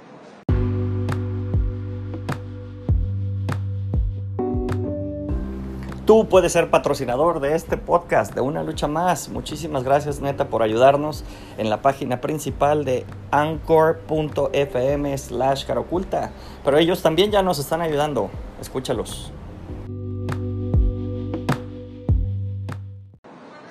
Tú 6.09 6.27
puedes 6.27 6.53
ser 6.53 6.71
patrocinador 6.71 7.39
de 7.39 7.53
este 7.53 7.77
podcast, 7.77 8.33
de 8.33 8.41
Una 8.41 8.63
Lucha 8.63 8.87
Más. 8.87 9.29
Muchísimas 9.29 9.83
gracias, 9.83 10.21
neta, 10.21 10.47
por 10.47 10.63
ayudarnos 10.63 11.23
en 11.59 11.69
la 11.69 11.83
página 11.83 12.19
principal 12.19 12.83
de 12.83 13.05
anchor.fm 13.29 15.15
slash 15.15 15.67
caroculta. 15.67 16.31
Pero 16.65 16.79
ellos 16.79 17.03
también 17.03 17.29
ya 17.29 17.43
nos 17.43 17.59
están 17.59 17.81
ayudando. 17.81 18.31
Escúchalos. 18.59 19.31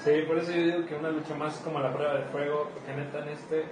Sí, 0.04 0.12
por 0.28 0.38
eso 0.38 0.52
yo 0.52 0.62
digo 0.62 0.86
que 0.86 0.94
una 0.94 1.10
lucha 1.10 1.34
más 1.34 1.56
es 1.56 1.60
como 1.62 1.80
la 1.80 1.92
prueba 1.92 2.14
de 2.14 2.22
fuego, 2.26 2.68
porque 2.72 2.94
neta 2.94 3.18
en 3.18 3.30
este 3.30 3.64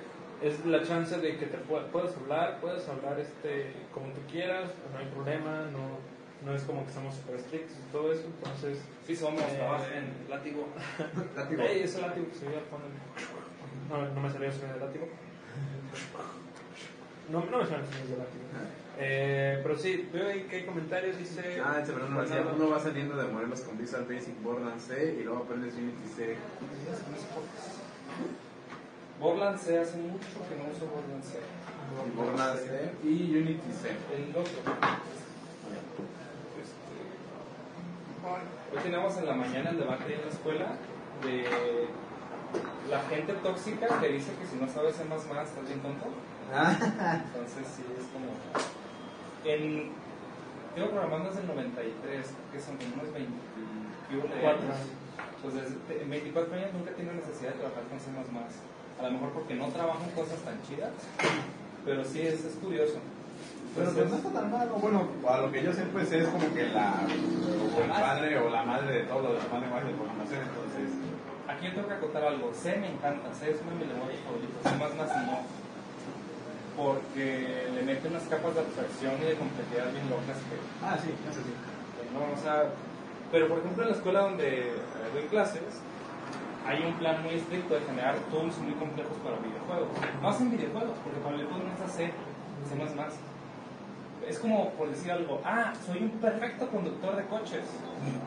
es 0.42 0.66
la 0.66 0.82
chance 0.82 1.16
de 1.18 1.38
que 1.38 1.46
te 1.46 1.58
pu- 1.58 1.84
puedas 1.92 2.16
hablar, 2.16 2.58
puedes 2.60 2.88
hablar 2.88 3.20
este 3.20 3.72
como 3.94 4.06
tú 4.06 4.22
quieras, 4.28 4.64
no 4.92 4.98
hay 4.98 5.06
problema, 5.06 5.66
no, 5.70 6.15
no 6.44 6.54
es 6.54 6.62
como 6.62 6.82
que 6.82 6.88
estamos 6.88 7.14
super 7.14 7.36
estrictos 7.36 7.76
y 7.76 7.92
todo 7.92 8.12
eso, 8.12 8.24
entonces... 8.26 8.78
Sí, 9.06 9.16
somos, 9.16 9.40
Eh, 9.42 9.54
trabajen, 9.56 10.04
látigo. 10.28 10.68
Látigo. 11.36 11.62
Ey, 11.62 11.82
ese 11.82 12.00
látigo 12.02 12.28
que 12.28 12.34
se 12.34 12.46
veía. 12.46 12.60
No, 13.88 14.08
no 14.14 14.20
me 14.20 14.30
salió 14.30 14.48
el 14.48 14.52
sonido 14.54 14.74
de 14.74 14.80
látigo. 14.86 15.08
No, 17.30 17.44
no 17.44 17.58
me 17.58 17.64
salió 17.64 17.84
el 17.84 17.86
sonido 17.86 18.08
de 18.10 18.16
látigo. 18.18 18.44
Eh, 18.98 19.60
pero 19.62 19.76
sí, 19.76 20.08
veo 20.12 20.28
ahí 20.28 20.42
que 20.44 20.56
hay 20.56 20.64
comentarios, 20.66 21.18
dice... 21.18 21.60
Ah, 21.62 21.76
este 21.80 21.92
Fernando 21.92 22.16
García, 22.18 22.36
Fernando. 22.36 22.64
uno 22.64 22.74
va 22.74 22.80
saliendo 22.80 23.16
de 23.16 23.24
Morelos 23.28 23.60
con 23.60 23.76
Visual 23.78 24.04
Basic 24.08 24.42
Borderlands 24.42 24.84
C 24.84 25.16
y 25.20 25.24
luego 25.24 25.42
aprendes 25.42 25.74
Unity 25.74 26.08
C. 26.16 26.36
Borland 29.20 29.58
C 29.58 29.78
hace 29.78 29.96
mucho 29.96 30.26
que 30.48 30.56
no 30.56 30.70
uso 30.70 30.86
Borland 30.86 31.22
C. 31.24 31.38
Y 32.06 32.10
Borderlands 32.16 32.60
C 32.62 32.90
y 33.04 33.36
Unity 33.36 33.72
C. 33.72 33.90
El 34.14 34.30
otro. 34.30 34.52
Este, 36.60 38.25
hoy 38.72 38.82
teníamos 38.82 39.16
en 39.18 39.26
la 39.26 39.34
mañana 39.34 39.70
el 39.70 39.78
debate 39.78 40.14
en 40.14 40.20
la 40.22 40.28
escuela 40.28 40.66
de 41.22 41.88
la 42.90 43.00
gente 43.08 43.32
tóxica 43.34 43.86
que 44.00 44.08
dice 44.08 44.32
que 44.38 44.46
si 44.46 44.56
no 44.56 44.68
sabes 44.68 44.96
C++ 44.96 45.02
estás 45.02 45.66
bien 45.66 45.80
tonto. 45.80 46.06
Entonces 46.52 47.66
sí, 47.74 47.82
es 47.98 48.06
como... 48.12 48.30
En, 49.44 49.90
llevo 50.76 50.90
programando 50.90 51.28
desde 51.30 51.42
el 51.42 51.48
93, 51.48 52.26
que 52.52 52.60
son 52.60 52.76
como 52.76 52.94
unos 52.94 53.12
20 53.12 53.32
y 54.10 54.16
hubo 54.16 54.28
de 54.28 54.40
Cuatro 54.40 54.66
años. 54.66 54.86
Pues 55.42 55.54
desde, 55.54 56.02
en 56.02 56.10
24 56.10 56.54
años 56.54 56.72
nunca 56.74 56.90
he 56.90 56.94
tenido 56.94 57.14
necesidad 57.14 57.52
de 57.52 57.58
trabajar 57.60 57.84
con 57.84 57.98
C++. 58.00 58.10
A 58.10 59.02
lo 59.02 59.10
mejor 59.10 59.30
porque 59.30 59.54
no 59.54 59.68
trabajo 59.68 60.02
en 60.04 60.10
cosas 60.10 60.38
tan 60.40 60.60
chidas, 60.62 60.92
pero 61.84 62.04
sí 62.04 62.22
es, 62.22 62.44
es 62.44 62.54
curioso. 62.54 62.98
Pero 63.76 63.92
pues 63.92 64.10
no 64.10 64.16
está 64.16 64.30
tan 64.30 64.50
malo. 64.50 64.74
Bueno, 64.76 65.08
a 65.28 65.38
lo 65.38 65.52
que 65.52 65.62
yo 65.62 65.72
sé, 65.72 65.82
pues 65.92 66.10
es 66.12 66.28
como 66.28 66.52
que 66.54 66.68
la, 66.68 66.94
o 67.76 67.82
el 67.82 67.90
padre 67.90 68.38
o 68.38 68.48
la 68.48 68.62
madre 68.62 68.92
de 68.92 69.02
todos 69.04 69.22
los 69.22 69.42
demás 69.42 69.60
lenguajes 69.60 69.88
de 69.88 69.94
programación. 69.94 70.40
Entonces, 70.42 71.06
Aquí 71.46 71.66
yo 71.66 71.74
tengo 71.74 71.88
que 71.88 71.94
acotar 71.94 72.24
algo. 72.24 72.52
C 72.52 72.76
me 72.76 72.90
encanta, 72.90 73.32
C 73.32 73.50
es 73.50 73.60
uno 73.62 73.70
de 73.70 73.76
mis 73.78 73.88
lenguajes 73.88 74.18
favoritos. 74.26 74.60
C 74.66 75.20
no. 75.24 75.38
Porque 76.76 77.68
le 77.72 77.82
mete 77.82 78.08
unas 78.08 78.24
capas 78.24 78.54
de 78.54 78.60
abstracción 78.60 79.14
y 79.22 79.24
de 79.24 79.34
complejidad 79.36 79.88
bien 79.92 80.10
locas 80.10 80.36
que 80.44 80.60
ah, 80.84 80.98
sí, 81.00 81.08
eso 81.24 81.40
sí. 81.40 81.54
no, 82.12 82.20
o 82.28 82.36
sea, 82.36 82.68
pero 83.32 83.48
por 83.48 83.60
ejemplo 83.60 83.84
en 83.84 83.88
la 83.88 83.96
escuela 83.96 84.20
donde 84.28 84.76
eh, 84.76 85.08
doy 85.14 85.24
clases, 85.32 85.80
hay 86.66 86.84
un 86.84 86.92
plan 87.00 87.22
muy 87.22 87.32
estricto 87.40 87.72
de 87.72 87.80
generar 87.80 88.16
tools 88.28 88.58
muy 88.58 88.74
complejos 88.74 89.16
para 89.24 89.40
videojuegos. 89.40 89.88
No 90.20 90.28
hacen 90.28 90.50
videojuegos, 90.50 90.98
porque 91.00 91.20
para 91.24 91.36
videojuegos 91.36 91.64
no 91.64 91.86
es 91.86 91.92
C, 91.92 92.12
C++. 92.68 92.76
Es 94.28 94.38
como 94.40 94.70
por 94.70 94.90
decir 94.90 95.12
algo, 95.12 95.40
ah, 95.44 95.72
soy 95.86 95.98
un 96.02 96.10
perfecto 96.10 96.66
conductor 96.68 97.14
de 97.16 97.24
coches, 97.26 97.62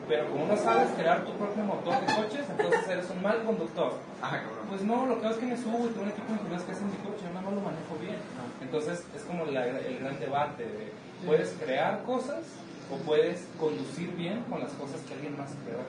pero 0.08 0.30
como 0.30 0.46
no 0.46 0.56
sabes 0.56 0.88
crear 0.96 1.24
tu 1.26 1.32
propio 1.32 1.62
motor 1.64 1.94
de 2.00 2.06
coches, 2.14 2.46
entonces 2.48 2.88
eres 2.88 3.10
un 3.10 3.22
mal 3.22 3.42
conductor. 3.44 3.92
Ah, 4.22 4.40
cabrón. 4.42 4.64
Pues 4.70 4.82
no, 4.82 5.04
lo 5.06 5.20
que 5.20 5.26
hago 5.26 5.34
es 5.34 5.40
que 5.40 5.46
me 5.46 5.56
subo 5.58 5.84
y 5.86 5.90
tengo 5.90 6.02
un 6.04 6.08
equipo 6.08 6.26
de 6.32 6.38
ingenieros 6.38 6.62
que 6.64 6.72
hacen 6.72 6.86
mi 6.86 6.96
coche, 7.04 7.20
yo 7.22 7.28
nada 7.34 7.42
más 7.42 7.52
lo 7.54 7.60
manejo 7.60 7.94
bien. 8.00 8.16
Entonces 8.62 9.04
es 9.14 9.22
como 9.24 9.44
la- 9.44 9.66
el 9.66 9.98
gran 9.98 10.18
debate 10.18 10.62
de, 10.64 10.92
¿puedes 11.26 11.50
crear 11.62 12.02
cosas 12.04 12.44
o 12.90 12.96
puedes 13.04 13.46
conducir 13.58 14.10
bien 14.16 14.42
con 14.48 14.60
las 14.60 14.72
cosas 14.72 15.00
que 15.02 15.12
alguien 15.14 15.36
más 15.36 15.50
creó? 15.66 15.84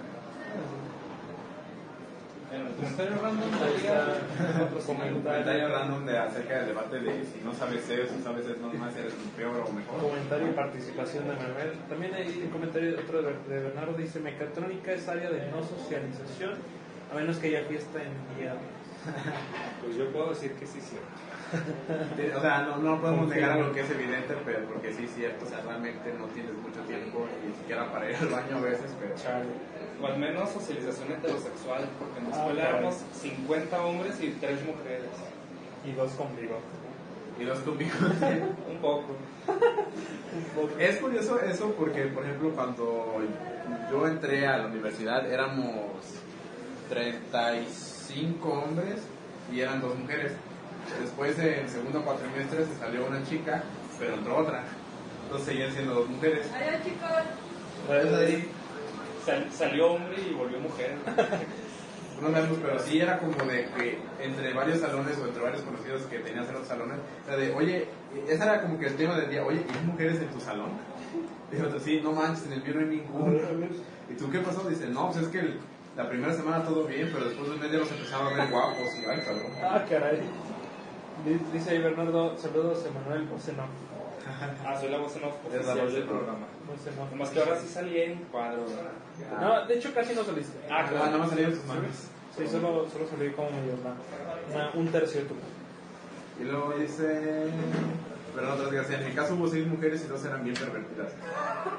En 2.52 2.68
el 2.68 2.74
comentario 2.74 3.22
random 3.22 3.50
comentario 4.86 5.70
random 5.70 6.06
de, 6.06 6.18
acerca 6.18 6.58
del 6.58 6.68
debate 6.68 7.00
de 7.00 7.24
si 7.24 7.40
no 7.46 7.54
sabes 7.54 7.86
C 7.86 8.02
o 8.02 8.08
si 8.08 8.22
sabes 8.22 8.46
C 8.46 8.56
no 8.62 8.74
más 8.74 8.96
eres 8.98 9.14
un 9.14 9.30
peor 9.32 9.64
o 9.66 9.72
mejor. 9.72 10.02
Comentario 10.02 10.50
y 10.50 10.52
participación 10.52 11.30
de 11.30 11.36
Manuel. 11.36 11.72
También 11.88 12.14
hay 12.14 12.42
un 12.44 12.50
comentario 12.50 13.00
otro 13.00 13.22
de, 13.22 13.34
de 13.48 13.64
Bernardo 13.64 13.94
dice 13.94 14.20
mecatrónica 14.20 14.92
es 14.92 15.08
área 15.08 15.30
de 15.30 15.50
no 15.50 15.64
socialización 15.64 16.56
a 17.12 17.16
menos 17.16 17.38
que 17.38 17.48
haya 17.48 17.64
fiesta 17.68 18.00
en 18.04 18.38
día. 18.38 18.56
Pues 19.84 19.96
yo 19.96 20.12
puedo 20.12 20.30
decir 20.30 20.54
que 20.54 20.68
sí, 20.68 20.80
sí. 20.80 20.98
O 22.36 22.42
sea, 22.42 22.62
no, 22.62 22.78
no 22.78 23.02
podemos 23.02 23.28
negar 23.28 23.58
lo 23.60 23.74
que 23.74 23.82
es 23.82 23.90
evidente, 23.92 24.36
pero 24.46 24.60
porque 24.66 24.94
sí 24.94 25.06
es 25.06 25.16
cierto, 25.16 25.46
o 25.46 25.50
sea, 25.50 25.62
realmente 25.62 26.14
no 26.18 26.26
tienes 26.28 26.54
mucho 26.54 26.80
tiempo 26.88 27.26
ni 27.46 27.54
siquiera 27.56 27.92
para 27.92 28.10
ir 28.10 28.16
al 28.16 28.28
baño 28.28 28.58
a 28.58 28.62
veces, 28.62 28.92
pero... 29.00 29.16
O 30.02 30.08
al 30.08 30.18
menos 30.18 30.50
socialización 30.50 31.12
heterosexual, 31.12 31.88
porque 32.00 32.20
en 32.20 32.30
la 32.30 32.36
Ah, 32.36 32.40
escuela 32.40 32.70
éramos 32.70 32.96
50 33.22 33.86
hombres 33.86 34.22
y 34.22 34.30
3 34.40 34.66
mujeres. 34.66 35.10
Y 35.86 35.92
dos 35.94 36.12
con 36.14 36.36
bigote. 36.36 36.62
Y 37.40 37.44
los 37.44 37.64
tópicos. 37.66 38.00
Un 38.72 38.78
poco. 38.82 39.16
Es 40.80 40.98
curioso 40.98 41.40
eso 41.42 41.74
porque, 41.78 42.04
por 42.04 42.24
ejemplo, 42.24 42.52
cuando 42.52 43.18
yo 43.92 44.08
entré 44.08 44.48
a 44.48 44.58
la 44.60 44.68
universidad 44.68 45.32
éramos 45.32 45.92
35 48.14 48.50
hombres 48.50 49.02
y 49.54 49.60
eran 49.62 49.82
dos 49.82 49.98
mujeres. 49.98 50.34
Después, 51.02 51.38
en 51.40 51.70
segundo 51.70 52.02
cuatrimestre, 52.04 52.66
se 52.66 52.76
salió 52.80 53.06
una 53.08 53.24
chica, 53.24 53.64
pero 54.00 54.16
entró 54.16 54.38
otra. 54.38 54.64
Entonces 55.24 55.48
seguían 55.48 55.72
siendo 55.72 55.94
dos 55.96 56.10
mujeres. 56.10 56.48
Adiós, 56.54 56.84
chicos. 56.84 57.10
Ahí, 57.90 58.50
Sal- 59.26 59.48
salió 59.52 59.94
hombre 59.94 60.16
y 60.30 60.34
volvió 60.34 60.60
mujer. 60.60 60.96
no 62.22 62.32
sabemos, 62.32 62.58
pero 62.62 62.80
sí 62.80 63.00
era 63.00 63.20
como 63.20 63.34
de 63.46 63.68
que 63.78 64.00
entre 64.20 64.54
varios 64.54 64.80
salones 64.80 65.18
o 65.20 65.28
entre 65.28 65.42
varios 65.44 65.62
conocidos 65.62 66.02
que 66.04 66.20
tenías 66.20 66.48
en 66.48 66.54
los 66.56 66.68
salones, 66.68 66.98
era 67.28 67.38
de, 67.38 67.54
oye, 67.54 67.88
ese 68.28 68.44
era 68.44 68.62
como 68.62 68.80
que 68.80 68.88
el 68.88 68.96
tema 68.96 69.16
del 69.18 69.30
día, 69.30 69.44
oye, 69.46 69.64
¿y 69.68 69.78
hay 69.78 69.86
mujeres 69.86 70.20
en 70.20 70.28
tu 70.30 70.40
salón? 70.40 70.72
Y 71.52 71.62
otro, 71.62 71.82
sí, 71.82 72.00
no 72.02 72.14
manches, 72.14 72.46
en 72.46 72.54
el 72.54 72.64
mío 72.64 72.74
no 72.76 72.80
hay 72.80 72.86
ninguno. 72.88 73.38
¿Y 74.10 74.14
tú 74.14 74.32
qué 74.32 74.40
pasó? 74.40 74.70
Dice, 74.70 74.88
no, 74.88 75.12
pues 75.12 75.26
es 75.26 75.28
que 75.30 75.40
el- 75.40 75.60
la 75.98 76.08
primera 76.10 76.34
semana 76.34 76.64
todo 76.64 76.86
bien, 76.86 77.10
pero 77.14 77.26
después 77.26 77.48
de 77.50 77.56
un 77.56 77.60
mes 77.62 77.72
ya 77.72 77.78
los 77.80 77.92
empezaba 77.92 78.30
a 78.30 78.34
ver 78.34 78.50
guapos 78.50 78.96
y 78.96 79.06
ay, 79.10 79.22
cabrón. 79.26 79.52
Ah, 79.64 79.84
caray. 79.90 80.20
Di- 81.26 81.40
Dice 81.54 81.70
ahí 81.72 81.78
Bernardo, 81.82 82.38
saludos 82.38 82.86
Emanuel 82.86 83.24
Boceno. 83.28 83.64
Ah, 84.66 84.78
soy 84.80 84.90
la 84.90 84.98
voz 85.00 85.16
en 85.18 85.24
off 85.26 85.36
Es 85.48 85.54
la 85.54 85.60
oficial 85.74 85.80
voz 85.86 85.94
del 85.94 86.02
en 86.04 86.08
programa. 86.08 86.46
Boceno. 86.68 87.10
Nomás 87.12 87.30
que 87.30 87.40
ahora 87.40 87.60
sí 87.60 87.68
salí 87.68 88.00
en 88.02 88.16
cuadro. 88.32 88.66
No, 89.40 89.66
de 89.66 89.74
hecho 89.76 89.94
casi 89.94 90.14
no 90.16 90.24
saliste. 90.24 90.58
Ah, 90.70 90.86
Ah, 90.88 90.92
nada 91.06 91.18
más 91.18 91.30
salieron 91.30 91.54
tus 91.56 91.66
manos. 91.66 91.84
Sí, 92.38 92.48
solo, 92.48 92.88
solo 92.90 93.06
salí 93.10 93.30
como 93.32 93.50
medio 93.52 93.74
una- 94.54 94.72
un 94.74 94.88
tercio 94.88 95.22
de 95.22 95.28
tu 95.28 95.36
Y 96.40 96.46
luego 96.46 96.74
dice, 96.80 97.48
pero 98.34 98.54
otras 98.54 98.72
García, 98.72 99.00
en 99.02 99.10
mi 99.10 99.14
caso 99.14 99.34
hubo 99.36 99.48
seis 99.48 99.68
mujeres 99.68 100.04
y 100.06 100.08
dos 100.08 100.24
eran 100.26 100.44
bien 100.44 100.56
pervertidas. 100.56 101.12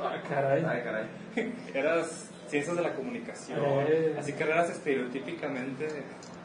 Ah, 0.03 0.17
caray. 0.29 0.65
Ay, 0.69 0.83
caray. 0.85 1.07
Eras 1.75 2.29
ciencias 2.53 2.77
de 2.77 2.83
la 2.83 2.95
comunicación. 2.95 3.59
Eh. 3.89 4.15
Así 4.19 4.35
que 4.35 4.45
eras 4.45 4.69
estereotípicamente 4.69 5.89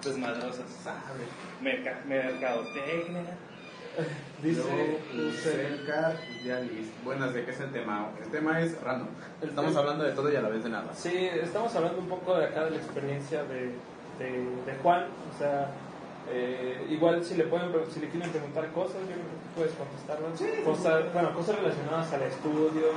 desmadrosas. 0.04 0.66
Merca- 1.62 2.00
mercadotecnia. 2.06 3.24
Dice 4.42 5.00
cerca 5.44 6.14
idealist. 6.42 6.94
Buenas, 7.04 7.34
¿de 7.34 7.44
qué 7.44 7.52
es 7.52 7.60
el 7.60 7.72
tema? 7.72 8.10
El 8.24 8.30
tema 8.32 8.62
es 8.62 8.80
random. 8.82 9.10
Estamos 9.42 9.76
hablando 9.76 10.06
de 10.06 10.12
todo 10.14 10.32
y 10.32 10.36
a 10.38 10.42
la 10.42 10.48
vez 10.50 10.64
de 10.64 10.70
nada. 10.70 10.94
Sí, 10.94 11.14
estamos 11.44 11.76
hablando 11.76 12.00
un 12.00 12.08
poco 12.08 12.38
de 12.38 12.46
acá 12.46 12.64
de 12.66 12.72
la 12.72 12.78
experiencia 12.78 13.44
de, 13.44 13.72
de, 14.20 14.32
de 14.66 14.78
Juan. 14.82 15.08
O 15.34 15.38
sea, 15.38 15.72
eh, 16.30 16.86
igual 16.90 17.24
si 17.24 17.36
le 17.36 17.46
pueden 17.46 17.72
pre- 17.72 17.86
si 17.92 18.00
le 18.00 18.10
quieren 18.10 18.30
preguntar 18.32 18.72
cosas, 18.72 19.02
yo 19.02 19.16
creo 19.16 19.18
que 19.18 19.56
puedes 19.56 19.74
contestarlas. 19.74 20.64
Cosas, 20.66 21.14
bueno, 21.14 21.34
cosas 21.34 21.56
relacionadas 21.60 22.12
al 22.14 22.22
estudio, 22.24 22.88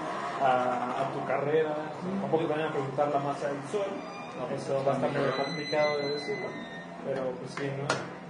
a, 0.43 1.03
a 1.09 1.13
tu 1.13 1.25
carrera. 1.27 1.75
Tampoco 2.21 2.45
te 2.45 2.53
vayan 2.53 2.69
a 2.69 2.73
preguntar 2.73 3.09
la 3.11 3.21
masa 3.21 3.49
del 3.49 3.63
sol. 3.71 3.87
Eso 4.57 4.83
va 4.87 4.93
a 4.93 4.97
estar 4.97 5.45
complicado 5.45 5.99
de 5.99 6.09
decirlo. 6.15 6.47
Pero 7.07 7.23
pues 7.33 7.51
sí, 7.57 7.65
¿no? 7.77 7.87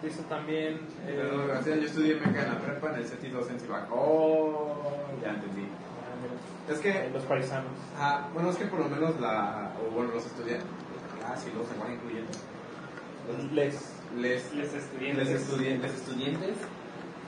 Dice 0.06 0.22
también. 0.28 0.74
eh, 1.06 1.16
Pero, 1.22 1.46
García, 1.46 1.76
yo 1.76 1.86
estudié 1.86 2.14
meca 2.16 2.42
en 2.42 2.48
la 2.54 2.58
prepa 2.58 2.90
en 2.90 2.94
el 2.96 3.04
CETI 3.06 3.28
2 3.30 3.50
en 3.50 3.60
Cibac. 3.60 3.86
Oh, 3.92 4.76
ya 5.22 5.30
entendí. 5.30 5.66
ah. 5.68 6.72
Es 6.72 6.78
que, 6.78 6.90
eh, 6.90 7.10
los 7.12 7.22
paisanos. 7.24 7.70
ah, 7.98 8.28
bueno, 8.32 8.50
es 8.50 8.56
que 8.56 8.64
por 8.66 8.78
lo 8.80 8.88
menos 8.88 9.18
la, 9.20 9.72
o 9.86 9.90
bueno, 9.94 10.12
los 10.14 10.24
estudiantes, 10.24 10.66
ah, 11.26 11.34
sí, 11.36 11.50
luego 11.52 11.68
se 11.68 11.78
van 11.78 11.92
incluyendo. 11.92 12.30
Les. 13.52 13.92
Les, 14.16 14.52
Les 14.54 14.74
estudiantes. 14.74 15.28
les 15.28 15.40
estudien- 15.40 15.80
les 15.82 15.94
estudiantes 15.94 16.56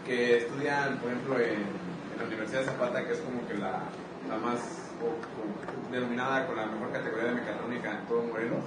que 0.05 0.39
estudian, 0.39 0.99
por 0.99 1.11
ejemplo, 1.11 1.39
en, 1.39 1.61
en 1.63 2.19
la 2.19 2.25
Universidad 2.27 2.61
de 2.61 2.67
Zapata, 2.67 3.05
que 3.07 3.13
es 3.13 3.21
como 3.21 3.47
que 3.47 3.55
la, 3.55 3.83
la 4.29 4.37
más 4.39 4.59
o- 5.01 5.15
o 5.15 5.93
denominada 5.93 6.47
con 6.47 6.57
la 6.57 6.67
mejor 6.67 6.91
categoría 6.93 7.29
de 7.29 7.35
mecatrónica 7.35 7.99
en 8.01 8.07
todo 8.07 8.23
Morelos. 8.23 8.65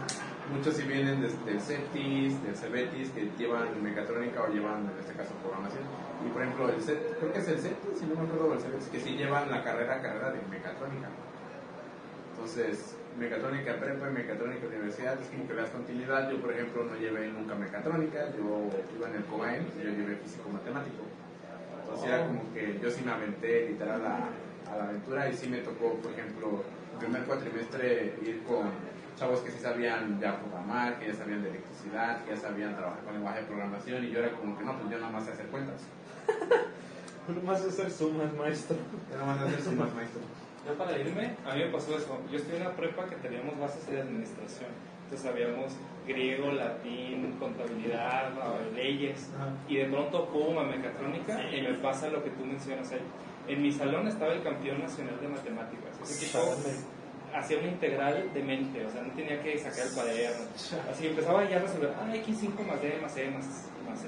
Muchos 0.53 0.75
sí 0.75 0.83
vienen 0.83 1.21
desde 1.21 1.51
el 1.51 1.59
CETIS, 1.59 2.41
del 2.43 2.55
CEBETIS, 2.55 3.09
que 3.11 3.29
llevan 3.37 3.81
mecatrónica 3.83 4.43
o 4.43 4.47
llevan, 4.47 4.85
en 4.93 4.99
este 4.99 5.13
caso, 5.13 5.31
programación. 5.43 5.83
Y 6.25 6.29
por 6.29 6.41
ejemplo, 6.43 6.69
el 6.69 6.81
CET, 6.81 7.17
creo 7.19 7.33
que 7.33 7.39
es 7.39 7.47
el 7.49 7.59
CETIS, 7.59 7.99
si 7.99 8.05
no 8.05 8.15
me 8.15 8.27
acuerdo, 8.29 8.53
el 8.53 8.59
CEBETIS, 8.61 8.87
que 8.89 8.99
sí 9.01 9.09
llevan 9.17 9.49
la 9.51 9.63
carrera, 9.63 10.01
carrera 10.01 10.31
de 10.31 10.39
mecatrónica. 10.49 11.09
Entonces, 12.35 12.95
mecatrónica 13.17 13.79
prepa 13.79 14.09
y 14.09 14.13
mecatrónica 14.13 14.67
universidad 14.67 15.19
es 15.21 15.27
como 15.27 15.47
que 15.47 15.53
le 15.53 15.61
das 15.61 15.69
continuidad. 15.71 16.29
Yo, 16.29 16.41
por 16.41 16.51
ejemplo, 16.51 16.83
no 16.83 16.95
llevé 16.95 17.29
nunca 17.29 17.55
mecatrónica, 17.55 18.31
yo 18.35 18.69
iba 18.95 19.09
en 19.09 19.15
el 19.15 19.25
COBAEN 19.25 19.67
y 19.79 19.83
yo 19.83 19.89
llevé 19.91 20.15
físico-matemático. 20.17 21.03
Entonces 21.81 22.07
era 22.07 22.27
como 22.27 22.53
que 22.53 22.79
yo 22.81 22.91
sí 22.91 23.03
me 23.05 23.11
aventé 23.11 23.69
literal 23.69 24.01
a, 24.05 24.71
a 24.71 24.77
la 24.77 24.83
aventura 24.85 25.29
y 25.29 25.33
sí 25.33 25.47
me 25.47 25.59
tocó, 25.59 25.93
por 25.95 26.11
ejemplo, 26.11 26.63
el 26.93 26.99
primer 26.99 27.23
cuatrimestre 27.23 28.15
ir 28.23 28.43
con 28.43 28.69
chavos 29.17 29.39
que 29.41 29.51
sí 29.51 29.59
sabían 29.59 30.19
ya 30.19 30.39
programar, 30.39 30.99
que 30.99 31.07
ya 31.07 31.13
sabían 31.13 31.41
de 31.41 31.49
electricidad, 31.49 32.23
que 32.23 32.31
ya 32.31 32.37
sabían 32.37 32.75
trabajar 32.75 33.03
con 33.03 33.13
lenguaje 33.13 33.41
de 33.41 33.47
programación 33.47 34.03
y 34.03 34.11
yo 34.11 34.19
era 34.19 34.31
como 34.31 34.57
que 34.57 34.63
no, 34.65 34.77
pues 34.77 34.91
yo 34.91 34.97
nada 34.99 35.11
más 35.11 35.25
sé 35.25 35.31
hacer 35.31 35.47
cuentas. 35.47 35.81
Uno 37.27 37.41
más 37.41 37.61
hacer 37.61 37.89
sumas, 37.89 38.33
maestro. 38.33 38.77
Yo 39.09 39.17
nada 39.17 39.25
más 39.25 39.41
hacer 39.41 39.61
sumas, 39.61 39.93
maestro. 39.95 40.21
Yo 40.65 40.73
para 40.73 40.97
irme, 40.97 41.35
a 41.45 41.53
mí 41.53 41.63
me 41.63 41.69
pasó 41.69 41.95
eso. 41.95 42.19
Yo 42.31 42.37
estuve 42.37 42.57
en 42.57 42.63
una 42.63 42.75
prepa 42.75 43.05
que 43.05 43.15
teníamos 43.17 43.59
bases 43.59 43.85
de 43.87 44.01
administración. 44.01 44.69
Entonces 45.03 45.29
sabíamos 45.29 45.73
griego, 46.07 46.51
latín, 46.51 47.35
contabilidad, 47.39 48.31
eh, 48.31 48.71
leyes. 48.75 49.29
Ajá. 49.35 49.51
Y 49.67 49.77
de 49.77 49.85
pronto, 49.85 50.27
pum, 50.29 50.57
a 50.57 50.63
mecatrónica 50.63 51.39
y 51.51 51.61
me 51.61 51.73
pasa 51.75 52.09
lo 52.09 52.23
que 52.23 52.31
tú 52.31 52.45
mencionas 52.45 52.91
ahí. 52.91 53.01
En 53.47 53.61
mi 53.61 53.71
salón 53.71 54.07
estaba 54.07 54.33
el 54.33 54.41
campeón 54.41 54.81
nacional 54.81 55.19
de 55.21 55.27
matemáticas. 55.27 55.99
Hacía 57.35 57.59
una 57.59 57.67
integral 57.67 58.33
de 58.33 58.43
mente, 58.43 58.85
o 58.85 58.89
sea, 58.89 59.03
no 59.03 59.13
tenía 59.13 59.43
que 59.43 59.57
sacar 59.59 59.85
el 59.85 59.93
cuaderno. 59.93 60.45
Así 60.89 61.07
empezaba 61.07 61.47
ya 61.47 61.57
a 61.57 61.59
resolver, 61.59 61.93
ah, 61.99 62.11
X5 62.15 62.65
más 62.65 62.81
D 62.81 62.97
más 63.01 63.17
E 63.17 63.29
más, 63.29 63.45
más 63.87 64.03
E. 64.03 64.07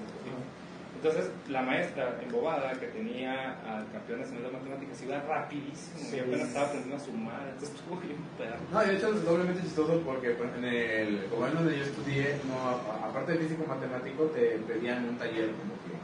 Entonces, 1.07 1.31
la 1.47 1.61
maestra 1.61 2.19
embobada 2.21 2.73
que 2.73 2.87
tenía 2.87 3.55
al 3.63 3.89
campeón 3.91 4.19
nacional 4.19 4.43
de 4.43 4.57
matemáticas 4.57 5.01
iba 5.01 5.19
rapidísimo. 5.21 5.99
Sí. 5.99 6.17
Yo 6.17 6.23
apenas 6.23 6.47
estaba 6.47 6.65
aprendiendo 6.67 6.95
a 6.97 7.05
sumar, 7.05 7.47
entonces 7.47 7.75
estuvo 7.75 7.95
bien 8.01 8.17
pedazo. 8.37 8.63
No, 8.71 8.83
y 8.83 8.87
de 8.87 8.95
hecho 8.97 9.13
es 9.13 9.23
doblemente 9.23 9.61
chistoso 9.61 10.01
porque 10.03 10.31
pues, 10.31 10.49
en 10.57 10.65
el 10.65 11.27
gobierno 11.29 11.61
donde 11.61 11.77
yo 11.77 11.83
estudié, 11.85 12.35
no, 12.43 12.59
aparte 13.07 13.31
de 13.31 13.37
físico 13.39 13.63
matemático, 13.65 14.25
te 14.35 14.59
pedían 14.67 15.07
un 15.07 15.17
taller 15.17 15.47
como 15.55 15.73
que, 15.87 15.95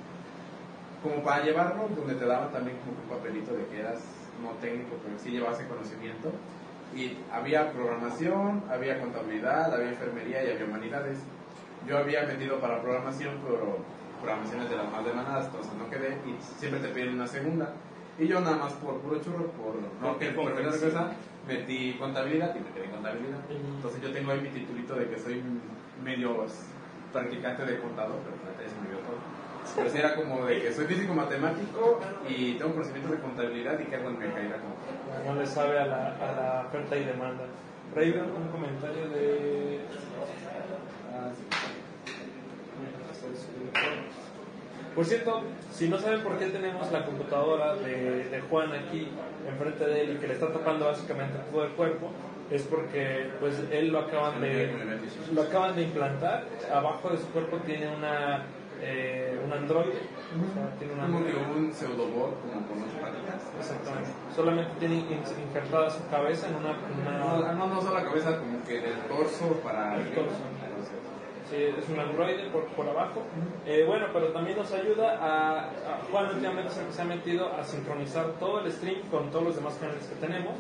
como 1.03 1.23
para 1.23 1.43
llevarlo, 1.43 1.89
donde 1.93 2.15
te 2.15 2.25
daban 2.25 2.51
también 2.53 2.77
como 2.77 2.95
un 3.03 3.09
papelito 3.09 3.53
de 3.53 3.65
que 3.67 3.79
eras 3.81 3.99
no 4.41 4.51
técnico, 4.61 4.95
pero 5.03 5.19
sí 5.19 5.31
llevabas 5.31 5.59
el 5.59 5.67
conocimiento. 5.67 6.31
Y 6.95 7.17
había 7.29 7.71
programación, 7.73 8.63
había 8.69 9.01
contabilidad, 9.01 9.73
había 9.73 9.89
enfermería 9.89 10.43
y 10.43 10.51
había 10.51 10.65
humanidades. 10.65 11.17
Yo 11.87 11.97
había 11.97 12.23
metido 12.23 12.59
para 12.61 12.81
programación, 12.81 13.39
pero 13.43 13.79
programaciones 14.23 14.69
de 14.69 14.77
las 14.77 14.89
más 14.89 15.05
demandadas, 15.05 15.45
entonces 15.47 15.73
no 15.75 15.89
quedé 15.89 16.17
y 16.25 16.31
siempre 16.39 16.79
te 16.79 16.87
piden 16.89 17.15
una 17.15 17.27
segunda. 17.27 17.73
Y 18.17 18.27
yo 18.27 18.39
nada 18.39 18.57
más 18.57 18.73
por 18.73 18.99
puro 18.99 19.19
churro, 19.21 19.51
por 19.51 19.75
no 20.01 20.17
que 20.17 20.29
por 20.29 20.53
menos 20.55 20.77
cosa, 20.77 21.11
metí 21.47 21.93
contabilidad 21.99 22.55
y 22.55 22.59
me 22.59 22.69
quedé 22.71 22.85
en 22.85 22.91
contabilidad. 22.91 23.39
Entonces 23.49 24.01
yo 24.01 24.13
tengo 24.13 24.31
ahí 24.31 24.39
mi 24.39 24.49
titulito 24.49 24.95
de 24.95 25.09
que 25.09 25.19
soy 25.19 25.43
medio 26.03 26.45
practicante 27.11 27.65
de 27.65 27.79
contador, 27.79 28.17
pero 28.23 28.37
la 28.47 28.63
ya 28.63 28.69
se 28.69 28.75
me 28.79 28.87
olvidó 28.87 28.99
todo. 29.03 29.19
Pero 29.75 29.89
sí 29.89 29.97
era 29.97 30.15
como 30.15 30.45
de 30.45 30.61
que 30.61 30.71
soy 30.73 30.85
físico 30.85 31.13
matemático 31.13 31.99
y 32.27 32.53
tengo 32.53 32.73
conocimiento 32.73 33.11
de 33.11 33.19
contabilidad 33.19 33.79
y 33.79 33.85
que 33.85 33.95
hago 33.95 34.09
en 34.09 34.19
Mecaira 34.19 34.57
como 34.57 35.33
No 35.33 35.39
le 35.39 35.47
sabe 35.47 35.79
a 35.79 35.85
la, 35.85 36.07
a 36.15 36.31
la 36.35 36.65
oferta 36.67 36.95
y 36.95 37.05
demanda. 37.05 37.45
Raven, 37.95 38.31
un 38.35 38.47
comentario 38.49 39.09
de. 39.09 39.79
Ah, 41.13 41.29
sí. 41.35 41.72
Por 44.95 45.05
cierto, 45.05 45.41
si 45.71 45.89
no 45.89 45.97
saben 45.97 46.21
por 46.21 46.37
qué 46.37 46.47
tenemos 46.47 46.91
la 46.91 47.03
computadora 47.03 47.73
de, 47.75 48.25
de 48.29 48.41
Juan 48.41 48.71
aquí 48.73 49.07
enfrente 49.49 49.85
de 49.85 50.01
él 50.01 50.13
y 50.13 50.17
que 50.19 50.27
le 50.27 50.33
está 50.35 50.53
tapando 50.53 50.85
básicamente 50.85 51.39
todo 51.51 51.63
el 51.63 51.71
cuerpo, 51.71 52.09
es 52.51 52.61
porque 52.63 53.31
pues 53.39 53.55
él 53.71 53.87
lo 53.91 53.99
acaban 53.99 54.39
de 54.39 54.71
lo 55.33 55.41
acaban 55.41 55.75
de 55.75 55.81
implantar. 55.83 56.45
Abajo 56.71 57.09
de 57.09 57.17
su 57.17 57.25
cuerpo 57.29 57.57
tiene 57.65 57.87
una 57.95 58.43
eh, 58.81 59.39
un 59.43 59.51
Android, 59.51 59.87
o 59.87 60.53
sea, 60.53 60.69
tiene 60.77 60.93
un 60.93 60.99
Android. 60.99 61.71
pseudobot 61.73 62.39
como 62.41 62.67
con 62.67 62.77
patitas. 63.01 63.41
Exactamente. 63.59 64.09
Solamente 64.35 64.71
tiene 64.77 64.95
in- 64.95 65.07
injertada 65.47 65.89
su 65.89 66.05
cabeza 66.09 66.47
en 66.49 66.55
una, 66.57 66.73
No, 67.19 67.53
no, 67.53 67.67
no 67.75 67.81
solo 67.81 67.95
la 67.95 68.03
cabeza, 68.03 68.37
como 68.37 68.63
que 68.65 68.77
el 68.77 68.99
torso 69.07 69.45
para 69.63 69.95
El 69.95 70.09
torso. 70.11 70.37
Sí, 71.49 71.57
es 71.57 71.89
un 71.89 71.99
androide 71.99 72.49
por, 72.49 72.65
por 72.67 72.87
abajo. 72.87 73.21
Eh, 73.65 73.83
bueno, 73.85 74.07
pero 74.13 74.27
también 74.29 74.57
nos 74.57 74.71
ayuda 74.71 75.17
a, 75.19 75.59
a- 75.69 75.99
Juan 76.09 76.27
últimamente 76.33 76.71
se, 76.71 76.91
se 76.91 77.01
ha 77.01 77.05
metido 77.05 77.51
a 77.53 77.63
sincronizar 77.63 78.27
todo 78.39 78.61
el 78.61 78.71
stream 78.71 79.01
con 79.11 79.29
todos 79.29 79.45
los 79.45 79.55
demás 79.55 79.75
canales 79.75 80.05
que 80.07 80.15
tenemos. 80.25 80.53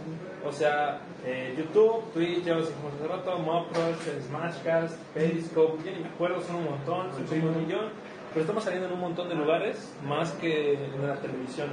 O 0.45 0.51
sea, 0.51 0.99
eh, 1.25 1.55
YouTube, 1.57 2.03
Twitch, 2.13 2.43
ya 2.43 2.55
lo 2.55 2.61
dijimos 2.65 2.93
hace 2.95 3.07
rato, 3.07 3.39
Moprush, 3.39 4.21
Smashcast, 4.27 4.97
Periscope, 5.13 5.81
ya 5.83 5.91
ni 5.93 5.99
me 6.03 6.09
acuerdo, 6.09 6.41
son 6.41 6.57
un 6.57 6.65
montón, 6.65 7.07
son 7.27 7.41
un 7.47 7.57
millón. 7.65 7.89
Pero 8.33 8.41
estamos 8.41 8.63
saliendo 8.63 8.87
en 8.87 8.93
un 8.93 8.99
montón 8.99 9.29
de 9.29 9.35
lugares, 9.35 9.93
más 10.05 10.31
que 10.33 10.73
en 10.73 11.07
la 11.07 11.15
televisión. 11.15 11.69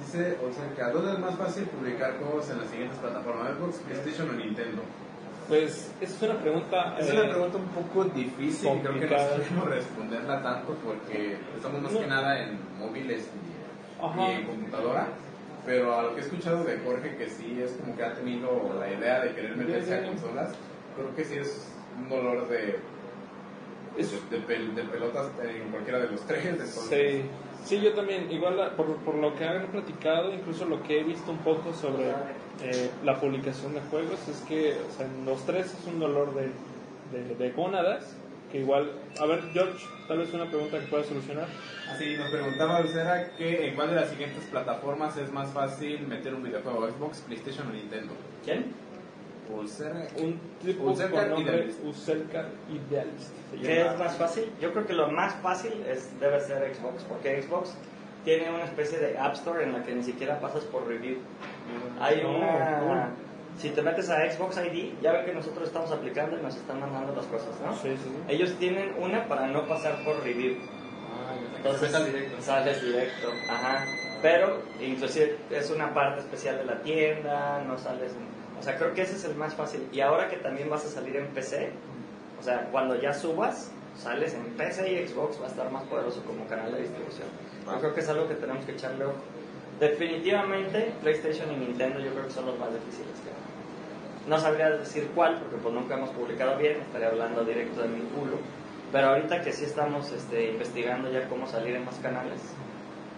Dice 0.00 0.38
Ocerca, 0.48 0.90
¿dónde 0.92 1.12
es 1.12 1.18
más 1.18 1.36
fácil 1.36 1.64
publicar 1.64 2.18
juegos 2.18 2.50
en 2.50 2.58
las 2.58 2.68
siguientes 2.68 2.98
plataformas? 2.98 3.52
Xbox, 3.56 3.78
PlayStation 3.78 4.28
o 4.30 4.32
Nintendo? 4.32 4.82
Pues, 5.50 5.90
esa 6.00 6.14
es 6.14 6.22
una 6.30 6.40
pregunta. 6.40 6.96
Es 6.98 7.10
eh, 7.10 7.20
una 7.20 7.28
pregunta 7.28 7.58
un 7.58 7.68
poco 7.68 8.04
difícil 8.04 8.68
y 8.68 8.78
creo 8.78 8.82
que 8.82 8.88
no 8.88 8.90
complicada. 8.92 9.28
sabemos 9.36 9.68
responderla 9.68 10.42
tanto 10.42 10.74
porque 10.76 11.36
estamos 11.56 11.82
más 11.82 11.92
No. 11.92 12.00
que 12.00 12.06
nada 12.06 12.40
en 12.44 12.58
móviles 12.78 13.28
y 14.00 14.30
en 14.30 14.46
computadora. 14.46 15.08
Pero 15.66 15.98
a 15.98 16.02
lo 16.04 16.14
que 16.14 16.20
he 16.20 16.24
escuchado 16.24 16.62
de 16.64 16.78
Jorge, 16.78 17.16
que 17.16 17.28
sí 17.28 17.60
es 17.62 17.72
como 17.72 17.96
que 17.96 18.04
ha 18.04 18.14
tenido 18.14 18.74
la 18.78 18.90
idea 18.90 19.20
de 19.20 19.34
querer 19.34 19.56
meterse 19.56 19.94
a 19.94 20.06
consolas, 20.06 20.52
creo 20.96 21.14
que 21.14 21.24
sí 21.24 21.34
es 21.36 21.68
un 21.98 22.08
dolor 22.08 22.48
de, 22.48 22.78
Es- 24.00 24.30
de, 24.30 24.38
de 24.38 24.46
pel- 24.46 24.74
de 24.74 24.82
pelotas 24.84 25.28
en 25.42 25.70
cualquiera 25.70 25.98
de 26.00 26.08
los 26.10 26.20
tres. 26.26 26.44
entonces- 26.46 26.88
Sí, 26.88 27.22
sí, 27.64 27.80
yo 27.80 27.92
también, 27.92 28.30
igual 28.30 28.72
por, 28.76 28.96
por 28.98 29.14
lo 29.16 29.34
que 29.34 29.44
han 29.44 29.66
platicado, 29.68 30.32
incluso 30.34 30.64
lo 30.64 30.82
que 30.82 31.00
he 31.00 31.04
visto 31.04 31.30
un 31.30 31.38
poco 31.38 31.72
sobre 31.72 32.10
eh, 32.62 32.90
la 33.04 33.18
publicación 33.20 33.74
de 33.74 33.80
juegos, 33.82 34.18
es 34.28 34.40
que 34.48 34.76
o 34.88 34.96
sea, 34.96 35.06
en 35.06 35.24
los 35.24 35.44
tres 35.46 35.66
es 35.78 35.86
un 35.86 35.98
dolor 36.00 36.34
de, 36.34 36.50
de, 37.16 37.34
de 37.34 37.50
gónadas, 37.52 38.16
que 38.52 38.58
igual, 38.58 38.90
a 39.20 39.26
ver 39.26 39.42
George, 39.52 39.86
tal 40.08 40.18
vez 40.18 40.32
una 40.34 40.46
pregunta 40.46 40.80
que 40.80 40.86
pueda 40.86 41.04
solucionar. 41.04 41.46
Así 41.88 42.16
nos 42.16 42.30
preguntaba 42.30 42.80
Lucera 42.80 43.30
que 43.38 43.68
en 43.68 43.76
cuál 43.76 43.90
de 43.90 43.94
las 43.96 44.10
siguientes 44.10 44.42
plataformas 44.50 45.16
es 45.16 45.30
más 45.32 45.50
fácil 45.52 46.06
meter 46.08 46.34
un 46.34 46.42
videojuego, 46.42 46.88
Xbox, 46.88 47.20
PlayStation 47.20 47.68
o 47.68 47.70
Nintendo. 47.72 48.12
¿Quién? 48.44 48.72
Un 50.16 50.40
tipo 50.62 50.84
Usercar 50.84 51.28
con 51.28 51.30
nombre 51.30 51.56
Idealist. 51.56 51.84
Usercar 51.84 52.46
Idealist. 52.68 53.30
se 53.50 53.56
¿Qué 53.60 53.80
es 53.86 53.98
más 53.98 54.16
fácil? 54.16 54.52
Yo 54.60 54.72
creo 54.72 54.86
que 54.86 54.92
lo 54.92 55.08
más 55.10 55.34
fácil 55.36 55.72
es, 55.88 56.18
debe 56.20 56.40
ser 56.40 56.74
Xbox, 56.74 57.04
porque 57.04 57.42
Xbox 57.42 57.74
tiene 58.24 58.50
una 58.50 58.64
especie 58.64 58.98
de 58.98 59.18
App 59.18 59.34
Store 59.34 59.64
en 59.64 59.72
la 59.72 59.82
que 59.82 59.94
ni 59.94 60.02
siquiera 60.02 60.40
pasas 60.40 60.64
por 60.64 60.86
review. 60.86 61.18
Hay 62.00 62.22
Oh, 62.24 62.30
una... 62.36 63.10
Si 63.58 63.68
te 63.70 63.82
metes 63.82 64.08
a 64.08 64.30
Xbox 64.30 64.56
ID, 64.56 64.94
ya 65.02 65.12
ven 65.12 65.26
que 65.26 65.34
nosotros 65.34 65.66
estamos 65.66 65.90
aplicando 65.90 66.38
y 66.38 66.42
nos 66.42 66.56
están 66.56 66.80
mandando 66.80 67.14
las 67.14 67.26
cosas, 67.26 67.50
¿no? 67.64 67.74
Sí, 67.74 67.90
sí. 67.90 68.10
Ellos 68.28 68.54
tienen 68.58 68.94
una 68.98 69.26
para 69.26 69.48
no 69.48 69.66
pasar 69.66 70.02
por 70.04 70.22
review. 70.22 70.56
Entonces 71.56 71.92
sales 72.40 72.82
directo, 72.82 73.28
ajá. 73.50 73.84
Pero 74.22 74.62
inclusive 74.80 75.36
es 75.50 75.70
una 75.70 75.92
parte 75.92 76.20
especial 76.20 76.58
de 76.58 76.64
la 76.64 76.80
tienda, 76.82 77.62
no 77.66 77.76
sales... 77.78 78.12
O 78.60 78.62
sea, 78.62 78.76
creo 78.76 78.92
que 78.94 79.02
ese 79.02 79.16
es 79.16 79.24
el 79.24 79.34
más 79.36 79.54
fácil. 79.54 79.88
Y 79.92 80.00
ahora 80.02 80.28
que 80.28 80.36
también 80.36 80.68
vas 80.68 80.84
a 80.84 80.88
salir 80.88 81.16
en 81.16 81.26
PC, 81.28 81.70
o 82.38 82.42
sea, 82.42 82.68
cuando 82.70 82.94
ya 83.00 83.12
subas, 83.14 83.70
sales 83.96 84.34
en 84.34 84.44
PC 84.54 84.92
y 84.92 85.08
Xbox 85.08 85.40
va 85.40 85.46
a 85.46 85.48
estar 85.48 85.70
más 85.70 85.82
poderoso 85.84 86.22
como 86.24 86.46
canal 86.46 86.70
de 86.72 86.82
distribución. 86.82 87.28
Yo 87.66 87.78
creo 87.80 87.94
que 87.94 88.00
es 88.00 88.08
algo 88.08 88.28
que 88.28 88.34
tenemos 88.34 88.64
que 88.64 88.72
echarle 88.72 89.04
ojo. 89.06 89.14
Definitivamente 89.80 90.92
PlayStation 91.02 91.50
y 91.52 91.56
Nintendo 91.56 92.00
yo 92.00 92.10
creo 92.12 92.24
que 92.26 92.30
son 92.32 92.46
los 92.46 92.58
más 92.58 92.68
difíciles. 92.72 93.08
que- 93.24 94.28
No 94.30 94.38
sabría 94.38 94.70
decir 94.70 95.10
cuál, 95.14 95.38
porque 95.38 95.56
pues 95.56 95.74
nunca 95.74 95.94
hemos 95.96 96.10
publicado 96.10 96.56
bien, 96.58 96.76
estaría 96.82 97.08
hablando 97.08 97.44
directo 97.44 97.80
de 97.82 97.88
mi 97.88 98.00
culo. 98.10 98.36
Pero 98.92 99.08
ahorita 99.08 99.40
que 99.42 99.52
sí 99.52 99.64
estamos 99.64 100.10
este, 100.12 100.50
investigando 100.50 101.10
ya 101.10 101.26
cómo 101.28 101.46
salir 101.46 101.76
en 101.76 101.84
más 101.84 101.96
canales, 101.96 102.40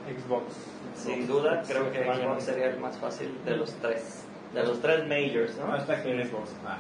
Xbox. 0.07 0.55
sin 0.97 1.27
duda 1.27 1.63
creo 1.67 1.91
que. 1.91 2.05
Xbox 2.05 2.45
sería 2.45 2.67
el 2.67 2.79
más 2.79 2.97
fácil 2.99 3.37
de 3.45 3.57
los 3.57 3.73
tres. 3.75 4.25
De 4.55 4.63
los 4.63 4.81
tres 4.81 5.07
majors, 5.09 5.57
¿no? 5.59 5.67
Hashtag 5.73 6.03
Team 6.03 6.25
Xbox. 6.29 6.51
Ah, 6.67 6.77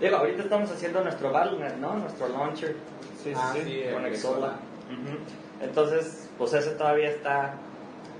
Digo, 0.00 0.16
ahorita 0.16 0.42
estamos 0.44 0.70
haciendo 0.70 1.02
nuestro 1.02 1.30
Battle.net, 1.30 1.76
¿no? 1.76 1.94
Nuestro 1.96 2.28
launcher 2.28 2.74
Sí, 3.22 3.30
sí, 3.30 3.32
Ah, 3.36 3.52
sí. 3.54 3.60
sí. 3.64 3.82
con 3.92 4.06
Exola. 4.06 4.54
Entonces, 5.62 6.30
pues 6.38 6.54
ese 6.54 6.70
todavía 6.70 7.10
está, 7.10 7.54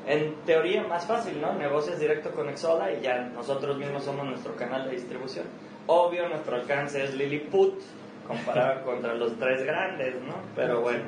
en 0.06 0.34
teoría, 0.46 0.82
más 0.84 1.06
fácil, 1.06 1.40
¿no? 1.40 1.54
Negocias 1.54 1.98
directo 1.98 2.30
con 2.32 2.48
Exola 2.50 2.92
y 2.92 3.00
ya 3.00 3.22
nosotros 3.34 3.78
mismos 3.78 4.04
somos 4.04 4.26
nuestro 4.26 4.54
canal 4.56 4.84
de 4.84 4.90
distribución. 4.96 5.46
Obvio, 5.86 6.28
nuestro 6.28 6.56
alcance 6.56 7.02
es 7.02 7.14
Lilliput 7.14 7.80
comparado 8.28 8.82
contra 8.84 9.14
los 9.14 9.38
tres 9.38 9.62
grandes, 9.64 10.14
¿no? 10.22 10.34
Pero 10.54 10.82
bueno. 10.82 11.04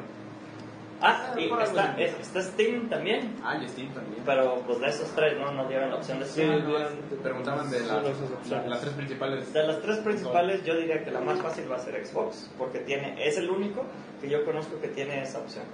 Ah, 1.02 1.34
y 1.36 1.50
está, 1.62 1.94
es- 1.98 2.18
está 2.20 2.40
Steam 2.42 2.88
también, 2.88 3.34
Ah, 3.42 3.56
y 3.60 3.68
Steam 3.68 3.88
también. 3.92 4.22
pero 4.24 4.62
pues 4.66 4.78
de 4.80 4.86
esos 4.88 5.08
tres, 5.16 5.36
¿no? 5.38 5.50
No 5.52 5.66
dieron 5.68 5.90
la 5.90 5.96
opción 5.96 6.20
de 6.20 6.26
Sí, 6.26 6.42
Steam. 6.42 6.62
Te 7.10 7.16
preguntaban 7.16 7.68
de 7.70 7.78
Solo 7.80 8.02
las, 8.02 8.10
esas 8.16 8.30
opciones. 8.30 8.64
la- 8.64 8.70
las 8.70 8.80
tres 8.80 8.92
principales. 8.94 9.52
De 9.52 9.66
las 9.66 9.80
tres 9.82 9.98
principales, 9.98 10.64
yo 10.64 10.76
diría 10.76 11.02
que 11.04 11.10
la 11.10 11.20
más 11.20 11.40
fácil 11.40 11.70
va 11.70 11.76
a 11.76 11.80
ser 11.80 12.06
Xbox, 12.06 12.50
porque 12.56 12.78
tiene, 12.80 13.16
es 13.26 13.36
el 13.36 13.50
único 13.50 13.84
que 14.20 14.28
yo 14.30 14.44
conozco 14.44 14.80
que 14.80 14.88
tiene 14.88 15.22
esa 15.22 15.38
opción. 15.40 15.64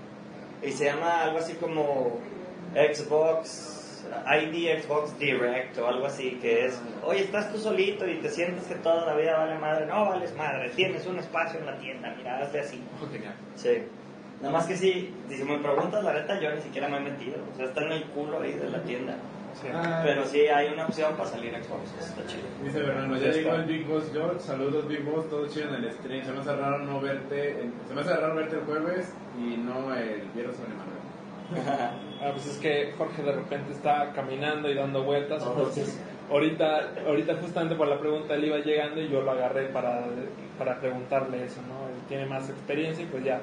Y 0.63 0.73
se 0.73 0.87
llama 0.87 1.23
algo 1.25 1.39
así 1.39 1.53
como 1.55 2.19
Xbox, 2.75 4.05
ID 4.27 4.83
Xbox 4.83 5.19
Direct 5.19 5.77
o 5.79 5.87
algo 5.89 6.07
así, 6.07 6.39
que 6.41 6.65
es, 6.67 6.81
oye, 7.05 7.21
estás 7.25 7.53
tú 7.53 7.59
solito 7.59 8.07
y 8.07 8.19
te 8.21 8.29
sientes 8.31 8.65
que 8.65 8.77
toda 8.77 9.05
la 9.05 9.15
vida 9.15 9.37
vale 9.37 9.59
madre. 9.59 9.87
No 9.87 10.09
vales 10.09 10.35
madre, 10.37 10.71
tienes 10.71 11.07
un 11.07 11.19
espacio 11.19 11.61
en 11.61 11.67
la 11.67 11.77
tienda, 11.79 12.15
mira, 12.17 12.39
hazle 12.39 12.61
así. 12.61 12.83
Oh, 13.03 13.07
genial. 13.13 13.35
Sí. 13.57 13.83
Nada 14.41 14.53
más 14.53 14.67
que 14.67 14.77
si, 14.77 15.13
si 15.29 15.43
me 15.45 15.59
preguntas 15.59 16.03
la 16.05 16.13
neta, 16.13 16.41
yo 16.41 16.55
ni 16.55 16.61
siquiera 16.61 16.89
me 16.89 16.99
he 16.99 17.01
metido. 17.01 17.37
O 17.53 17.57
sea, 17.57 17.67
está 17.67 17.83
en 17.85 17.93
el 17.93 18.05
culo 18.05 18.41
ahí 18.41 18.53
de 18.53 18.71
la 18.71 18.83
tienda. 18.83 19.17
Sí. 19.61 19.67
Ah, 19.75 20.03
Pero 20.05 20.25
sí 20.25 20.43
hay 20.47 20.73
una 20.73 20.87
opción 20.87 21.17
para 21.17 21.29
salir 21.29 21.51
Xbox, 21.53 21.91
eso 21.99 22.07
está 22.11 22.27
chido. 22.27 22.45
Dice 22.63 22.79
Bernardo, 22.81 23.17
Ya 23.17 23.33
llegó 23.33 23.55
el 23.55 23.65
Big 23.65 23.87
Boss 23.89 24.11
George, 24.13 24.39
saludos 24.41 24.87
Big 24.87 25.03
Boss, 25.03 25.29
todo 25.29 25.49
chido 25.49 25.75
en 25.75 25.83
el 25.83 25.93
stream, 25.93 26.25
se 26.25 26.31
me 26.33 26.39
hace 26.41 26.55
raro 26.55 26.79
no 26.79 27.01
verte, 27.01 27.63
en- 27.63 27.73
se 27.89 27.95
me 27.95 28.03
hace 28.03 28.15
raro 28.15 28.37
verte 28.37 28.55
el 28.57 28.63
jueves 28.63 29.13
y 29.37 29.57
no 29.57 29.93
el 29.97 30.23
viernes 30.35 30.57
con 30.57 30.67
Emanuel. 30.71 30.99
Ah, 32.21 32.31
pues 32.33 32.47
es 32.47 32.59
que 32.59 32.93
Jorge 32.99 33.23
de 33.23 33.31
repente 33.33 33.73
está 33.73 34.13
caminando 34.13 34.69
y 34.69 34.75
dando 34.75 35.05
vueltas, 35.05 35.41
Oh, 35.47 35.53
entonces 35.57 35.99
ahorita, 36.31 36.91
ahorita 37.07 37.37
justamente 37.41 37.77
por 37.77 37.87
la 37.87 37.99
pregunta 38.01 38.35
él 38.35 38.45
iba 38.45 38.59
llegando 38.59 39.01
y 39.01 39.09
yo 39.09 39.23
lo 39.23 39.31
agarré 39.31 39.67
para, 39.69 40.05
para 40.59 40.81
preguntarle 40.81 41.45
eso, 41.45 41.61
¿no? 41.63 41.89
Él 41.89 42.03
tiene 42.09 42.27
más 42.27 42.51
experiencia 42.51 43.05
y 43.05 43.07
pues 43.07 43.23
ya, 43.25 43.41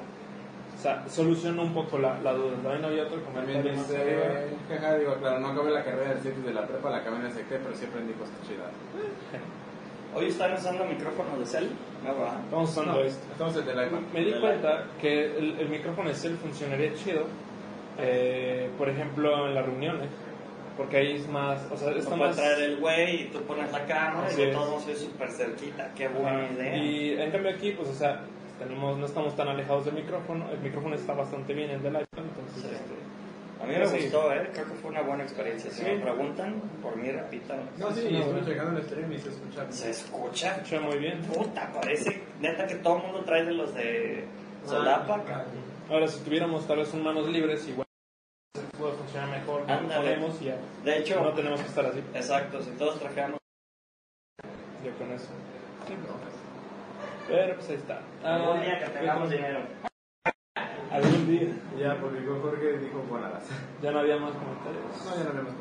sea, 0.86 1.08
solucionó 1.08 1.62
un 1.62 1.74
poco 1.74 1.98
la, 1.98 2.18
la 2.20 2.32
duda. 2.32 2.56
También 2.62 2.84
había 2.84 3.02
otro 3.04 3.18
También 3.20 3.62
comentario 3.62 3.70
arriba. 3.72 4.40
dice, 4.40 4.56
jaja, 4.68 4.94
digo, 4.98 5.14
claro, 5.16 5.40
no 5.40 5.48
acabé 5.48 5.70
la 5.70 5.84
carrera 5.84 6.10
del 6.10 6.20
7 6.22 6.40
de 6.42 6.54
la 6.54 6.66
prepa, 6.66 6.90
la 6.90 6.96
acabé 6.98 7.16
en 7.18 7.26
el 7.26 7.32
SEC, 7.32 7.46
pero 7.48 7.74
sí 7.74 7.84
aprendí 7.86 8.12
cosas 8.14 8.34
chidas. 8.46 8.70
Hoy 10.14 10.26
están 10.28 10.54
usando 10.54 10.84
micrófono 10.86 11.38
de 11.38 11.44
cel. 11.46 11.70
No. 12.04 12.12
Estamos 12.44 12.70
usando 12.70 12.92
No, 12.92 13.00
esto. 13.00 13.26
estamos 13.32 13.56
en 13.56 13.68
el 13.68 13.86
iPad. 13.86 13.98
Me 14.14 14.20
di 14.20 14.32
cuenta 14.40 14.84
que 15.00 15.36
el, 15.36 15.60
el 15.60 15.68
micrófono 15.68 16.08
de 16.08 16.14
cel 16.14 16.36
funcionaría 16.38 16.94
chido, 16.94 17.24
eh, 17.98 18.70
por 18.78 18.88
ejemplo, 18.88 19.46
en 19.46 19.54
las 19.54 19.66
reuniones, 19.66 20.08
porque 20.76 20.96
ahí 20.98 21.16
es 21.16 21.28
más, 21.28 21.60
o 21.70 21.76
sea, 21.76 21.90
está 21.92 22.10
No 22.10 22.16
más... 22.16 22.36
traer 22.36 22.60
el 22.62 22.76
güey 22.78 23.22
y 23.22 23.24
tú 23.28 23.40
pones 23.42 23.70
la 23.72 23.84
cámara 23.84 24.26
Así 24.28 24.40
y 24.40 24.44
es. 24.44 24.52
todos 24.54 24.84
soy 24.84 24.94
súper 24.94 25.30
cerquita. 25.30 25.90
Qué 25.94 26.08
buena 26.08 26.44
Ajá. 26.44 26.52
idea. 26.54 26.76
Y 26.76 27.12
en 27.20 27.30
cambio 27.30 27.50
aquí, 27.50 27.72
pues, 27.72 27.88
o 27.88 27.94
sea, 27.94 28.20
tenemos, 28.58 28.96
no 28.98 29.06
estamos 29.06 29.34
tan 29.36 29.48
alejados 29.48 29.84
del 29.84 29.94
micrófono, 29.94 30.50
el 30.50 30.58
micrófono 30.60 30.94
está 30.94 31.14
bastante 31.14 31.52
bien, 31.54 31.70
el 31.70 31.82
del 31.82 31.96
iPhone, 31.96 32.24
entonces, 32.28 32.62
Sí. 32.62 32.68
este, 32.74 33.16
A 33.58 33.64
mí 33.64 33.74
me 33.74 33.86
Sí. 33.86 34.02
gustó, 34.02 34.30
¿eh? 34.34 34.50
Creo 34.52 34.66
que 34.66 34.74
fue 34.74 34.90
una 34.90 35.00
buena 35.00 35.22
experiencia. 35.22 35.70
Si 35.70 35.80
Sí. 35.82 35.86
me 35.90 35.96
preguntan, 36.00 36.60
por 36.82 36.94
mí 36.94 37.10
repitan. 37.10 37.60
No, 37.78 37.90
sí, 37.90 38.02
Sí, 38.02 38.08
bueno. 38.14 38.44
checando 38.46 38.78
el 38.78 38.84
stream 38.86 39.12
y 39.12 39.18
se 39.18 39.30
escucha. 39.30 39.72
Se 39.72 39.90
escucha. 39.90 40.56
escucha 40.56 40.80
muy 40.80 40.98
bien. 40.98 41.22
Puta, 41.22 41.72
parece 41.72 42.22
neta 42.38 42.66
que 42.66 42.74
todo 42.76 42.98
el 42.98 43.02
mundo 43.04 43.20
trae 43.24 43.44
de 43.46 43.52
los 43.52 43.72
de 43.74 44.26
Solapa. 44.66 45.24
Ahora, 45.88 46.06
si 46.06 46.22
tuviéramos 46.22 46.66
tal 46.66 46.76
vez 46.76 46.92
un 46.92 47.02
manos 47.02 47.26
libres, 47.28 47.66
igual 47.66 47.86
puede 48.78 48.92
funcionar 48.92 49.30
mejor, 49.30 49.62
y 49.66 50.44
ya, 50.44 50.58
De 50.84 50.98
hecho, 50.98 51.22
no 51.22 51.32
tenemos 51.32 51.58
que 51.62 51.66
estar 51.68 51.86
así, 51.86 52.00
exacto, 52.14 52.60
si 52.62 52.70
todos 52.72 53.00
trajéramos. 53.00 53.38
ya 54.84 54.92
con 54.98 55.10
eso. 55.12 55.30
Pero 57.28 57.54
pues 57.54 57.68
ahí 57.70 57.76
está. 57.76 58.00
Ah, 58.24 58.34
Algún 58.36 58.60
día 58.60 58.78
que 58.78 58.86
tengamos 58.86 59.28
¿qué- 59.28 59.36
dinero. 59.36 59.60
Algún 60.92 61.26
día. 61.26 61.48
Ya 61.78 62.00
publicó 62.00 62.40
Jorge 62.40 62.78
dijo 62.78 62.98
buenas. 63.08 63.42
Ya 63.82 63.90
no 63.90 63.98
había 64.00 64.16
más 64.16 64.32
comentarios. 64.32 64.84
No, 65.04 65.10
ya 65.16 65.24
no 65.24 65.32
nada. 65.34 65.52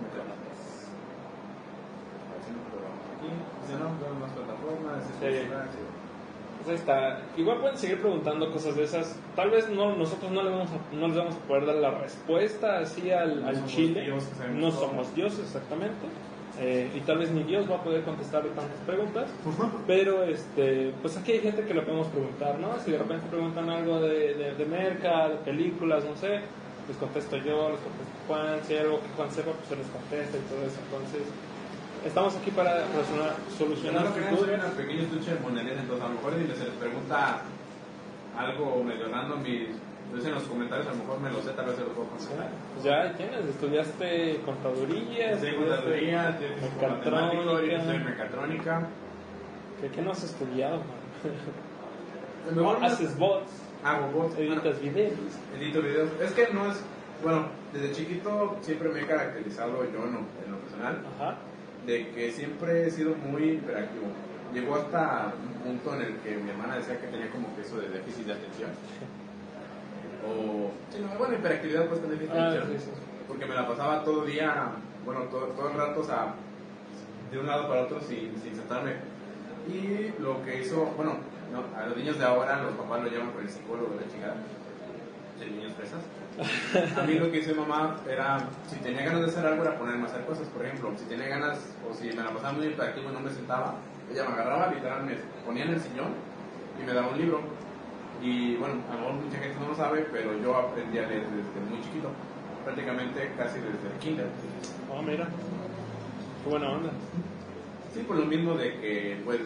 Haciendo 2.40 2.64
programas 2.70 3.06
aquí. 3.18 3.30
Si 3.68 3.74
no, 3.74 3.90
tenemos 4.00 4.20
más 4.22 4.32
plataformas. 4.32 5.04
Pues 5.20 6.70
ahí 6.70 6.76
está. 6.76 7.20
Igual 7.38 7.60
pueden 7.60 7.78
seguir 7.78 8.02
preguntando 8.02 8.52
cosas 8.52 8.76
de 8.76 8.84
esas. 8.84 9.16
Tal 9.36 9.50
vez 9.50 9.70
no, 9.70 9.96
nosotros 9.96 10.32
no, 10.32 10.42
le 10.44 10.50
vamos 10.52 10.70
a, 10.72 10.96
no 10.96 11.08
les 11.08 11.18
vamos 11.18 11.36
a 11.36 11.40
poder 11.48 11.66
dar 11.66 11.76
la 11.76 11.92
respuesta 11.92 12.80
así 12.80 13.12
al, 13.12 13.42
No 13.42 13.48
al 13.50 13.66
chile. 13.66 14.12
No 14.54 14.72
somos 14.72 15.14
Dios 15.16 15.38
exactamente. 15.40 16.08
Eh, 16.60 16.90
y 16.96 17.02
tal 17.02 17.18
vez 17.18 17.32
ni 17.32 17.44
Dios 17.44 17.70
va 17.70 17.76
a 17.76 17.84
poder 17.84 18.04
contestarle 18.04 18.50
tantas 18.52 18.80
preguntas. 18.86 19.30
Pero 19.88 20.24
este, 20.24 20.94
pues 21.02 21.18
aquí 21.18 21.34
hay 21.34 21.40
gente 21.40 21.64
que 21.64 21.74
le 21.74 21.82
podemos 21.82 22.08
preguntar, 22.08 22.60
¿no? 22.60 22.80
Si 22.80 22.92
de 22.92 22.98
repente 22.98 23.28
preguntan 23.30 23.70
algo 23.70 24.00
de, 24.00 24.34
de, 24.36 24.56
de 24.56 24.66
merca, 24.66 25.28
de 25.30 25.36
películas, 25.38 26.06
no 26.06 26.16
sé, 26.16 26.40
les 26.88 26.98
contesto 26.98 27.36
yo, 27.38 27.70
les 27.72 27.80
contesto 27.80 28.16
Juan. 28.28 28.60
Si 28.66 28.74
hay 28.74 28.80
algo 28.80 29.02
que 29.02 29.10
Juan 29.18 29.32
sepa, 29.32 29.52
pues 29.52 29.68
se 29.68 29.76
les 29.76 29.88
contesta 29.88 30.38
y 30.38 30.42
todo 30.48 30.62
eso. 30.64 30.80
Entonces, 30.86 31.28
estamos 32.06 32.36
aquí 32.36 32.52
para 32.52 32.86
solucionar, 32.88 33.36
solucionar 33.58 34.06
No, 34.06 34.14
crean, 34.14 34.60
una 34.60 34.72
pequeña 34.78 35.04
estuche 35.04 35.34
de 35.34 35.40
monedero, 35.42 35.80
entonces 35.80 36.06
a 36.06 36.08
lo 36.08 36.16
mejor 36.16 36.34
si 36.40 36.60
se 36.60 36.66
les 36.66 36.78
pregunta 36.80 37.42
algo 38.38 38.84
medio 38.84 39.08
random 39.10 39.46
y 39.46 39.70
entonces 40.06 40.28
en 40.30 40.36
los 40.36 40.44
comentarios 40.44 40.88
a 40.88 40.92
lo 40.92 40.98
mejor 40.98 41.20
me 41.20 41.30
lo 41.32 41.42
sé, 41.42 41.52
tal 41.52 41.66
vez 41.66 41.76
se 41.76 41.82
lo 41.82 41.90
puedo. 41.90 42.08
Pues 42.10 42.84
ya 42.84 43.14
tienes, 43.18 43.46
estudiaste 43.46 44.40
contaduría, 44.46 45.38
Sí, 45.40 45.48
contaduría, 45.56 46.30
estoy 47.80 47.96
en 47.96 48.06
mecatrónica. 48.06 48.88
¿Qué, 49.82 49.90
qué 49.90 50.02
no 50.02 50.12
has 50.12 50.24
estudiado, 50.24 50.78
man? 50.78 52.56
Me- 52.80 52.86
Haces 52.86 53.18
bots, 53.18 53.52
Hago 53.84 54.08
bots. 54.12 54.36
Bueno, 54.36 54.54
editas 54.54 54.82
videos. 54.82 55.14
edito 55.60 55.82
videos. 55.82 56.10
Es 56.22 56.32
que 56.34 56.54
no 56.54 56.72
es, 56.72 56.82
bueno, 57.24 57.48
desde 57.74 57.92
chiquito 57.92 58.58
siempre 58.62 58.90
me 58.90 59.02
he 59.02 59.06
caracterizado 59.06 59.84
yo 59.92 60.06
en 60.06 60.14
lo, 60.14 60.20
en 60.20 60.52
lo 60.52 60.58
personal 60.60 61.02
Ajá. 61.20 61.38
de 61.86 62.10
que 62.12 62.32
siempre 62.32 62.88
he 62.88 62.92
sido 62.92 63.16
muy 63.16 63.44
hiperactivo. 63.54 64.06
Llegó 64.54 64.76
hasta 64.76 65.34
un 65.44 65.54
punto 65.56 65.96
en 65.96 66.02
el 66.04 66.16
que 66.18 66.38
mi 66.38 66.50
hermana 66.52 66.76
decía 66.78 67.00
que 67.02 67.08
tenía 67.08 67.30
como 67.32 67.54
que 67.56 67.62
eso 67.62 67.78
de 67.78 67.90
déficit 67.90 68.28
de 68.28 68.34
atención. 68.34 68.70
O, 70.26 70.72
sí, 70.92 71.02
no, 71.02 71.18
bueno, 71.18 71.36
hiperactividad 71.36 71.88
pues 71.88 72.02
de 72.02 72.30
Ah, 72.34 72.54
sí, 72.68 72.78
sí. 72.80 72.90
Porque 73.28 73.46
me 73.46 73.56
la 73.56 73.68
pasaba 73.68 74.04
todo 74.04 74.26
el 74.26 74.32
día, 74.32 74.72
bueno, 75.06 75.22
todo, 75.24 75.48
todo 75.48 75.70
el 75.70 75.78
rato, 75.78 76.00
o 76.00 76.04
sea, 76.04 76.34
de 77.32 77.40
un 77.40 77.48
lado 77.48 77.68
para 77.68 77.84
otro 77.84 78.00
sin, 78.02 78.34
sin 78.42 78.56
sentarme. 78.56 78.94
Y 79.68 80.14
lo 80.22 80.44
que 80.44 80.62
hizo, 80.62 80.86
bueno, 80.96 81.18
no, 81.52 81.64
a 81.78 81.88
los 81.88 81.98
niños 81.98 82.18
de 82.20 82.26
ahora 82.26 82.62
los 82.62 82.74
papás 82.74 83.04
lo 83.04 83.10
llaman 83.10 83.32
por 83.32 83.42
el 83.42 83.50
psicólogo 83.50 83.96
de 83.96 84.06
la 84.06 84.12
chingada. 84.12 84.36
De 85.40 85.46
niños 85.48 85.74
fresas. 85.74 86.02
A 86.98 87.04
mí 87.04 87.14
lo 87.16 87.32
que 87.32 87.40
hizo 87.40 87.52
mi 87.52 87.60
mamá 87.62 87.98
era, 88.10 88.40
si 88.70 88.78
tenía 88.78 89.04
ganas 89.06 89.22
de 89.22 89.28
hacer 89.28 89.46
algo, 89.46 89.64
era 89.64 89.78
ponerme 89.78 90.04
a 90.04 90.06
hacer 90.06 90.26
cosas. 90.26 90.48
Por 90.48 90.66
ejemplo, 90.66 90.92
si 90.98 91.06
tenía 91.06 91.28
ganas, 91.28 91.60
o 91.90 91.94
si 91.94 92.08
me 92.08 92.24
la 92.24 92.32
pasaba 92.32 92.54
muy 92.54 92.68
hiperactivo 92.68 93.10
y 93.10 93.14
no 93.14 93.20
me 93.20 93.32
sentaba, 93.32 93.76
ella 94.12 94.26
me 94.26 94.34
agarraba, 94.34 94.74
literal, 94.74 95.04
me 95.04 95.16
ponía 95.46 95.66
en 95.66 95.74
el 95.74 95.82
sillón 95.82 96.14
y 96.82 96.86
me 96.86 96.94
daba 96.94 97.10
un 97.10 97.18
libro. 97.18 97.42
Y 98.22 98.56
bueno, 98.56 98.76
a 98.90 98.94
lo 98.96 99.00
mejor 99.02 99.14
mucha 99.26 99.38
gente 99.40 99.58
no 99.60 99.68
lo 99.70 99.76
sabe, 99.76 100.08
pero 100.12 100.38
yo 100.42 100.56
aprendí 100.56 100.98
a 100.98 101.08
leer 101.08 101.24
desde 101.30 101.70
muy 101.70 101.82
chiquito, 101.84 102.10
prácticamente 102.64 103.32
casi 103.38 103.60
desde 103.60 103.88
el 103.94 104.00
kinder. 104.00 104.28
Oh, 104.92 105.02
mira. 105.02 105.28
Qué 106.44 106.50
buena 106.50 106.70
onda. 106.72 106.90
Sí, 107.94 108.02
por 108.02 108.18
lo 108.18 108.26
mismo 108.26 108.56
de 108.56 108.78
que 108.80 109.22
pues 109.24 109.40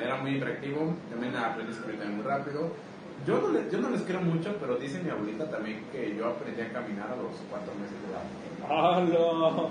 era 0.00 0.16
muy 0.16 0.32
hiperactivo, 0.36 0.94
también 1.10 1.34
aprendí 1.36 1.72
a 1.72 1.76
escribir 1.76 2.06
muy 2.08 2.22
rápido. 2.24 2.70
Yo 3.26 3.40
no, 3.40 3.48
le- 3.48 3.68
yo 3.70 3.78
no 3.80 3.90
les 3.90 4.02
creo 4.02 4.20
mucho, 4.20 4.54
pero 4.60 4.76
dice 4.76 5.00
mi 5.02 5.10
abuelita 5.10 5.50
también 5.50 5.82
que 5.90 6.14
yo 6.16 6.26
aprendí 6.26 6.60
a 6.62 6.68
caminar 6.72 7.06
a 7.10 7.16
los 7.16 7.34
cuatro 7.50 7.72
meses 7.74 7.96
de 8.02 8.12
edad. 8.12 8.22
¡Hala! 8.70 9.68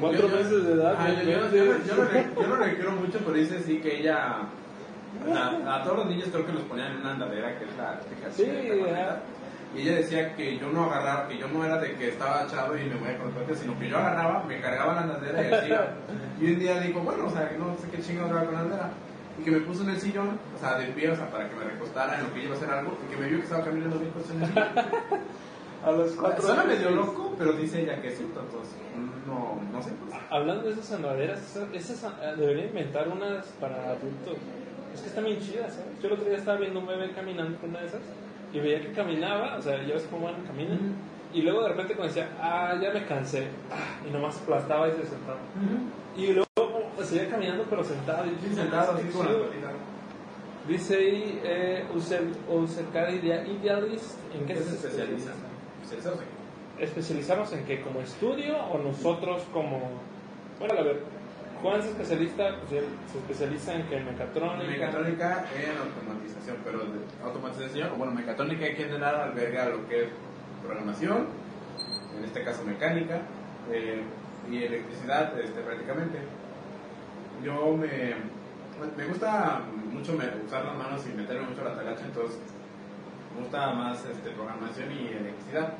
Cuatro 0.00 0.28
Yo- 0.28 0.36
meses 0.36 0.64
de 0.66 0.72
edad, 0.72 0.94
Ah, 0.98 1.08
no 1.08 1.22
yo, 1.22 1.30
yo- 1.30 1.38
no- 1.38 1.84
yo 1.84 1.96
no 1.96 2.04
le, 2.12 2.26
yo 2.34 2.46
no 2.48 2.56
le 2.66 2.76
creo 2.76 2.90
mucho, 2.92 3.18
pero 3.20 3.32
dice 3.32 3.60
sí 3.62 3.78
que 3.78 4.00
ella. 4.00 4.38
A 5.66 5.82
todos 5.82 5.98
los 5.98 6.06
niños 6.06 6.28
creo 6.30 6.46
que 6.46 6.52
los 6.52 6.62
ponían 6.62 6.92
en 6.92 6.98
una 6.98 7.12
andadera, 7.12 7.58
que 7.58 7.64
es 7.64 7.76
la 7.76 7.98
típica 8.00 8.30
Sí, 8.30 8.44
de 8.44 8.90
ajá. 8.90 9.20
Y 9.74 9.82
ella 9.82 9.96
decía 9.96 10.34
que 10.34 10.58
yo 10.58 10.70
no 10.70 10.84
agarraba, 10.84 11.28
que 11.28 11.36
yo 11.38 11.48
no 11.48 11.64
era 11.64 11.78
de 11.78 11.94
que 11.96 12.08
estaba 12.08 12.44
echado 12.44 12.78
y 12.78 12.84
me 12.84 12.94
voy 12.96 13.10
a 13.10 13.18
correr, 13.18 13.56
sino 13.56 13.78
que 13.78 13.88
yo 13.88 13.98
agarraba, 13.98 14.42
me 14.44 14.60
cargaba 14.60 14.94
la 14.94 15.00
andadera 15.02 15.42
y 15.42 15.52
hacía. 15.52 15.94
Y 16.40 16.52
un 16.52 16.58
día 16.58 16.80
dijo, 16.80 17.00
bueno, 17.00 17.26
o 17.26 17.30
sea, 17.30 17.48
que 17.48 17.56
no 17.56 17.74
sé 17.78 17.88
qué 17.90 18.02
chingo 18.02 18.26
haga 18.26 18.44
con 18.44 18.54
la 18.54 18.60
andadera. 18.60 18.90
Y 19.38 19.42
que 19.42 19.50
me 19.50 19.60
puso 19.60 19.82
en 19.82 19.90
el 19.90 20.00
sillón, 20.00 20.38
o 20.54 20.58
sea, 20.58 20.78
de 20.78 20.86
pie, 20.88 21.10
o 21.10 21.16
sea, 21.16 21.30
para 21.30 21.48
que 21.48 21.56
me 21.56 21.64
recostara 21.64 22.18
en 22.18 22.24
lo 22.24 22.32
que 22.32 22.44
iba 22.44 22.54
a 22.54 22.56
hacer 22.56 22.70
algo, 22.70 22.96
y 23.06 23.10
que 23.10 23.20
me 23.20 23.28
vio 23.28 23.38
que 23.38 23.44
estaba 23.44 23.64
caminando 23.64 23.98
bien 23.98 24.10
puesto 24.12 24.32
en 24.32 24.42
el 24.42 24.48
sillón. 24.48 24.68
A 25.84 25.90
los 25.92 26.12
cuatro 26.12 26.42
Suena 26.46 26.64
medio 26.64 26.90
loco, 26.90 27.34
pero 27.38 27.52
dice 27.52 27.82
ella 27.82 28.00
que 28.00 28.10
sí, 28.10 28.24
entonces 28.24 28.74
no, 29.26 29.60
no 29.72 29.82
sé. 29.82 29.90
Hablando 30.30 30.64
de 30.64 30.72
esas 30.72 30.90
enredaderas, 30.92 31.40
esas, 31.40 31.90
esas, 31.90 32.04
ah, 32.04 32.34
debería 32.36 32.66
inventar 32.66 33.08
unas 33.08 33.46
para 33.60 33.90
adultos. 33.90 34.36
Es 34.96 35.02
que 35.02 35.08
están 35.08 35.24
bien 35.24 35.38
chidas, 35.40 35.74
¿sabes? 35.74 36.00
Yo 36.02 36.08
el 36.08 36.14
otro 36.14 36.24
día 36.28 36.38
estaba 36.38 36.58
viendo 36.58 36.80
un 36.80 36.86
bebé 36.86 37.10
caminando 37.12 37.58
con 37.58 37.70
una 37.70 37.80
de 37.80 37.86
esas 37.86 38.00
y 38.52 38.58
veía 38.60 38.80
que 38.80 38.92
caminaba, 38.92 39.56
o 39.58 39.62
sea, 39.62 39.82
ya 39.86 39.94
ves 39.94 40.06
cómo 40.10 40.26
van, 40.26 40.42
caminan. 40.46 40.78
Y 41.34 41.42
luego 41.42 41.62
de 41.62 41.68
repente 41.68 41.94
cuando 41.94 42.14
decía, 42.14 42.30
ah, 42.40 42.74
ya 42.80 42.90
me 42.92 43.04
cansé, 43.04 43.46
ah, 43.70 44.00
y 44.08 44.10
nomás 44.12 44.40
aplastaba 44.40 44.88
y 44.88 44.92
se 44.92 45.04
sentaba. 45.06 45.38
Y 46.16 46.32
luego 46.32 46.46
pues, 46.96 47.08
seguía 47.08 47.28
caminando 47.28 47.64
pero 47.68 47.84
sentado. 47.84 48.24
Y 48.26 48.54
Sentado 48.54 48.92
así. 48.92 49.08
Dice 50.68 50.96
ahí, 50.96 51.40
eh, 51.44 51.84
User- 51.94 52.24
Usercad 52.50 53.10
Idea- 53.10 53.46
Idealist, 53.46 54.14
¿en 54.34 54.46
qué 54.46 54.54
¿Qué 54.54 54.60
se 54.60 54.64
se 54.70 54.74
especializa? 54.76 55.30
Especializamos 56.80 57.52
en 57.52 57.64
qué, 57.64 57.80
como 57.82 58.00
estudio 58.00 58.56
o 58.58 58.78
nosotros 58.78 59.42
como... 59.52 59.80
Bueno, 60.58 60.74
a 60.78 60.82
ver, 60.82 61.02
Juan 61.62 61.82
se 61.82 61.88
especialista, 61.88 62.56
pues 62.58 62.84
se 63.10 63.18
especializa 63.18 63.74
en 63.74 63.82
que 63.88 64.00
mecatrónica. 64.00 64.66
Mecatrónica 64.66 65.44
en 65.56 65.78
automatización, 65.78 66.56
pero 66.64 66.80
automatización, 67.24 67.98
bueno, 67.98 68.12
mecatrónica 68.12 68.66
en 68.66 68.76
general 68.76 69.16
alberga 69.16 69.68
lo 69.70 69.88
que 69.88 70.04
es 70.04 70.08
programación, 70.62 71.26
en 72.18 72.24
este 72.24 72.44
caso 72.44 72.62
mecánica, 72.64 73.20
eh, 73.72 74.02
y 74.50 74.62
electricidad 74.62 75.38
este, 75.40 75.60
prácticamente. 75.60 76.18
Yo 77.42 77.76
me, 77.76 78.14
me 78.96 79.04
gusta 79.06 79.62
mucho 79.92 80.12
usar 80.46 80.64
las 80.64 80.76
manos 80.76 81.02
y 81.06 81.16
meterme 81.16 81.48
mucho 81.48 81.64
la 81.64 81.74
talacha, 81.74 82.04
entonces 82.04 82.38
me 83.34 83.42
gusta 83.42 83.72
más 83.72 84.04
este, 84.04 84.30
programación 84.30 84.92
y 84.92 85.08
electricidad. 85.08 85.72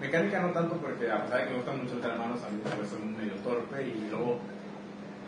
Mecánica 0.00 0.42
no 0.42 0.50
tanto 0.50 0.76
porque 0.76 1.10
a 1.10 1.22
pesar 1.22 1.38
de 1.38 1.44
que 1.44 1.50
me 1.50 1.56
gusta 1.56 1.72
mucho 1.72 1.94
meter 1.94 2.18
manos, 2.18 2.40
a 2.42 2.50
mí 2.50 2.60
soy 2.88 3.00
medio 3.00 3.34
torpe 3.44 3.86
y 3.86 4.08
luego 4.10 4.38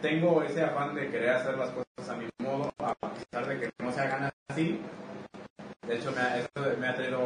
tengo 0.05 0.42
ese 0.42 0.62
afán 0.62 0.94
de 0.94 1.09
querer 1.09 1.30
hacer 1.30 1.57
las 1.57 1.70
cosas 1.70 2.11
a 2.11 2.16
mi 2.16 2.26
modo, 2.38 2.70
a 2.78 2.94
pesar 2.94 3.48
de 3.48 3.59
que 3.59 3.70
no 3.82 3.90
se 3.90 4.00
hagan 4.02 4.30
así. 4.50 4.78
De 5.88 5.96
hecho, 5.96 6.12
me 6.12 6.20
ha, 6.20 6.38
eso 6.38 6.50
me 6.78 6.86
ha 6.86 6.94
traído 6.94 7.20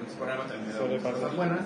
muchos 0.00 0.14
problemas, 0.18 0.46
también 0.48 1.02
cosas 1.02 1.36
buenas. 1.36 1.60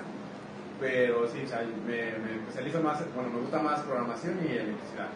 Pero 0.80 1.28
sí, 1.28 1.42
o 1.44 1.46
sea, 1.46 1.62
me, 1.86 2.18
me 2.18 2.40
especializo 2.40 2.82
más, 2.82 3.00
bueno, 3.14 3.30
me 3.30 3.40
gusta 3.42 3.60
más 3.60 3.80
programación 3.82 4.40
y 4.42 4.56
electricidad, 4.56 5.08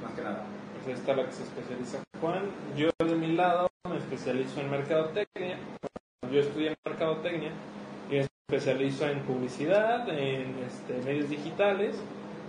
más 0.00 0.12
que 0.12 0.22
nada. 0.22 0.44
Pues 0.74 0.86
ahí 0.86 0.92
está 0.92 1.16
la 1.16 1.26
que 1.26 1.32
se 1.32 1.42
especializa 1.42 1.98
Juan. 2.20 2.42
Yo 2.76 2.90
de 3.04 3.16
mi 3.16 3.34
lado 3.34 3.68
me 3.90 3.96
especializo 3.96 4.60
en 4.60 4.70
mercadotecnia. 4.70 5.58
Yo 6.30 6.40
estudié 6.40 6.76
mercadotecnia 6.86 7.50
y 8.10 8.14
me 8.14 8.20
especializo 8.20 9.08
en 9.08 9.20
publicidad, 9.22 10.08
en 10.08 10.54
este, 10.64 11.02
medios 11.04 11.30
digitales, 11.30 11.96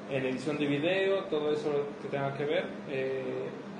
en 0.09 0.25
edición 0.25 0.57
de 0.57 0.65
video, 0.65 1.23
todo 1.25 1.51
eso 1.53 1.87
que 2.01 2.07
tenga 2.07 2.33
que 2.35 2.45
ver. 2.45 2.65
Eh, 2.89 3.23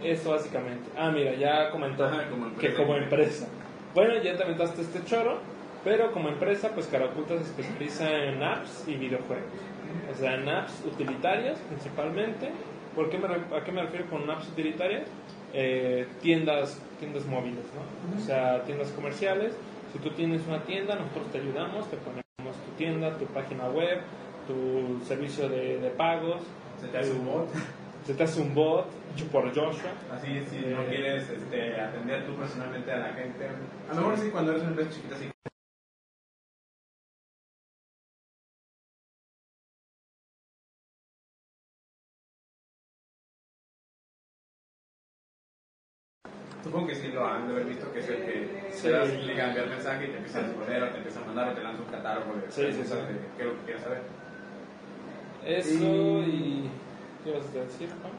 eso 0.04 0.32
básicamente. 0.32 0.90
Ah, 0.98 1.12
mira, 1.12 1.34
ya 1.36 1.70
comentó 1.72 2.06
Ajá, 2.06 2.30
como 2.30 2.46
que 2.58 2.68
empresa. 2.68 2.78
como 2.78 2.96
empresa. 2.96 3.48
Bueno, 3.94 4.16
ya 4.22 4.38
te 4.38 4.44
aventaste 4.44 4.82
este 4.82 5.04
choro, 5.06 5.40
pero 5.84 6.12
como 6.12 6.30
empresa, 6.30 6.70
pues 6.74 6.88
Caraculta 6.88 7.38
se 7.38 7.44
especializa 7.44 8.24
en 8.26 8.42
apps 8.44 8.86
y 8.88 8.96
videojuegos. 8.96 9.44
O 10.12 10.16
sea, 10.18 10.36
en 10.36 10.48
apps 10.48 10.84
utilitarias 10.86 11.58
principalmente. 11.68 12.50
¿Por 12.96 13.10
qué 13.10 13.18
me 13.18 13.28
¿A 13.28 13.64
qué 13.64 13.72
me 13.72 13.82
refiero 13.82 14.06
con 14.10 14.30
apps 14.30 14.48
utilitarias? 14.50 15.04
Eh, 15.54 16.06
tiendas, 16.22 16.80
tiendas 17.00 17.26
móviles, 17.26 17.66
¿no? 17.76 18.18
O 18.18 18.26
sea, 18.26 18.64
tiendas 18.64 18.90
comerciales. 18.92 19.54
Si 19.92 20.00
tú 20.00 20.12
tienes 20.12 20.46
una 20.48 20.62
tienda, 20.64 20.96
nosotros 20.96 21.32
te 21.32 21.40
ayudamos, 21.40 21.90
te 21.90 21.98
ponemos 21.98 22.24
tu 22.66 22.72
tienda, 22.78 23.18
tu 23.18 23.26
página 23.26 23.68
web, 23.70 24.00
tu 24.50 25.06
servicio 25.06 25.48
de, 25.48 25.78
de 25.80 25.90
pagos. 25.92 26.42
Se 26.82 26.88
te 26.88 26.98
hace 26.98 27.12
un 27.12 27.26
bot. 27.26 27.48
Se 28.06 28.14
te 28.16 28.24
hace 28.24 28.42
un 28.42 28.56
bot 28.56 28.86
yo- 29.16 29.28
por 29.28 29.48
Joshua. 29.50 29.92
Así, 30.12 30.42
si 30.50 30.66
no 30.66 30.82
Eh. 30.82 30.88
quieres 30.90 31.30
este, 31.30 31.80
atender 31.80 32.26
tú 32.26 32.36
personalmente 32.36 32.92
a 32.92 32.98
la 32.98 33.14
gente. 33.14 33.46
A 33.90 33.94
lo 33.94 34.02
mejor 34.02 34.18
sí, 34.18 34.30
cuando 34.32 34.52
eres 34.52 34.64
una 34.64 34.72
empresa 34.72 34.92
chiquita, 34.92 35.16
sí. 35.18 35.30
Supongo 46.64 46.88
que 46.88 46.96
sí 46.96 47.08
lo 47.14 47.26
han 47.26 47.48
de 47.48 47.54
haber 47.54 47.66
visto, 47.66 47.92
que 47.94 48.00
es 48.00 48.10
el 48.10 48.18
que 48.26 48.70
Sí. 48.74 48.84
te 48.84 48.92
das 48.92 49.10
clic 49.10 49.40
a 49.40 49.48
enviar 49.48 49.68
mensaje 49.70 50.06
y 50.06 50.10
te 50.10 50.18
empieza 50.18 50.40
a 50.40 50.42
responder 50.44 50.84
o 50.84 50.90
te 50.90 50.98
empieza 50.98 51.20
a 51.22 51.26
mandar 51.26 51.50
o 51.50 51.54
te 51.54 51.64
lanza 51.64 51.82
un 51.84 51.90
catálogo 51.90 52.34
de 52.36 52.42
Sí, 52.52 52.62
sí, 52.62 52.68
preguntas 52.68 53.00
sí. 53.08 53.14
de 53.14 53.20
qué 53.38 53.42
es 53.44 53.48
lo 53.48 53.54
que 53.60 53.66
quieres 53.66 53.84
saber. 53.84 54.02
Eso 55.46 55.70
Y- 55.74 56.30
y... 56.30 56.70
¿Qué 57.24 57.32
vas 57.32 57.42
a 57.48 57.60
decir, 57.66 57.90
Juan? 58.02 58.14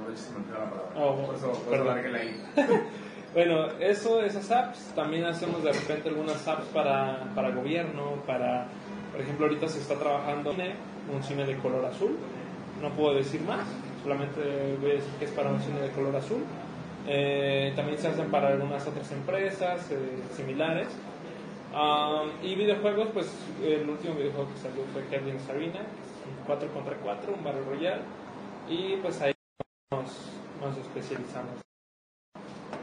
No, 0.00 0.08
de 0.08 0.14
hecho 0.14 0.22
se 0.24 0.30
me 0.32 0.38
olvidó 0.38 0.58
la 0.58 0.70
palabra. 0.70 0.90
Ah, 0.96 1.10
bueno, 1.10 1.26
por 1.26 1.34
eso, 1.36 1.52
por 1.52 1.74
eso 1.74 1.84
largué 1.84 2.08
la. 2.10 2.20
Bueno, 3.34 3.66
eso, 3.80 4.22
esas 4.22 4.50
apps, 4.50 4.92
también 4.94 5.26
hacemos 5.26 5.62
de 5.62 5.70
repente 5.70 6.08
algunas 6.08 6.48
apps 6.48 6.64
para, 6.72 7.30
para 7.34 7.50
gobierno, 7.50 8.12
para, 8.26 8.66
por 9.12 9.20
ejemplo, 9.20 9.44
ahorita 9.46 9.68
se 9.68 9.78
está 9.80 9.94
trabajando 9.96 10.52
en 10.52 10.72
un 11.14 11.22
cine 11.22 11.44
de 11.44 11.58
color 11.58 11.84
azul, 11.84 12.16
no 12.80 12.88
puedo 12.90 13.14
decir 13.14 13.42
más, 13.42 13.66
solamente 14.02 14.40
voy 14.80 14.92
a 14.92 14.94
decir 14.94 15.10
que 15.18 15.26
es 15.26 15.30
para 15.32 15.50
un 15.50 15.60
cine 15.60 15.80
de 15.80 15.90
color 15.90 16.16
azul. 16.16 16.38
Eh, 17.08 17.72
también 17.76 17.98
se 17.98 18.08
hacen 18.08 18.30
para 18.30 18.48
algunas 18.48 18.86
otras 18.86 19.10
empresas 19.12 19.86
eh, 19.90 19.96
similares. 20.34 20.88
Um, 21.74 22.30
y 22.42 22.54
videojuegos, 22.54 23.08
pues 23.12 23.30
el 23.62 23.86
último 23.86 24.14
videojuego 24.14 24.48
que 24.54 24.58
salió 24.60 24.82
fue 24.94 25.04
Kevin 25.10 25.38
Sarina, 25.46 25.80
un 25.80 26.05
4 26.46 26.68
contra 26.72 26.96
4, 26.96 27.34
un 27.34 27.44
Battle 27.44 27.64
Royale, 27.64 28.02
y 28.68 28.96
pues 28.96 29.20
ahí 29.20 29.32
nos, 29.92 30.10
nos 30.60 30.76
especializamos. 30.78 31.66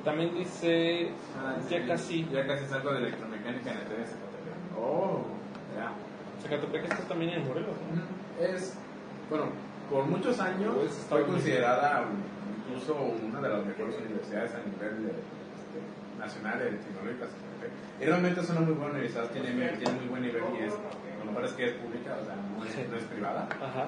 También 0.04 0.34
dice, 0.36 1.12
Ah, 1.40 1.56
ya 1.70 1.88
casi, 1.88 2.28
Ya 2.32 2.46
casi 2.46 2.66
salgo 2.66 2.92
de 2.92 3.00
electromecánica 3.00 3.72
en 3.72 3.78
el 3.78 3.84
TDS. 3.86 4.16
Oh, 4.78 5.22
ya. 5.76 5.92
Zacatepec 6.42 6.84
está 6.84 7.04
también 7.08 7.32
en 7.32 7.48
Morelos, 7.48 7.76
¿no? 7.94 8.46
Es, 8.46 8.74
bueno, 9.30 9.46
por 9.90 10.06
muchos 10.06 10.40
años 10.40 10.74
Pues, 10.76 10.92
fue 11.10 11.26
considerada 11.26 12.06
incluso 12.68 12.96
una 12.96 13.40
de 13.40 13.50
las 13.50 13.66
mejores 13.66 13.96
universidades 13.98 14.54
a 14.56 14.60
nivel 14.60 15.06
de, 15.06 15.12
este, 15.12 15.80
nacional 16.20 16.60
de 16.60 16.66
tecnológicas. 16.78 17.30
Y 18.02 18.06
realmente 18.06 18.42
es 18.42 18.50
una 18.50 18.62
muy 18.62 18.74
buena 18.74 18.92
universidad, 18.94 19.30
tiene, 19.30 19.50
tiene 19.78 19.94
muy 20.00 20.08
buen 20.10 20.22
nivel 20.24 20.44
y 20.60 20.64
es, 20.64 20.74
lo 20.74 21.26
mejor 21.26 21.46
es 21.46 21.52
que 21.54 21.66
es 21.68 21.74
pública, 21.74 22.18
o 22.22 22.26
sea, 22.26 22.36
no 22.36 22.66
es, 22.66 22.90
no 22.90 22.98
es 22.98 23.04
privada. 23.06 23.48
Ajá. 23.62 23.86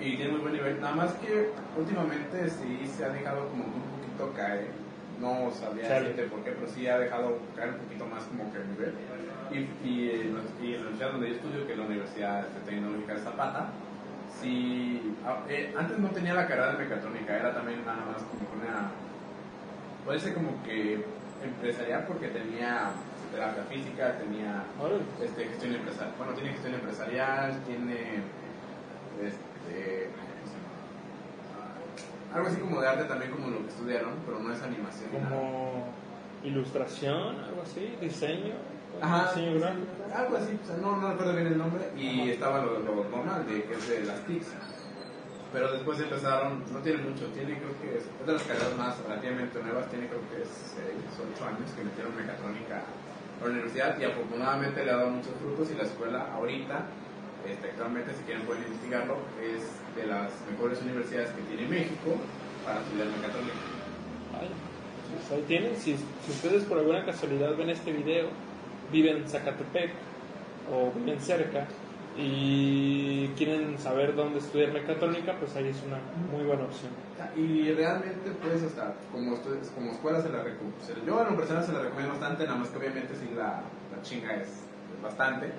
Y 0.00 0.16
tiene 0.16 0.32
muy 0.32 0.40
buen 0.40 0.52
nivel, 0.54 0.80
nada 0.80 0.94
más 0.94 1.12
que 1.14 1.50
últimamente 1.76 2.48
sí 2.50 2.86
se 2.96 3.04
ha 3.04 3.10
dejado 3.10 3.48
como 3.48 3.64
un 3.64 3.72
poquito 3.72 4.32
caer. 4.36 4.66
No 5.20 5.50
Chale. 5.50 6.10
decirte 6.10 6.22
por 6.30 6.44
qué, 6.44 6.52
pero 6.52 6.68
sí 6.68 6.86
ha 6.86 6.96
dejado 6.98 7.38
caer 7.56 7.70
un 7.70 7.78
poquito 7.78 8.06
más 8.06 8.22
como 8.24 8.52
que 8.52 8.58
el 8.58 8.68
nivel. 8.70 8.94
Y, 9.50 9.88
y, 9.88 10.10
en 10.22 10.34
la- 10.36 10.64
y 10.64 10.76
universidad 10.76 11.10
donde 11.12 11.28
yo 11.30 11.34
estudio, 11.34 11.66
que 11.66 11.72
es 11.72 11.78
la 11.78 11.84
Universidad 11.86 12.46
Tecnológica 12.66 13.14
de 13.14 13.20
Zapata, 13.20 13.66
sí, 14.40 15.16
ah, 15.26 15.38
eh, 15.48 15.74
antes 15.76 15.98
no 15.98 16.08
tenía 16.10 16.34
la 16.34 16.46
carrera 16.46 16.72
de 16.74 16.84
mecatrónica, 16.84 17.36
era 17.36 17.52
también 17.54 17.84
nada 17.84 17.98
más 18.12 18.22
como 18.22 18.62
una, 18.62 18.90
puede 20.04 20.20
ser 20.20 20.34
como 20.34 20.62
que 20.62 21.04
empresarial 21.42 22.04
porque 22.06 22.28
tenía 22.28 22.90
terapia 23.32 23.64
física, 23.64 24.18
tenía 24.18 24.64
este, 25.22 25.44
gestión 25.44 25.74
empresarial, 25.74 26.14
bueno, 26.18 26.32
tiene 26.34 26.50
gestión 26.50 26.74
empresarial, 26.74 27.60
tiene 27.66 28.22
este, 29.22 30.10
¿cómo 30.10 30.48
se 30.48 30.56
llama? 30.56 32.34
algo 32.34 32.48
así 32.48 32.60
como 32.60 32.80
de 32.80 32.88
arte 32.88 33.04
también 33.04 33.30
como 33.32 33.48
lo 33.48 33.58
que 33.62 33.68
estudiaron, 33.68 34.14
pero 34.26 34.38
no 34.40 34.52
es 34.52 34.62
animación. 34.62 35.10
Como 35.10 35.84
ilustración, 36.44 37.40
algo 37.40 37.62
así, 37.62 37.96
diseño, 38.00 38.54
Ajá, 39.00 39.28
diseño 39.34 39.58
gráfico. 39.58 39.86
algo 40.14 40.36
así, 40.36 40.58
o 40.62 40.66
sea, 40.66 40.76
no, 40.76 40.96
no 40.96 41.10
recuerdo 41.10 41.34
bien 41.34 41.46
el 41.48 41.58
nombre, 41.58 41.84
y 41.96 42.30
estaba 42.30 42.62
lo, 42.62 42.78
lo 42.80 43.04
normal, 43.04 43.46
de, 43.46 43.62
que 43.64 43.74
es 43.74 43.88
de 43.88 44.04
las 44.04 44.20
TICs. 44.20 44.48
Pero 45.52 45.72
después 45.72 45.98
empezaron, 46.00 46.62
no 46.72 46.78
tiene 46.80 47.02
mucho, 47.02 47.24
tiene 47.32 47.56
creo 47.56 47.72
que 47.80 47.96
es, 47.96 48.04
es 48.04 48.26
de 48.26 48.32
las 48.32 48.42
carreras 48.42 48.76
más 48.76 48.98
relativamente 49.00 49.62
nuevas, 49.62 49.88
tiene 49.88 50.06
creo 50.06 50.20
que 50.28 50.44
6, 50.44 50.76
8 51.32 51.44
años 51.48 51.72
que 51.72 51.84
metieron 51.84 52.12
mecatrónica 52.14 52.84
a 52.84 53.44
la 53.44 53.50
universidad 53.50 53.98
y 53.98 54.04
afortunadamente 54.04 54.84
le 54.84 54.90
ha 54.90 54.96
dado 54.96 55.10
muchos 55.10 55.32
frutos 55.40 55.70
y 55.72 55.74
la 55.74 55.84
escuela 55.84 56.28
ahorita, 56.34 56.84
este, 57.48 57.70
actualmente 57.70 58.12
si 58.12 58.22
quieren 58.28 58.44
pueden 58.44 58.64
investigarlo, 58.64 59.16
es 59.40 59.64
de 59.96 60.04
las 60.06 60.28
mejores 60.52 60.82
universidades 60.82 61.30
que 61.30 61.42
tiene 61.48 61.64
México 61.64 62.20
para 62.64 62.84
estudiar 62.84 63.08
mecatrónica. 63.08 63.56
Vaya. 64.36 64.52
Pues 64.52 65.32
ahí 65.32 65.44
tienen, 65.48 65.76
si, 65.76 65.96
si 65.96 66.30
ustedes 66.30 66.64
por 66.64 66.76
alguna 66.76 67.06
casualidad 67.06 67.56
ven 67.56 67.70
este 67.70 67.92
video, 67.92 68.28
viven 68.92 69.24
en 69.24 69.28
Zacatepec 69.28 69.92
o 70.70 70.92
viven 70.92 71.18
cerca 71.20 71.66
y 72.18 73.28
quieren 73.36 73.78
saber 73.78 74.14
dónde 74.14 74.40
estudiar 74.40 74.72
mecatrónica, 74.72 75.34
pues 75.38 75.54
ahí 75.56 75.68
es 75.68 75.82
una 75.86 75.98
muy 76.32 76.44
buena 76.44 76.64
opción. 76.64 76.90
Y 77.36 77.70
realmente, 77.72 78.30
pues, 78.42 78.62
hasta 78.62 78.94
como, 79.12 79.36
estu- 79.36 79.58
como 79.74 79.92
escuela 79.92 80.20
se 80.20 80.28
la 80.30 80.42
recomiendo. 80.42 80.78
Yo 81.06 81.20
a 81.20 81.24
la 81.30 81.36
persona 81.36 81.62
se 81.62 81.72
la 81.72 81.80
recomiendo 81.80 82.12
bastante, 82.12 82.44
nada 82.44 82.58
más 82.58 82.68
que 82.68 82.78
obviamente 82.78 83.14
sí 83.14 83.30
la, 83.36 83.62
la 83.94 84.02
chinga 84.02 84.34
es, 84.34 84.48
es 84.48 85.02
bastante. 85.02 85.52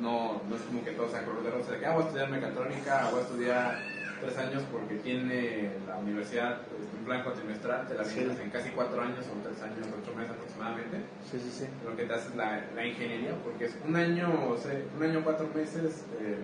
No, 0.00 0.40
no 0.48 0.56
es 0.56 0.62
como 0.62 0.82
que 0.84 0.92
todo 0.92 1.08
sea 1.10 1.24
color 1.24 1.42
de 1.42 1.50
rosa, 1.50 1.72
de 1.72 1.78
que 1.80 1.86
ah, 1.86 1.92
voy 1.92 2.02
a 2.02 2.06
estudiar 2.06 2.30
mecatrónica, 2.30 3.08
voy 3.10 3.20
a 3.20 3.22
estudiar 3.22 3.78
tres 4.24 4.38
años 4.38 4.62
porque 4.70 4.96
tiene 4.96 5.80
la 5.86 5.98
universidad 5.98 6.62
un 6.98 7.04
plan 7.04 7.22
cuatrimestral, 7.22 7.86
te 7.86 7.94
la 7.94 8.04
Sí. 8.04 8.20
vienes 8.20 8.38
en 8.40 8.50
casi 8.50 8.70
cuatro 8.70 9.00
años 9.02 9.26
o 9.28 9.40
tres 9.42 9.60
años, 9.62 9.86
ocho 10.00 10.14
meses 10.14 10.32
aproximadamente. 10.32 10.96
Sí, 11.20 11.38
sí, 11.38 11.50
sí. 11.50 11.66
Lo 11.84 11.96
que 11.96 12.04
te 12.04 12.14
hace 12.14 12.30
es 12.30 12.36
la, 12.36 12.70
la 12.74 12.86
ingeniería, 12.86 13.34
porque 13.42 13.66
es 13.66 13.76
un 13.84 13.94
año, 13.96 14.48
o 14.50 14.56
sea, 14.56 14.72
un 14.94 15.02
año, 15.02 15.20
cuatro 15.24 15.48
meses, 15.54 16.06
eh, 16.18 16.38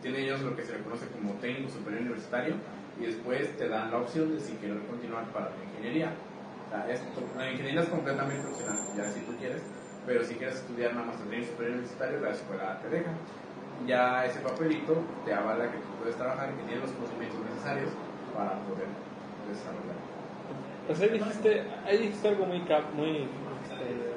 tienen 0.00 0.22
ellos 0.24 0.42
lo 0.42 0.54
que 0.54 0.64
se 0.64 0.72
le 0.76 0.82
conoce 0.84 1.06
como 1.08 1.32
técnico 1.34 1.70
superior 1.70 2.02
universitario, 2.02 2.54
y 2.98 3.06
después 3.06 3.56
te 3.56 3.68
dan 3.68 3.90
la 3.90 3.98
opción 3.98 4.34
de 4.34 4.40
si 4.40 4.54
quieres 4.56 4.78
continuar 4.88 5.32
para 5.32 5.50
la 5.56 5.64
ingeniería. 5.64 6.14
O 6.66 6.68
sea, 6.68 6.90
es- 6.90 7.02
la 7.36 7.50
ingeniería 7.50 7.80
es 7.82 7.88
completamente 7.88 8.46
opcional, 8.46 8.78
ya 8.96 9.10
si 9.10 9.20
tú 9.20 9.36
quieres, 9.36 9.62
pero 10.04 10.24
si 10.24 10.34
quieres 10.34 10.56
estudiar 10.56 10.94
nada 10.94 11.06
más 11.06 11.20
el 11.20 11.28
técnico 11.28 11.52
superior 11.52 11.74
universitario, 11.76 12.20
la 12.20 12.30
escuela 12.30 12.80
te 12.80 12.88
deja. 12.88 13.18
Ya 13.86 14.24
ese 14.24 14.40
papelito 14.40 15.02
te 15.24 15.34
avala 15.34 15.70
que 15.70 15.78
tú 15.78 15.88
puedes 15.98 16.16
trabajar 16.16 16.50
y 16.50 16.60
que 16.60 16.62
tienes 16.68 16.82
los 16.82 16.92
conocimientos 16.92 17.40
necesarios 17.50 17.90
para 18.34 18.58
poder 18.60 18.88
desarrollar. 19.48 19.96
Pues 20.86 21.00
ahí 21.00 21.08
dijiste, 21.10 21.62
ahí 21.84 21.98
dijiste 21.98 22.28
algo 22.28 22.46
muy, 22.46 22.60
muy 22.94 23.28
este, 23.64 24.16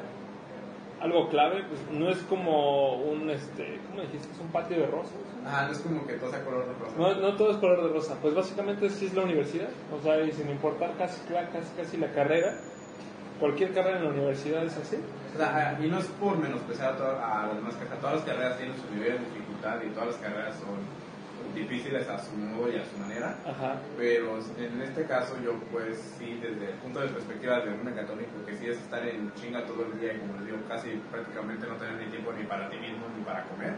algo 1.01 1.29
clave, 1.29 1.63
pues 1.63 1.81
no 1.91 2.09
es 2.09 2.19
como 2.23 2.97
un, 2.97 3.29
este, 3.29 3.79
¿cómo 3.89 4.01
dijiste? 4.01 4.31
Es 4.31 4.39
un 4.39 4.49
patio 4.49 4.77
de 4.77 4.87
rosas. 4.87 5.15
Ah, 5.45 5.63
no 5.65 5.71
es 5.71 5.79
como 5.79 6.05
que 6.05 6.13
todo 6.13 6.29
sea 6.29 6.43
color 6.43 6.67
de 6.67 6.73
rosa. 6.73 6.95
No, 6.97 7.15
no 7.15 7.35
todo 7.35 7.51
es 7.51 7.57
color 7.57 7.83
de 7.83 7.89
rosa, 7.89 8.17
pues 8.21 8.35
básicamente 8.35 8.89
sí 8.89 9.07
es 9.07 9.13
la 9.13 9.23
universidad, 9.23 9.69
o 9.97 10.01
sea, 10.01 10.21
y 10.21 10.31
sin 10.31 10.49
importar 10.49 10.93
casi, 10.97 11.21
casi, 11.27 11.73
casi 11.75 11.97
la 11.97 12.11
carrera, 12.11 12.55
cualquier 13.39 13.73
carrera 13.73 13.97
en 13.97 14.03
la 14.03 14.09
universidad 14.11 14.63
es 14.63 14.77
así. 14.77 14.97
O 15.33 15.37
sea, 15.37 15.77
y 15.81 15.87
no 15.87 15.99
es 15.99 16.05
por 16.05 16.37
menospreciar 16.37 16.93
a, 16.93 16.97
to- 16.97 17.19
a 17.23 17.47
las 17.47 17.55
demás 17.55 17.75
carreras, 17.75 17.99
todas 17.99 18.15
las 18.15 18.25
carreras 18.25 18.57
tienen 18.57 18.75
su 18.77 18.93
nivel 18.93 19.13
de 19.19 19.25
dificultad 19.29 19.77
y 19.85 19.89
todas 19.89 20.07
las 20.09 20.17
carreras 20.17 20.55
son 20.59 20.79
difíciles 21.55 22.07
a 22.09 22.17
su 22.19 22.35
modo 22.35 22.71
y 22.71 22.77
a 22.77 22.85
su 22.85 22.97
manera, 22.97 23.35
Ajá. 23.45 23.77
pero 23.97 24.37
en 24.57 24.81
este 24.81 25.05
caso 25.05 25.35
yo 25.43 25.53
pues 25.71 25.97
sí, 26.17 26.39
desde 26.41 26.71
el 26.73 26.77
punto 26.79 26.99
de 26.99 27.07
perspectiva 27.07 27.59
de 27.61 27.71
un 27.71 27.83
mecatónico, 27.85 28.45
que 28.45 28.55
sí 28.57 28.67
es 28.67 28.77
estar 28.77 29.07
en 29.07 29.31
chinga 29.35 29.65
todo 29.65 29.85
el 29.85 29.99
día 29.99 30.13
y 30.13 30.19
como 30.19 30.33
les 30.37 30.45
digo, 30.45 30.57
casi 30.67 30.89
prácticamente 31.11 31.65
no 31.67 31.75
tener 31.75 31.95
ni 31.95 32.05
tiempo 32.11 32.31
ni 32.33 32.43
para 32.45 32.69
ti 32.69 32.77
mismo 32.77 33.05
ni 33.17 33.23
para 33.23 33.43
comer, 33.45 33.73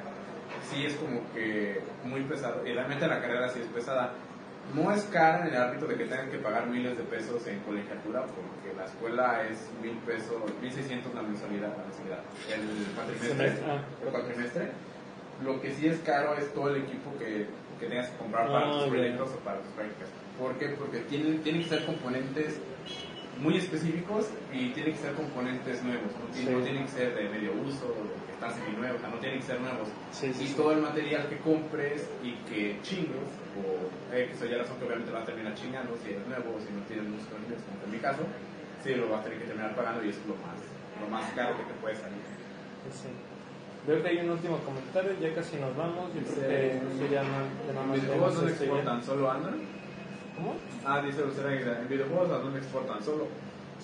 sí 0.70 0.86
es 0.86 0.95
como 0.95 1.22
que 1.34 1.82
muy 2.04 2.22
pesado, 2.22 2.66
y 2.66 2.74
realmente 2.74 3.08
la 3.08 3.22
carrera 3.22 3.47
sí 3.49 3.60
es 3.62 3.68
pesada. 3.68 4.14
No 4.76 4.89
es 4.93 5.03
cara 5.05 5.45
en 5.47 5.53
el 5.53 5.62
ámbito 5.62 5.86
de 5.86 5.95
que 5.95 6.05
tengan 6.05 6.30
que 6.30 6.38
pagar 6.38 6.68
miles 6.68 6.97
de 6.97 7.03
pesos 7.03 7.45
en 7.47 7.59
colegiatura, 7.59 8.26
porque 8.26 8.74
la 8.78 8.86
escuela 8.86 9.43
es 9.49 9.70
mil 9.82 9.97
pesos, 10.07 10.41
mil 10.62 10.72
seiscientos 10.72 11.14
la 11.14 11.24
mensualidad, 11.24 11.76
la 11.76 11.84
mensualidad, 11.84 12.24
el 12.49 12.95
cuatrimestre, 12.95 13.64
ah. 13.68 13.82
el 14.01 14.09
cuatrimestre. 14.09 14.72
Lo 15.43 15.59
que 15.59 15.72
sí 15.74 15.88
es 15.88 15.99
caro 15.99 16.36
es 16.38 16.53
todo 16.53 16.70
el 16.70 16.84
equipo 16.84 17.12
que, 17.20 17.47
que 17.80 17.86
tengas 17.88 18.09
que 18.09 18.18
comprar 18.18 18.47
para 18.47 18.68
Ah, 18.68 18.72
tus 18.80 18.89
proyectos 18.89 19.30
o 19.32 19.39
para 19.39 19.59
tus 19.59 19.72
prácticas. 19.74 20.07
¿Por 20.39 20.53
qué? 20.57 20.70
Porque 20.70 20.99
tienen, 21.01 21.41
tienen 21.41 21.64
que 21.64 21.70
ser 21.70 21.86
componentes 21.86 22.62
muy 23.39 23.57
específicos 23.57 24.30
y 24.53 24.70
tienen 24.70 24.93
que 24.93 24.99
ser 24.99 25.14
componentes 25.14 25.84
nuevos, 25.84 26.12
no, 26.14 26.34
Sí. 26.34 26.45
tienen 26.64 26.86
que 26.86 26.91
ser 26.91 27.16
de 27.16 27.28
medio 27.28 27.51
uso, 27.53 27.88
o 27.88 28.30
seminuevos, 28.49 28.97
o 28.97 29.01
sea, 29.01 29.09
no 29.09 29.21
tienen 29.21 29.39
que 29.39 29.45
ser 29.45 29.61
nuevos. 29.61 29.87
Sí, 30.11 30.33
sí, 30.33 30.43
y 30.43 30.47
sí. 30.47 30.53
todo 30.55 30.71
el 30.71 30.81
material 30.81 31.29
que 31.29 31.37
compres 31.37 32.09
y 32.23 32.33
que 32.49 32.81
chingues, 32.81 33.29
o 33.53 33.91
eh, 34.15 34.29
que 34.31 34.35
soy 34.35 34.49
la 34.49 34.65
razón 34.65 34.77
que 34.79 34.85
obviamente 34.85 35.11
vas 35.11 35.23
a 35.23 35.25
terminar 35.25 35.53
chingando 35.53 35.93
si 36.01 36.11
eres 36.11 36.25
nuevo 36.25 36.57
o 36.57 36.59
si 36.59 36.73
no 36.73 36.81
tienes 36.89 37.05
muchos 37.05 37.27
conocimientos, 37.29 37.61
como 37.69 37.85
en 37.85 37.91
mi 37.91 37.99
caso, 38.01 38.23
sí 38.81 38.95
lo 38.95 39.09
vas 39.09 39.21
a 39.21 39.23
tener 39.29 39.37
que 39.37 39.45
terminar 39.45 39.75
pagando 39.75 40.01
y 40.01 40.09
es 40.09 40.17
lo 40.25 40.33
más, 40.41 40.57
lo 40.97 41.07
más 41.13 41.29
caro 41.37 41.53
que 41.57 41.63
te 41.69 41.75
puede 41.77 41.95
salir. 41.95 42.17
Veo 43.85 44.01
que 44.01 44.07
hay 44.09 44.17
un 44.17 44.29
último 44.29 44.57
comentario, 44.59 45.11
ya 45.19 45.33
casi 45.33 45.57
nos 45.57 45.75
vamos, 45.75 46.13
yo 46.13 46.21
creo 46.21 46.49
que 46.49 47.09
ya 47.09 47.23
no, 47.23 47.45
ya 47.65 47.73
no 47.73 47.81
¿En 47.81 47.87
nos 47.87 48.01
videojuegos 48.01 48.39
bien. 48.41 48.49
exportan? 48.49 49.03
¿Solo 49.03 49.31
Android? 49.31 49.61
¿Cómo? 50.35 50.55
Ah, 50.85 51.01
dice 51.01 51.25
Lucera 51.25 51.53
¿en 51.53 51.89
videojuegos 51.89 52.29
dónde 52.29 52.59
exportan? 52.59 53.03
¿Solo, 53.03 53.27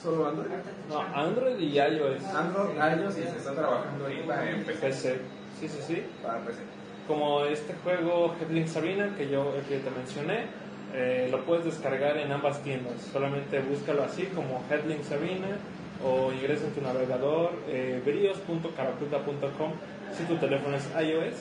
solo 0.01 0.27
Android? 0.27 0.49
No, 0.89 1.01
Android 1.01 1.59
y 1.59 1.77
iOS. 1.77 2.23
Android, 2.33 2.75
iOS 2.75 3.17
y 3.17 3.23
se 3.23 3.37
está 3.37 3.53
trabajando 3.53 4.05
ahorita 4.05 4.49
en 4.49 4.63
PC. 4.63 4.79
PC. 4.79 5.19
Sí, 5.59 5.67
sí, 5.67 5.79
sí. 5.85 6.03
Para 6.23 6.39
PC. 6.39 6.59
Como 7.07 7.45
este 7.45 7.73
juego 7.83 8.35
Headling 8.39 8.67
Sabina 8.67 9.15
que 9.17 9.29
yo 9.29 9.53
el 9.55 9.63
que 9.63 9.79
te 9.79 9.89
mencioné, 9.91 10.45
eh, 10.93 11.27
lo 11.31 11.43
puedes 11.45 11.65
descargar 11.65 12.17
en 12.17 12.31
ambas 12.31 12.61
tiendas. 12.63 13.01
Solamente 13.11 13.59
búscalo 13.59 14.03
así 14.03 14.23
como 14.27 14.63
Headling 14.69 15.03
Sabina 15.03 15.57
o 16.03 16.31
ingresa 16.31 16.65
en 16.65 16.73
tu 16.73 16.81
navegador 16.81 17.51
eh, 17.67 18.01
brios.caracuta.com 18.05 19.71
si 20.15 20.23
tu 20.23 20.35
teléfono 20.37 20.75
es 20.75 20.87
iOS. 20.95 21.35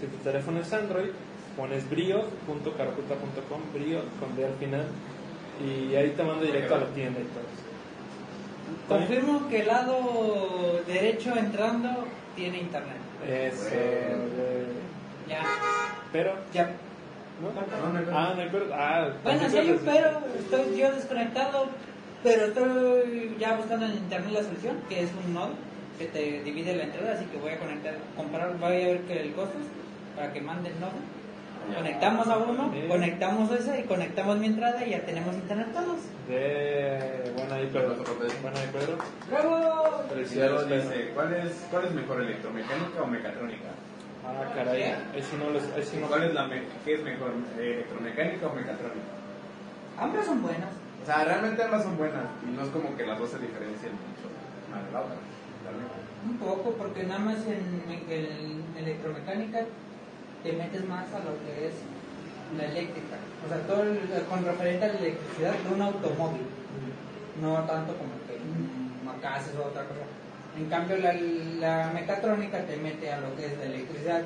Si 0.00 0.06
tu 0.06 0.16
teléfono 0.24 0.60
es 0.60 0.72
Android, 0.72 1.10
pones 1.56 1.88
brios.caracuta.com, 1.90 3.60
brios 3.74 4.04
con 4.18 4.34
D 4.34 4.46
al 4.46 4.54
final, 4.54 4.86
y 5.60 5.94
ahí 5.94 6.10
te 6.16 6.22
manda 6.22 6.42
directo 6.42 6.74
a 6.74 6.78
la 6.78 6.86
tienda 6.86 7.20
y 7.20 7.24
todo 7.24 7.40
eso. 7.40 7.69
Confirmo 8.88 9.48
que 9.48 9.60
el 9.60 9.66
lado 9.66 10.80
derecho 10.86 11.36
entrando 11.36 12.06
tiene 12.36 12.58
internet. 12.58 12.96
Eso, 13.26 13.68
eh, 13.72 14.64
Ya, 15.28 15.42
pero, 16.12 16.34
ya. 16.52 16.70
¿no? 17.40 17.48
No, 17.92 18.00
no. 18.00 18.16
Ah, 18.18 18.32
no 18.34 18.42
hay 18.42 18.48
pero. 18.50 18.66
Ah, 18.72 19.08
Bueno, 19.22 19.48
sí 19.48 19.58
hay 19.58 19.70
un 19.70 19.78
pero, 19.78 20.20
estoy 20.38 20.76
yo 20.76 20.92
desconectado, 20.92 21.68
pero 22.22 22.46
estoy 22.46 23.36
ya 23.38 23.56
buscando 23.56 23.86
en 23.86 23.92
internet 23.92 24.32
la 24.32 24.42
solución, 24.42 24.76
que 24.88 25.02
es 25.04 25.10
un 25.24 25.34
nodo 25.34 25.50
que 25.98 26.06
te 26.06 26.42
divide 26.42 26.76
la 26.76 26.84
entrada, 26.84 27.12
así 27.12 27.24
que 27.26 27.36
voy 27.38 27.52
a 27.52 27.58
conectar, 27.58 27.94
comparar, 28.16 28.56
voy 28.58 28.82
a 28.82 28.86
ver 28.86 29.00
que 29.02 29.20
el 29.20 29.32
costo 29.34 29.58
es 29.58 29.66
para 30.16 30.32
que 30.32 30.40
mande 30.40 30.70
el 30.70 30.80
nodo. 30.80 30.92
Conectamos 31.74 32.28
a 32.28 32.36
uno, 32.38 32.72
conectamos 32.88 33.50
ese 33.52 33.80
y 33.80 33.82
conectamos 33.84 34.38
mi 34.38 34.46
entrada 34.46 34.84
y 34.84 34.90
ya 34.90 35.00
tenemos 35.00 35.34
internet 35.34 35.68
todos. 35.72 35.98
De. 36.28 37.32
Bueno, 37.36 37.54
ahí 37.54 37.66
Pedro. 37.72 37.96
Bueno, 38.42 38.56
ahí 38.58 38.68
Pedro. 38.72 38.98
¡Bravo! 39.30 40.04
Felicidades, 40.08 40.68
dice, 40.68 41.10
¿cuál 41.14 41.34
es, 41.34 41.66
¿cuál 41.70 41.84
es 41.86 41.92
mejor, 41.92 42.22
electromecánica 42.22 43.02
o 43.02 43.06
mecatrónica? 43.06 43.68
Ah, 44.24 44.52
caray. 44.54 44.94
No 45.14 45.22
sí 45.82 45.96
no. 45.98 46.06
¿Cuál 46.08 46.24
es 46.24 46.34
la 46.34 46.46
me- 46.46 46.62
¿Qué 46.84 46.94
es 46.94 47.02
mejor, 47.02 47.32
electromecánica 47.58 48.46
o 48.46 48.54
mecatrónica? 48.54 49.10
Ambas 49.98 50.26
son 50.26 50.42
buenas. 50.42 50.70
O 51.02 51.06
sea, 51.06 51.24
realmente 51.24 51.62
ambas 51.62 51.82
son 51.82 51.96
buenas 51.96 52.24
y 52.46 52.54
no 52.54 52.62
es 52.62 52.68
como 52.68 52.96
que 52.96 53.06
las 53.06 53.18
dos 53.18 53.30
se 53.30 53.38
diferencien 53.38 53.92
mucho 53.92 54.28
una 54.68 54.82
de 54.84 54.92
la 54.92 55.00
otra. 55.00 55.16
realmente. 55.64 55.94
Un 56.26 56.36
poco, 56.36 56.72
porque 56.76 57.04
nada 57.04 57.18
más 57.20 57.38
en, 57.46 57.82
en 58.10 58.62
electromecánica 58.76 59.60
te 60.42 60.52
metes 60.52 60.84
más 60.88 61.06
a 61.12 61.18
lo 61.20 61.32
que 61.44 61.68
es 61.68 61.74
la 62.56 62.64
eléctrica. 62.66 63.16
O 63.44 63.48
sea, 63.48 63.58
todo 63.66 63.82
el- 63.82 64.24
con 64.28 64.44
referente 64.44 64.84
a 64.84 64.88
la 64.88 64.98
electricidad 64.98 65.52
de 65.52 65.74
un 65.74 65.82
automóvil. 65.82 66.42
No 67.40 67.54
tanto 67.64 67.94
como 67.96 68.10
que 68.26 68.36
mm, 68.38 69.06
macases 69.06 69.54
o 69.56 69.64
otra 69.68 69.84
cosa. 69.84 70.00
En 70.58 70.66
cambio, 70.66 70.96
la, 70.98 71.12
la 71.14 71.90
mecatrónica 71.92 72.58
te 72.66 72.76
mete 72.76 73.12
a 73.12 73.20
lo 73.20 73.34
que 73.36 73.46
es 73.46 73.56
la 73.58 73.64
electricidad 73.64 74.22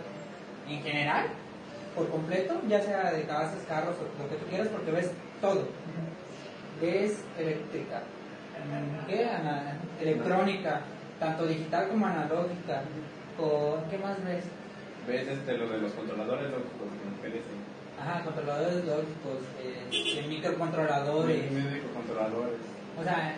en 0.69 0.83
general, 0.83 1.27
por 1.95 2.09
completo, 2.09 2.61
ya 2.69 2.81
sea 2.81 3.13
de 3.13 3.23
casas, 3.25 3.59
carros 3.69 3.95
o 4.01 4.23
lo 4.23 4.29
que 4.31 4.37
tú 4.37 4.47
quieras, 4.47 4.69
porque 4.69 4.91
ves 4.91 5.11
todo. 5.41 5.69
Ves 6.81 7.21
eléctrica, 7.39 8.03
electrónica, 10.01 10.81
tanto 11.21 11.47
digital 11.47 11.89
como 11.89 12.07
analógica. 12.07 12.83
Con, 13.37 13.89
¿Qué 13.91 13.99
más 13.99 14.25
ves? 14.25 14.45
¿Ves 15.07 15.29
este, 15.29 15.59
lo 15.59 15.69
de 15.69 15.79
los 15.79 15.93
controladores 15.93 16.51
lógicos 16.51 16.89
con 17.03 17.13
PLC? 17.21 17.45
Ajá, 18.01 18.25
controladores 18.25 18.85
lógicos, 18.85 19.39
eh, 19.61 20.17
de 20.17 20.29
microcontroladores. 20.29 21.51
Microcontroladores. 21.51 22.57
O 22.99 23.05
sea, 23.05 23.37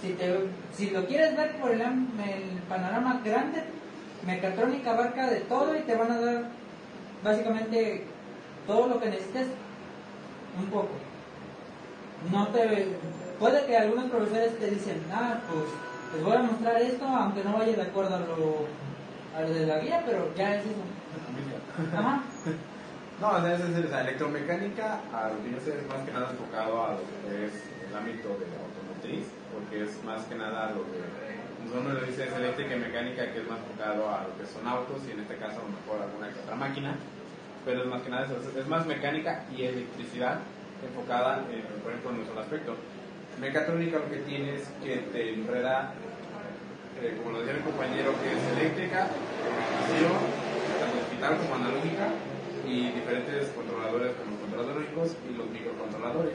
si, 0.00 0.12
te, 0.12 0.36
si 0.72 0.90
lo 0.90 1.04
quieres 1.06 1.36
ver 1.36 1.56
por 1.56 1.72
el, 1.72 1.80
el 1.80 2.62
panorama 2.68 3.20
grande, 3.24 3.64
mecatrónica 4.24 4.92
abarca 4.92 5.28
de 5.30 5.40
todo 5.40 5.76
y 5.76 5.80
te 5.80 5.96
van 5.96 6.12
a 6.12 6.20
dar 6.20 6.44
básicamente 7.24 8.04
todo 8.66 8.88
lo 8.88 9.00
que 9.00 9.10
necesites 9.10 9.48
un 10.58 10.66
poco. 10.66 10.90
No 12.30 12.48
te 12.48 12.88
puede 13.38 13.66
que 13.66 13.76
algunos 13.76 14.10
profesores 14.10 14.58
te 14.58 14.70
dicen, 14.70 15.02
ah, 15.12 15.40
pues 15.50 15.64
les 16.14 16.24
voy 16.24 16.36
a 16.36 16.42
mostrar 16.42 16.80
esto, 16.80 17.04
aunque 17.04 17.42
no 17.42 17.54
vaya 17.54 17.74
de 17.74 17.82
acuerdo 17.82 18.14
a 18.14 18.20
lo, 18.20 18.66
a 19.36 19.40
lo 19.42 19.50
de 19.52 19.66
la 19.66 19.78
guía, 19.80 20.02
pero 20.06 20.32
ya 20.34 20.56
es 20.56 20.64
eso. 20.66 21.96
Ajá. 21.96 22.22
No, 23.20 23.46
es 23.46 23.58
decir, 23.58 23.88
sea, 23.88 24.00
electromecánica, 24.02 25.00
a 25.12 25.30
lo 25.30 25.42
que 25.42 25.50
yo 25.52 25.60
sé, 25.64 25.78
es 25.78 25.86
más 25.88 26.02
que 26.04 26.12
nada 26.12 26.30
enfocado 26.30 26.84
a 26.84 26.90
lo 26.94 26.98
que 26.98 27.46
es 27.46 27.52
el 27.88 27.96
ámbito 27.96 28.28
de 28.38 28.46
la 28.50 28.58
automotriz, 28.58 29.24
porque 29.54 29.84
es 29.84 30.02
más 30.04 30.24
que 30.24 30.34
nada 30.34 30.70
lo 30.70 30.82
que 30.90 30.98
uno 31.74 31.94
le 31.94 32.06
dice 32.06 32.24
es 32.24 32.32
eléctrica 32.34 32.76
y 32.76 32.80
mecánica, 32.80 33.32
que 33.32 33.40
es 33.40 33.48
más 33.48 33.58
enfocado 33.58 34.10
a 34.10 34.24
lo 34.26 34.36
que 34.38 34.46
son 34.46 34.66
autos 34.66 34.98
y 35.08 35.12
en 35.12 35.20
este 35.20 35.36
caso 35.36 35.58
a 35.60 35.64
lo 35.64 35.70
mejor 35.74 36.02
alguna 36.02 36.28
que 36.32 36.40
otra 36.40 36.54
máquina, 36.56 36.94
pero 37.64 37.82
es 37.82 37.86
más 37.86 38.02
que 38.02 38.10
nada 38.10 38.26
es- 38.26 38.56
es 38.56 38.66
más 38.68 38.86
mecánica 38.86 39.44
y 39.50 39.62
electricidad 39.64 40.38
enfocada, 40.84 41.42
en, 41.50 41.62
por 41.82 41.90
ejemplo, 41.92 42.10
en 42.10 42.18
un 42.20 42.26
solo 42.26 42.40
aspecto. 42.40 42.74
Mecatrónica 43.40 43.98
lo 43.98 44.10
que 44.10 44.18
tiene 44.18 44.54
es 44.56 44.68
que 44.82 44.98
te 45.10 45.34
enreda, 45.34 45.94
eh, 47.02 47.18
como 47.18 47.32
lo 47.32 47.40
decía 47.40 47.54
mi 47.54 47.62
compañero, 47.62 48.12
que 48.22 48.28
es 48.32 48.42
eléctrica, 48.56 49.08
programación, 49.08 50.44
tal 51.20 51.38
como 51.38 51.54
analógica 51.54 52.06
y 52.68 52.92
diferentes 52.92 53.48
controladores 53.50 54.12
como 54.16 54.36
controladores 54.40 54.88
y 54.92 55.36
los 55.36 55.48
microcontroladores, 55.50 56.34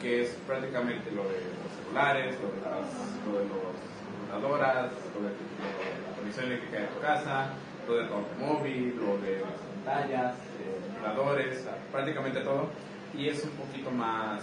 que 0.00 0.22
es 0.22 0.30
prácticamente 0.46 1.10
lo 1.12 1.24
de 1.24 1.46
los 1.46 1.70
celulares, 1.78 2.36
lo 2.42 2.48
de 2.50 2.60
las, 2.66 2.86
lo 3.24 3.32
de 3.38 3.44
los 3.46 3.74
computadoras, 4.02 4.92
lo 5.14 5.20
de, 5.22 5.30
lo 5.30 5.66
de 5.70 5.88
la 6.02 6.16
conexión 6.18 6.46
eléctrica 6.46 6.78
de 6.80 6.86
tu 6.88 7.00
casa, 7.00 7.54
lo 7.86 7.94
del 7.96 8.08
automóvil, 8.12 8.96
lo 8.98 9.18
de 9.18 9.40
las 9.40 9.58
pantallas, 9.62 10.34
eh, 10.58 10.74
vibradores, 10.94 11.64
prácticamente 11.92 12.40
todo. 12.40 12.68
Y 13.16 13.28
es 13.28 13.44
un 13.44 13.50
poquito 13.50 13.90
más, 13.90 14.42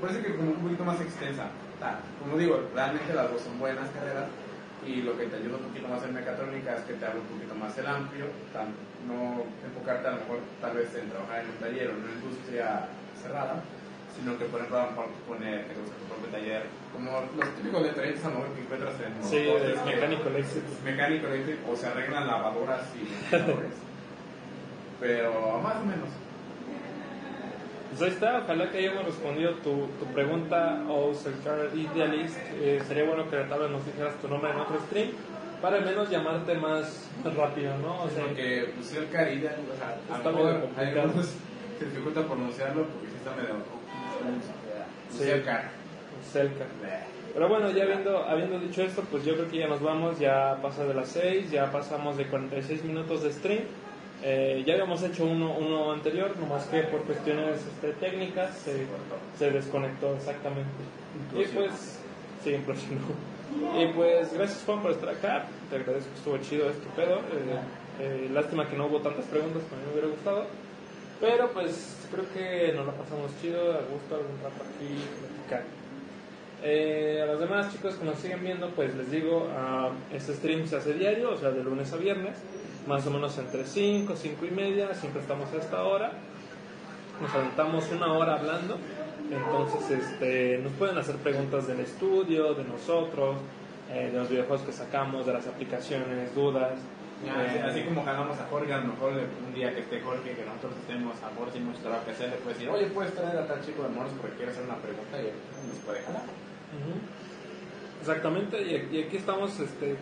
parece 0.00 0.22
que 0.22 0.36
como 0.36 0.50
un 0.52 0.62
poquito 0.62 0.84
más 0.84 1.00
extensa. 1.00 1.50
Como 2.20 2.36
digo, 2.36 2.60
realmente 2.74 3.14
las 3.14 3.30
dos 3.30 3.40
son 3.42 3.58
buenas 3.58 3.88
carreras 3.90 4.26
y 4.86 5.02
lo 5.02 5.16
que 5.18 5.26
te 5.26 5.36
ayuda 5.36 5.56
un 5.58 5.64
poquito 5.64 5.88
más 5.88 6.02
en 6.04 6.14
mecatrónica 6.14 6.74
es 6.76 6.82
que 6.82 6.94
te 6.94 7.04
abre 7.06 7.18
un 7.20 7.26
poquito 7.26 7.54
más 7.54 7.76
el 7.78 7.86
amplio, 7.86 8.26
tan- 8.52 8.74
no 9.06 9.42
enfocarte 9.64 10.08
a 10.08 10.10
lo 10.12 10.16
mejor 10.18 10.38
tal 10.60 10.76
vez 10.76 10.94
en 10.96 11.08
trabajar 11.10 11.40
en 11.44 11.50
un 11.50 11.56
taller 11.58 11.88
o 11.88 11.92
en 11.92 12.02
una 12.02 12.12
industria 12.12 12.86
cerrada, 13.22 13.62
sino 14.16 14.36
que 14.38 14.44
por 14.46 14.58
ejemplo 14.60 14.78
a 14.78 14.84
lo 14.84 14.90
mejor 14.90 15.06
poner 15.28 15.66
que 15.66 15.74
tu 15.74 15.82
propio 16.10 16.28
taller, 16.34 16.62
como 16.92 17.10
los 17.38 17.48
típicos 17.56 17.82
detalles 17.84 18.24
a 18.24 18.28
lo 18.30 18.34
mejor 18.38 18.50
que 18.54 18.60
encuentras 18.62 18.94
en 18.98 19.12
Sí, 19.22 19.36
es 19.48 19.84
mecánico 19.86 20.28
eléctrico. 20.28 20.66
mecánico 20.84 21.26
eléctrico 21.28 21.70
o 21.72 21.76
se 21.76 21.86
arreglan 21.86 22.26
lavadoras 22.26 22.82
y 22.98 23.06
pero 25.00 25.60
más 25.62 25.76
o 25.76 25.84
menos 25.84 26.08
Pues 27.88 28.02
ahí 28.02 28.08
está, 28.10 28.38
ojalá 28.44 28.70
que 28.70 28.78
hayamos 28.78 29.04
respondido 29.06 29.52
tu, 29.56 29.86
tu 29.98 30.04
pregunta 30.12 30.82
o 30.88 31.12
Car 31.42 31.70
Idealist. 31.74 32.38
Eh, 32.60 32.80
sería 32.86 33.04
bueno 33.04 33.28
que 33.30 33.36
tal 33.38 33.60
vez 33.60 33.70
nos 33.70 33.84
dijeras 33.86 34.14
tu 34.20 34.28
nombre 34.28 34.50
en 34.50 34.56
otro 34.58 34.78
stream 34.80 35.10
para 35.62 35.78
al 35.78 35.84
menos 35.84 36.08
llamarte 36.10 36.54
más, 36.54 37.08
más 37.24 37.34
rápido, 37.34 37.76
¿no? 37.78 38.02
O 38.04 38.08
sea, 38.10 38.24
porque 38.26 38.72
pues 38.76 38.94
carida 39.10 39.56
o 39.72 39.76
sea, 39.76 39.96
a 40.14 40.18
Está 40.18 40.30
medio 40.30 40.60
complicado. 40.60 41.22
se 41.78 41.84
dificulta 41.86 42.22
pronunciarlo 42.26 42.84
porque 42.84 43.08
sí 43.08 43.14
está 43.16 43.30
medio 43.34 43.54
Sí. 45.10 45.24
sí. 45.24 45.30
el 45.30 45.44
car 45.44 45.70
cerca. 46.32 46.64
Pero 47.32 47.48
bueno, 47.48 47.70
ya 47.70 47.84
habiendo, 47.84 48.24
habiendo 48.24 48.58
dicho 48.58 48.82
esto, 48.82 49.02
pues 49.10 49.24
yo 49.24 49.34
creo 49.34 49.48
que 49.50 49.58
ya 49.58 49.68
nos 49.68 49.80
vamos, 49.80 50.18
ya 50.18 50.58
pasa 50.60 50.84
de 50.84 50.94
las 50.94 51.08
6, 51.08 51.50
ya 51.50 51.70
pasamos 51.70 52.16
de 52.16 52.26
46 52.26 52.84
minutos 52.84 53.22
de 53.22 53.32
stream. 53.32 53.62
Eh, 54.22 54.64
ya 54.66 54.74
habíamos 54.74 55.02
hecho 55.02 55.24
uno, 55.24 55.56
uno 55.56 55.92
anterior, 55.92 56.36
nomás 56.38 56.66
que 56.66 56.82
por 56.82 57.02
cuestiones 57.02 57.60
este, 57.60 57.92
técnicas 57.92 58.56
se, 58.58 58.86
se 59.38 59.50
desconectó 59.50 60.14
exactamente. 60.16 60.70
Y 61.36 61.44
pues, 61.54 62.00
sí, 62.42 62.50
implosionó. 62.50 63.00
Y 63.78 63.86
pues, 63.94 64.32
gracias 64.32 64.62
Juan 64.66 64.82
por 64.82 64.90
estar 64.90 65.08
acá, 65.08 65.46
te 65.70 65.76
agradezco, 65.76 66.10
estuvo 66.16 66.38
chido 66.38 66.68
este 66.68 66.86
pedo. 66.96 67.16
Eh, 67.18 67.60
eh, 68.00 68.30
lástima 68.32 68.68
que 68.68 68.76
no 68.76 68.86
hubo 68.86 69.00
tantas 69.00 69.24
preguntas, 69.26 69.62
como 69.68 69.76
a 69.76 69.78
mí 69.78 69.86
me 69.86 69.92
hubiera 69.92 70.08
gustado. 70.08 70.46
Pero 71.20 71.50
pues, 71.50 71.96
creo 72.10 72.24
que 72.32 72.72
nos 72.74 72.86
la 72.86 72.92
pasamos 72.92 73.30
chido, 73.40 73.72
a 73.72 73.82
gusto 73.90 74.14
algún 74.14 74.36
rato 74.42 74.62
aquí, 74.62 75.02
platicar. 75.20 75.64
Eh, 76.62 77.20
a 77.22 77.26
los 77.26 77.40
demás 77.40 77.72
chicos 77.72 77.94
que 77.94 78.04
nos 78.04 78.18
siguen 78.18 78.42
viendo, 78.42 78.70
pues 78.70 78.94
les 78.94 79.10
digo, 79.10 79.48
ah, 79.56 79.90
este 80.12 80.34
stream 80.34 80.66
se 80.66 80.76
hace 80.76 80.94
diario, 80.94 81.32
o 81.32 81.36
sea, 81.36 81.50
de 81.50 81.62
lunes 81.62 81.92
a 81.92 81.96
viernes, 81.96 82.36
más 82.86 83.06
o 83.06 83.10
menos 83.10 83.36
entre 83.38 83.64
5, 83.64 84.14
5 84.16 84.44
y 84.46 84.50
media, 84.50 84.94
siempre 84.94 85.20
estamos 85.22 85.52
a 85.52 85.56
esta 85.56 85.82
hora. 85.84 86.12
Nos 87.20 87.34
aventamos 87.34 87.90
una 87.90 88.12
hora 88.12 88.34
hablando, 88.34 88.78
entonces 89.30 89.90
este, 89.90 90.58
nos 90.62 90.72
pueden 90.74 90.96
hacer 90.98 91.16
preguntas 91.16 91.66
del 91.66 91.80
estudio, 91.80 92.54
de 92.54 92.64
nosotros, 92.64 93.36
eh, 93.90 94.10
de 94.12 94.18
los 94.18 94.28
videojuegos 94.28 94.64
que 94.64 94.72
sacamos, 94.72 95.26
de 95.26 95.32
las 95.32 95.46
aplicaciones, 95.46 96.34
dudas. 96.34 96.74
Ya, 97.26 97.34
Eh, 97.42 97.60
así, 97.64 97.80
así 97.80 97.82
como 97.82 98.04
jalamos 98.04 98.38
a 98.38 98.46
Jorge, 98.46 98.72
a 98.72 98.78
lo 98.78 98.92
mejor 98.92 99.12
un 99.44 99.52
día 99.52 99.74
que 99.74 99.80
esté 99.80 100.00
Jorge, 100.00 100.34
que 100.34 100.44
nosotros 100.44 100.72
estemos 100.80 101.20
a 101.20 101.36
bordo 101.36 101.52
sin 101.52 101.66
mucho 101.66 101.80
trabajo 101.80 102.04
que 102.04 102.12
hacer, 102.12 102.30
le 102.30 102.36
puede 102.36 102.54
decir, 102.54 102.70
oye, 102.70 102.86
puedes 102.86 103.12
traer 103.12 103.36
a 103.38 103.46
tal 103.48 103.60
chico 103.66 103.82
de 103.82 103.88
moros 103.88 104.12
porque 104.20 104.36
quiere 104.36 104.52
hacer 104.52 104.62
una 104.62 104.76
pregunta 104.76 105.18
y 105.20 105.26
él 105.26 105.32
nos 105.66 105.78
puede 105.84 106.00
jalar. 106.02 106.22
Ujú. 106.22 106.94
Exactamente, 108.00 108.62
y, 108.62 108.96
y 108.96 109.02
aquí 109.02 109.16
estamos 109.16 109.58
este, 109.58 109.96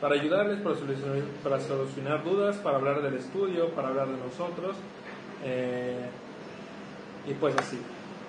para 0.00 0.14
ayudarles, 0.14 0.60
para 0.60 0.74
solucionar, 0.76 1.22
para 1.42 1.60
solucionar 1.60 2.24
dudas, 2.24 2.56
para 2.56 2.76
hablar 2.76 3.02
del 3.02 3.14
estudio, 3.14 3.70
para 3.70 3.88
hablar 3.88 4.08
de 4.08 4.16
nosotros. 4.18 4.76
eh, 5.44 6.08
y 7.28 7.34
pues 7.34 7.56
así. 7.58 7.80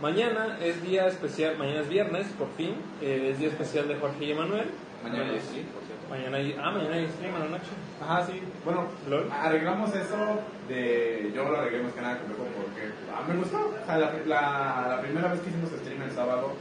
Mañana 0.01 0.57
es 0.61 0.81
día 0.81 1.07
especial, 1.07 1.57
mañana 1.57 1.81
es 1.81 1.89
viernes, 1.89 2.27
por 2.37 2.47
fin, 2.57 2.73
eh, 3.01 3.29
es 3.31 3.39
día 3.39 3.49
especial 3.49 3.87
de 3.87 3.95
Jorge 3.95 4.25
y 4.25 4.31
Emanuel. 4.31 4.65
Mañana 5.03 5.33
es 5.35 5.43
sí, 5.43 5.65
por 5.73 5.83
cierto. 5.83 6.07
Mañana 6.09 6.37
hay, 6.37 6.55
ah, 6.59 6.71
mañana 6.71 6.95
hay 6.95 7.07
stream 7.07 7.35
a 7.35 7.39
la 7.39 7.45
noche. 7.45 7.71
Ajá, 8.01 8.25
sí. 8.25 8.41
Bueno, 8.65 8.85
¿Lol? 9.09 9.29
arreglamos 9.31 9.95
eso 9.95 10.39
de. 10.67 11.31
Yo 11.35 11.43
lo 11.43 11.57
arreglé 11.57 11.83
más 11.83 11.93
que 11.93 12.01
nada 12.01 12.17
conmigo 12.19 12.45
porque 12.55 12.91
ah, 13.13 13.23
me 13.27 13.35
gustó. 13.37 13.57
O 13.57 13.85
sea, 13.85 13.97
la, 13.97 14.13
la, 14.25 14.87
la 14.95 15.01
primera 15.01 15.31
vez 15.31 15.41
que 15.41 15.49
hicimos 15.49 15.69
stream 15.71 16.01
el 16.01 16.11
sábado, 16.11 16.53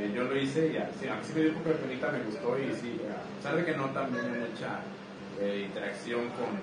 eh, 0.00 0.12
yo 0.14 0.24
lo 0.24 0.36
hice 0.36 0.72
y 0.72 0.76
así, 0.76 1.08
aunque 1.08 1.26
sí 1.26 1.32
me 1.34 1.40
dio 1.42 1.50
un 1.50 1.58
poco 1.58 1.68
de 1.70 1.74
penita, 1.76 2.10
me 2.10 2.24
gustó 2.24 2.58
y 2.58 2.72
sí, 2.74 2.96
a 3.04 3.36
pesar 3.36 3.56
de 3.56 3.64
que 3.64 3.76
no 3.76 3.86
también 3.90 4.24
hay 4.24 4.48
mucha 4.48 4.80
eh, 5.38 5.66
interacción 5.68 6.32
con, 6.40 6.56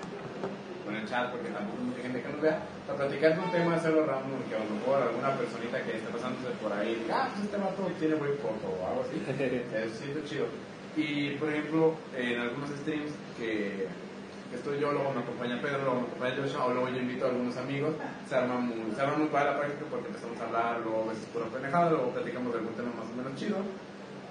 con 0.84 0.96
el 0.96 1.06
chat, 1.06 1.30
porque 1.30 1.48
tampoco 1.50 1.78
hay 1.78 1.86
mucha 1.86 2.02
gente 2.02 2.22
que 2.22 2.28
nos 2.28 2.40
vea, 2.42 2.58
sea, 2.86 2.96
platicar 2.96 3.38
de 3.38 3.40
un 3.44 3.50
tema, 3.52 3.74
hacerlo 3.76 4.06
random, 4.06 4.42
que 4.48 4.56
a 4.56 4.58
lo 4.58 4.70
mejor 4.74 5.02
alguna 5.02 5.30
personita 5.38 5.82
que 5.86 5.96
esté 5.96 6.10
pasándose 6.10 6.50
por 6.60 6.72
ahí, 6.72 6.98
diga, 6.98 7.24
ah, 7.24 7.28
pues 7.30 7.44
este 7.46 7.56
vato 7.56 7.86
tiene 7.98 8.14
buen 8.16 8.34
foto 8.42 8.66
o 8.74 8.86
algo 8.86 9.06
así. 9.06 9.22
Sí, 9.22 10.10
está 10.10 10.24
chido. 10.26 10.46
Y 10.96 11.36
por 11.38 11.48
ejemplo, 11.50 11.94
en 12.16 12.40
algunos 12.40 12.70
streams 12.70 13.12
que 13.38 13.86
estoy 14.54 14.80
yo, 14.80 14.92
luego 14.92 15.12
me 15.12 15.20
acompaña 15.20 15.60
Pedro, 15.60 15.78
luego 15.84 16.00
me 16.00 16.06
acompaña 16.06 16.36
Joshua, 16.36 16.64
o 16.66 16.72
luego 16.72 16.88
yo 16.88 16.98
invito 16.98 17.26
a 17.26 17.28
algunos 17.28 17.56
amigos, 17.56 17.94
se 18.28 18.34
arma 18.34 18.56
muy, 18.56 18.94
se 18.94 19.00
arma 19.00 19.16
muy 19.16 19.28
padre 19.28 19.50
la 19.52 19.58
práctica 19.58 19.84
porque 19.90 20.08
empezamos 20.08 20.40
a 20.40 20.44
hablar, 20.44 20.80
luego 20.80 21.04
a 21.04 21.08
veces 21.12 21.24
pura 21.32 21.46
pendejada, 21.46 21.90
luego 21.90 22.10
platicamos 22.10 22.52
de 22.52 22.58
algún 22.58 22.74
tema 22.74 22.90
más 22.96 23.06
o 23.12 23.16
menos 23.16 23.34
chido. 23.36 23.56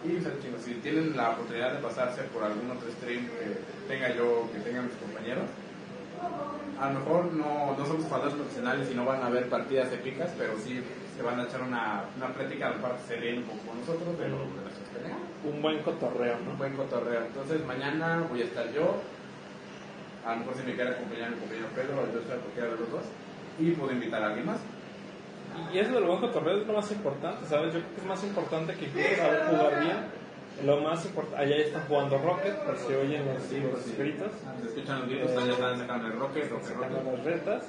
Y 0.03 0.09
pues, 0.21 0.39
chido, 0.41 0.57
si 0.59 0.75
tienen 0.75 1.17
la 1.17 1.31
oportunidad 1.31 1.73
de 1.73 1.79
pasarse 1.79 2.21
por 2.33 2.43
algún 2.43 2.69
otro 2.69 2.89
stream 2.91 3.25
que 3.27 3.61
tenga 3.87 4.13
yo, 4.15 4.49
que 4.53 4.59
tengan 4.59 4.85
mis 4.85 4.95
compañeros, 4.95 5.45
a 6.79 6.91
lo 6.91 6.99
mejor 6.99 7.33
no, 7.33 7.75
no 7.77 7.85
somos 7.85 8.05
jugadores 8.05 8.35
profesionales 8.35 8.87
y 8.91 8.95
no 8.95 9.05
van 9.05 9.23
a 9.23 9.29
ver 9.29 9.49
partidas 9.49 9.91
épicas, 9.91 10.29
pero 10.37 10.53
sí 10.59 10.83
se 11.15 11.23
van 11.23 11.39
a 11.39 11.43
echar 11.43 11.61
una, 11.61 12.03
una 12.15 12.27
plática, 12.27 12.69
aparte 12.69 13.01
se 13.07 13.15
ríen 13.15 13.39
un 13.39 13.43
poco 13.45 13.59
con 13.67 13.79
nosotros, 13.79 14.09
pero 14.17 14.37
de 14.37 14.61
nuestras 14.61 14.89
peleas 14.93 15.17
Un 15.43 15.61
buen 15.61 15.81
cotorreo, 15.81 16.37
un 16.37 16.45
¿no? 16.45 16.53
buen 16.57 16.75
cotorreo. 16.75 17.25
Entonces 17.25 17.65
mañana 17.65 18.23
voy 18.29 18.41
a 18.41 18.45
estar 18.45 18.71
yo, 18.71 19.01
a 20.27 20.33
lo 20.33 20.39
mejor 20.39 20.55
si 20.55 20.63
me 20.63 20.75
quiere 20.75 20.91
acompañar 20.91 21.31
mi 21.31 21.37
compañero 21.37 21.67
Pedro, 21.73 22.01
o 22.03 22.11
yo 22.11 22.19
estoy 22.19 22.37
a 22.37 22.41
cualquiera 22.41 22.69
de 22.69 22.75
los 22.75 22.91
dos, 22.91 23.05
y 23.59 23.71
puedo 23.71 23.91
invitar 23.93 24.21
a 24.21 24.27
alguien 24.27 24.45
más. 24.45 24.59
Y 25.73 25.79
eso 25.79 25.93
del 25.93 26.03
buen 26.03 26.19
cotorreo 26.19 26.61
es 26.61 26.67
lo 26.67 26.73
más 26.73 26.91
importante, 26.91 27.45
¿sabes? 27.47 27.73
Yo 27.73 27.79
creo 27.79 27.95
que 27.95 28.01
es 28.01 28.07
más 28.07 28.23
importante 28.23 28.73
que 28.75 29.15
saber 29.15 29.43
jugar 29.45 29.79
bien. 29.79 29.97
Lo 30.65 30.81
más 30.81 31.05
importante, 31.05 31.43
allá 31.43 31.55
están 31.57 31.83
jugando 31.87 32.17
Rocket, 32.17 32.55
por 32.65 32.77
si 32.77 32.93
oyen 32.93 33.25
los, 33.25 33.51
los 33.51 33.97
gritos. 33.97 34.31
Se 34.61 34.67
escuchan 34.67 34.99
los 34.99 35.09
gritos, 35.09 35.33
ya 35.33 35.51
están 35.51 35.77
sacando 35.77 36.07
el 36.07 36.13
rocket, 36.13 36.49
rocket, 36.49 36.75
rocket. 36.75 37.03
las 37.05 37.23
retas. 37.23 37.63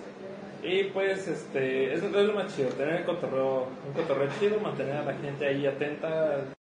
Y 0.63 0.85
pues, 0.85 1.29
este, 1.29 1.95
es, 1.95 2.03
es 2.03 2.13
lo 2.13 2.33
más 2.33 2.55
chido, 2.55 2.71
tener 2.71 2.97
el 2.97 3.05
cotorreo, 3.05 3.69
un 3.87 3.93
cotorreo 3.95 4.29
chido, 4.41 4.59
mantener 4.59 4.97
a 4.97 5.05
la 5.05 5.15
gente 5.15 5.47
ahí 5.47 5.67
atenta. 5.67 6.58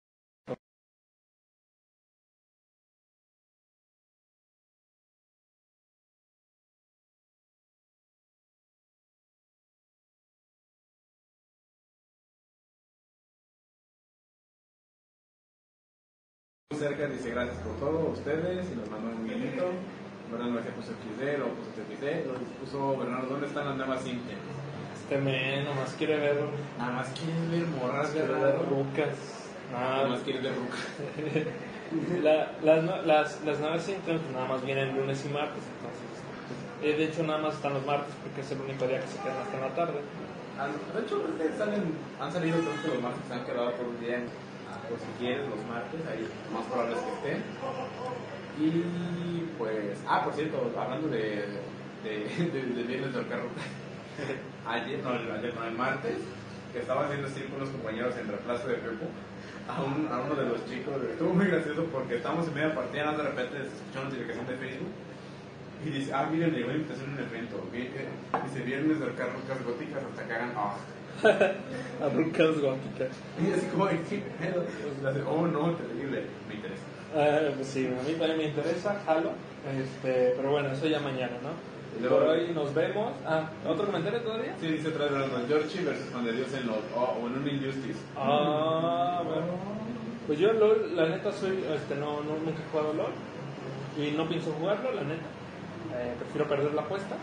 Cerca 16.83 17.07
dice 17.07 17.31
gracias 17.31 17.57
por 17.59 17.77
todo, 17.79 18.11
ustedes, 18.11 18.67
y 18.73 18.75
nos 18.75 18.91
mandó 18.91 19.15
un 19.15 19.23
guiñito. 19.29 19.71
Bernardo 20.33 20.55
García 20.55 20.75
puso 20.75 20.91
XD, 20.99 21.23
luego 21.39 21.55
puso 21.55 21.71
XD, 21.79 22.27
luego 22.27 22.41
puso 22.59 22.97
Bernardo, 22.99 23.27
¿dónde 23.31 23.47
están 23.47 23.67
las 23.69 23.77
nuevas 23.77 24.03
Cintia? 24.03 24.35
Este 24.99 25.19
men 25.19 25.65
nomás 25.65 25.95
quiere 25.95 26.17
ver, 26.19 26.37
Nada 26.79 26.91
más 26.93 27.09
quieren 27.15 27.51
ver 27.53 27.67
morras, 27.69 28.11
quiere 28.11 28.27
ver 28.27 28.37
¿verdad? 28.43 28.67
rucas. 28.69 29.15
Nada 29.71 29.95
Nada, 29.95 30.09
más 30.09 30.21
quieren 30.23 30.43
ver 30.43 30.55
rucas. 30.57 30.87
La- 32.25 32.51
las, 32.65 33.07
las, 33.07 33.45
las 33.45 33.61
naves 33.61 33.83
Simpsons 33.85 34.23
nada 34.33 34.47
más 34.49 34.65
vienen 34.67 34.97
lunes 34.97 35.23
y 35.25 35.29
martes, 35.29 35.63
entonces. 35.63 36.11
eh, 36.83 36.97
de 36.99 37.05
hecho, 37.05 37.23
nada 37.23 37.39
más 37.39 37.55
están 37.55 37.75
los 37.75 37.85
martes 37.87 38.13
porque 38.25 38.41
es 38.41 38.51
el 38.51 38.61
único 38.61 38.89
día 38.89 38.99
que 39.01 39.07
se 39.07 39.19
quedan 39.23 39.37
hasta 39.39 39.61
la 39.61 39.69
tarde. 39.77 40.01
Ah, 40.59 40.67
De 40.67 41.01
hecho, 41.05 41.23
que 41.39 41.53
salen, 41.57 41.93
han 42.19 42.33
salido 42.33 42.59
que 42.59 42.89
los 42.89 43.01
martes 43.03 43.23
se 43.29 43.35
han 43.35 43.45
quedado 43.45 43.71
por 43.73 43.87
un 43.87 44.01
día, 44.01 44.19
por 44.89 44.99
si 44.99 45.07
quieres, 45.19 45.49
los 45.49 45.65
martes, 45.67 46.01
ahí 46.07 46.27
lo 46.51 46.59
más 46.59 46.67
probable 46.67 46.97
es 46.97 47.03
que 47.03 47.13
estén. 47.13 47.43
Y 48.61 49.49
pues, 49.59 49.99
ah, 50.07 50.25
por 50.25 50.35
cierto, 50.35 50.71
hablando 50.79 51.09
de, 51.09 51.47
de, 52.05 52.13
de, 52.53 52.63
de 52.75 52.83
viernes 52.83 53.15
del 53.15 53.27
carro, 53.29 53.49
ayer, 54.67 55.03
no, 55.03 55.15
el, 55.15 55.31
ayer, 55.31 55.55
no, 55.55 55.65
el 55.65 55.75
martes, 55.75 56.19
que 56.73 56.81
estaba 56.81 57.05
haciendo 57.05 57.29
stream 57.29 57.51
con 57.51 57.63
unos 57.63 57.71
compañeros 57.71 58.17
en 58.17 58.29
reemplazo 58.29 58.69
de 58.69 58.75
Pepo, 58.75 59.07
a, 59.69 59.83
un, 59.83 60.09
a 60.11 60.21
uno 60.21 60.35
de 60.35 60.49
los 60.49 60.65
chicos, 60.67 60.95
estuvo 61.05 61.35
muy 61.35 61.47
gracioso 61.47 61.85
porque 61.93 62.17
estábamos 62.17 62.49
en 62.49 62.55
media 62.55 62.75
partida, 62.75 63.13
de 63.13 63.23
repente 63.23 63.59
se 63.59 63.77
escuchó 63.77 64.01
una 64.01 64.09
notificación 64.09 64.47
de 64.47 64.57
Facebook 64.57 64.93
Y 65.85 65.91
dice, 65.91 66.13
ah, 66.15 66.29
miren, 66.31 66.53
llegó 66.53 66.69
la 66.69 66.75
invitación 66.75 67.11
a 67.11 67.13
un 67.13 67.19
evento. 67.21 67.57
Dice, 67.73 68.61
viernes 68.65 69.01
de 69.01 69.07
arcar 69.07 69.33
rocas 69.35 69.63
góticas 69.65 70.03
hasta 70.03 70.27
que 70.27 70.33
hagan, 70.33 70.53
ah. 70.57 70.77
A 71.23 72.09
Rucas 72.09 72.61
Góticas. 72.61 73.17
Y 73.39 73.53
así 73.53 73.67
como, 73.67 73.89
¿qué 73.89 74.23
pedo? 74.41 74.65
Oh, 75.29 75.47
no, 75.47 75.73
terrible. 75.75 76.25
Me 76.49 76.55
interesa. 76.55 76.83
Ah, 77.15 77.53
pues 77.55 77.69
sí, 77.69 77.87
a 77.87 78.03
mí 78.09 78.15
también 78.15 78.39
me 78.39 78.45
interesa, 78.45 79.01
jalo. 79.07 79.33
Este, 79.79 80.35
pero 80.37 80.51
bueno, 80.51 80.73
eso 80.73 80.87
ya 80.87 80.99
mañana, 81.01 81.37
¿no? 81.43 82.09
Por 82.09 82.23
hoy 82.23 82.51
nos 82.55 82.75
vemos. 82.75 83.13
Ah, 83.27 83.51
¿otro 83.69 83.87
comentario 83.87 84.21
todavía? 84.23 84.57
Sí, 84.61 84.67
dice 84.67 84.89
otra 84.89 85.07
vez 85.07 85.31
Georgie 85.47 85.85
versus 85.85 86.11
Juan 86.11 86.25
de 86.25 86.33
Dios 86.33 86.53
en 86.55 86.67
LOL, 86.67 86.81
oh, 86.97 87.19
o 87.23 87.27
en 87.27 87.35
un 87.35 87.49
Injustice. 87.49 87.99
Ah, 88.17 89.23
bueno. 89.25 89.47
Pues 90.27 90.39
yo 90.39 90.53
LOL, 90.53 90.97
la 90.97 91.09
neta 91.09 91.33
soy, 91.33 91.63
este, 91.75 91.95
no, 91.97 92.23
no, 92.23 92.39
nunca 92.45 92.63
he 92.63 92.71
jugado 92.71 92.95
LOL 92.95 93.13
y 93.99 94.17
no 94.17 94.29
pienso 94.29 94.53
jugarlo, 94.53 94.93
la 94.93 95.03
neta. 95.03 95.27
Eh, 95.95 96.15
prefiero 96.19 96.49
perder 96.49 96.73
la 96.73 96.83
apuesta. 96.83 97.17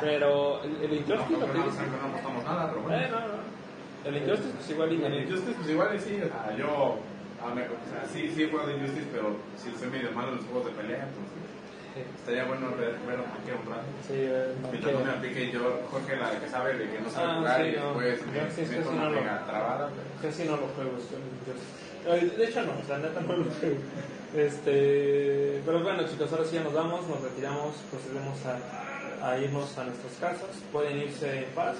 Pero 0.00 0.62
el, 0.64 0.70
el 0.82 0.90
No, 0.90 1.14
Injustice, 1.14 1.32
no, 1.32 1.46
no, 1.46 2.08
no, 2.22 2.32
no 2.34 2.42
nada, 2.42 2.68
pero 2.70 2.82
bueno. 2.82 2.98
Eh, 2.98 3.08
no, 3.10 3.20
no. 3.20 3.42
El 4.04 4.16
Injustice, 4.16 4.52
pues 4.56 4.70
igual 4.70 4.92
y 4.92 5.04
En 5.04 5.14
Injustice, 5.14 5.52
pues 5.56 5.68
igual 5.70 5.96
y 5.96 6.00
sí, 6.00 6.16
sea, 6.18 6.56
yo, 6.56 6.98
a 7.42 7.54
me- 7.54 7.62
o 7.62 7.78
sea, 7.88 8.04
sí, 8.12 8.30
sí 8.34 8.42
he 8.44 8.50
jugado 8.50 8.70
Injustice, 8.70 9.06
pero 9.12 9.36
sí 9.56 9.70
soy 9.78 9.88
medio 9.90 10.10
malo 10.12 10.28
en 10.30 10.36
los 10.36 10.44
juegos 10.46 10.66
de 10.66 10.72
pelea, 10.72 11.06
entonces 11.08 11.40
estaría 12.18 12.44
bueno 12.44 12.70
ver, 12.76 12.96
ver 13.06 13.20
a 13.20 13.24
Manqueo 13.28 13.60
un 13.62 13.68
rato. 13.68 13.88
Sí, 14.08 14.16
no 14.62 14.68
Mientras 14.72 14.94
no 14.94 15.04
me 15.04 15.10
aplique 15.12 15.50
yo, 15.52 15.80
Jorge, 15.90 16.16
la 16.16 16.30
que 16.40 16.48
sabe 16.48 16.74
de 16.78 16.88
que 16.90 17.00
no 17.00 17.10
sabe 17.10 17.26
Ah, 17.30 17.36
jugar 17.38 17.60
sí, 17.62 17.68
y 17.68 17.76
no. 17.76 17.84
después 18.00 18.20
Yo 18.26 18.42
me 18.42 18.50
sí, 18.50 18.66
sí 18.66 18.76
una 18.88 19.04
no 19.04 19.10
lo- 19.10 19.20
mega 19.20 19.44
trabada. 19.46 19.88
pero- 19.92 20.30
Casi 20.32 20.44
no 20.44 20.56
lo 20.56 20.66
juego. 20.74 20.92
el. 20.98 22.16
Eh, 22.16 22.34
De 22.36 22.44
hecho, 22.48 22.62
no, 22.62 22.72
la 22.88 22.98
neta 22.98 23.20
no 23.20 23.32
lo 23.36 23.44
juego. 23.44 23.76
Este, 24.34 25.60
pero 25.66 25.82
bueno, 25.82 26.02
chicos, 26.08 26.32
ahora 26.32 26.44
sí 26.44 26.54
ya 26.56 26.64
nos 26.64 26.72
vamos, 26.72 27.06
nos 27.06 27.20
retiramos, 27.20 27.74
procedemos 27.90 28.34
a, 28.46 28.56
a 29.22 29.38
irnos 29.38 29.78
a 29.78 29.84
nuestras 29.84 30.12
casas. 30.14 30.56
Pueden 30.72 30.98
irse 30.98 31.44
en 31.44 31.50
paz. 31.54 31.76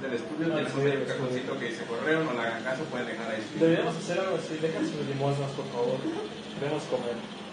Del 0.00 0.12
estudio 0.12 0.48
tenemos 0.48 0.72
sí, 0.72 0.80
el 0.80 1.06
sí. 1.06 1.12
cajoncito 1.12 1.58
que 1.58 1.64
dice 1.66 1.86
correo, 1.86 2.24
no 2.24 2.32
le 2.34 2.40
hagan 2.40 2.64
caso, 2.64 2.82
pueden 2.84 3.06
dejar 3.06 3.30
ahí 3.30 3.42
su 3.42 3.58
Deberíamos 3.58 3.96
hacer 3.96 4.20
algo 4.20 4.36
así, 4.36 4.58
dejen 4.60 4.86
sus 4.86 5.06
limosnas, 5.06 5.50
por 5.52 5.66
favor. 5.66 5.98
Queremos 6.58 6.82
comer. 6.84 7.43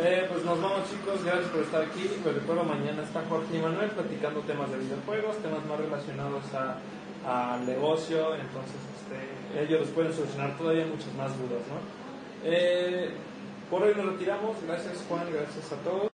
Eh, 0.00 0.26
pues 0.30 0.44
nos 0.44 0.60
vamos 0.62 0.88
chicos, 0.90 1.24
gracias 1.24 1.48
por 1.50 1.60
estar 1.62 1.82
aquí. 1.82 2.08
Pues 2.22 2.34
recuerdo 2.36 2.62
mañana 2.64 3.02
está 3.02 3.22
Jorge 3.28 3.56
y 3.56 3.60
Manuel 3.60 3.90
platicando 3.90 4.40
temas 4.40 4.70
de 4.70 4.78
videojuegos, 4.78 5.36
temas 5.38 5.64
más 5.66 5.78
relacionados 5.78 6.44
a- 6.54 6.78
al 7.26 7.66
negocio, 7.66 8.34
entonces 8.36 8.78
este, 8.96 9.60
ellos 9.64 9.80
les 9.80 9.90
pueden 9.90 10.12
solucionar 10.12 10.56
todavía 10.56 10.86
muchas 10.86 11.12
más 11.14 11.36
dudas, 11.36 11.62
¿no? 11.68 11.80
Eh, 12.44 13.10
por 13.68 13.82
hoy 13.82 13.92
nos 13.96 14.06
retiramos, 14.06 14.56
gracias 14.66 15.04
Juan, 15.08 15.26
gracias 15.32 15.72
a 15.72 15.76
todos. 15.82 16.08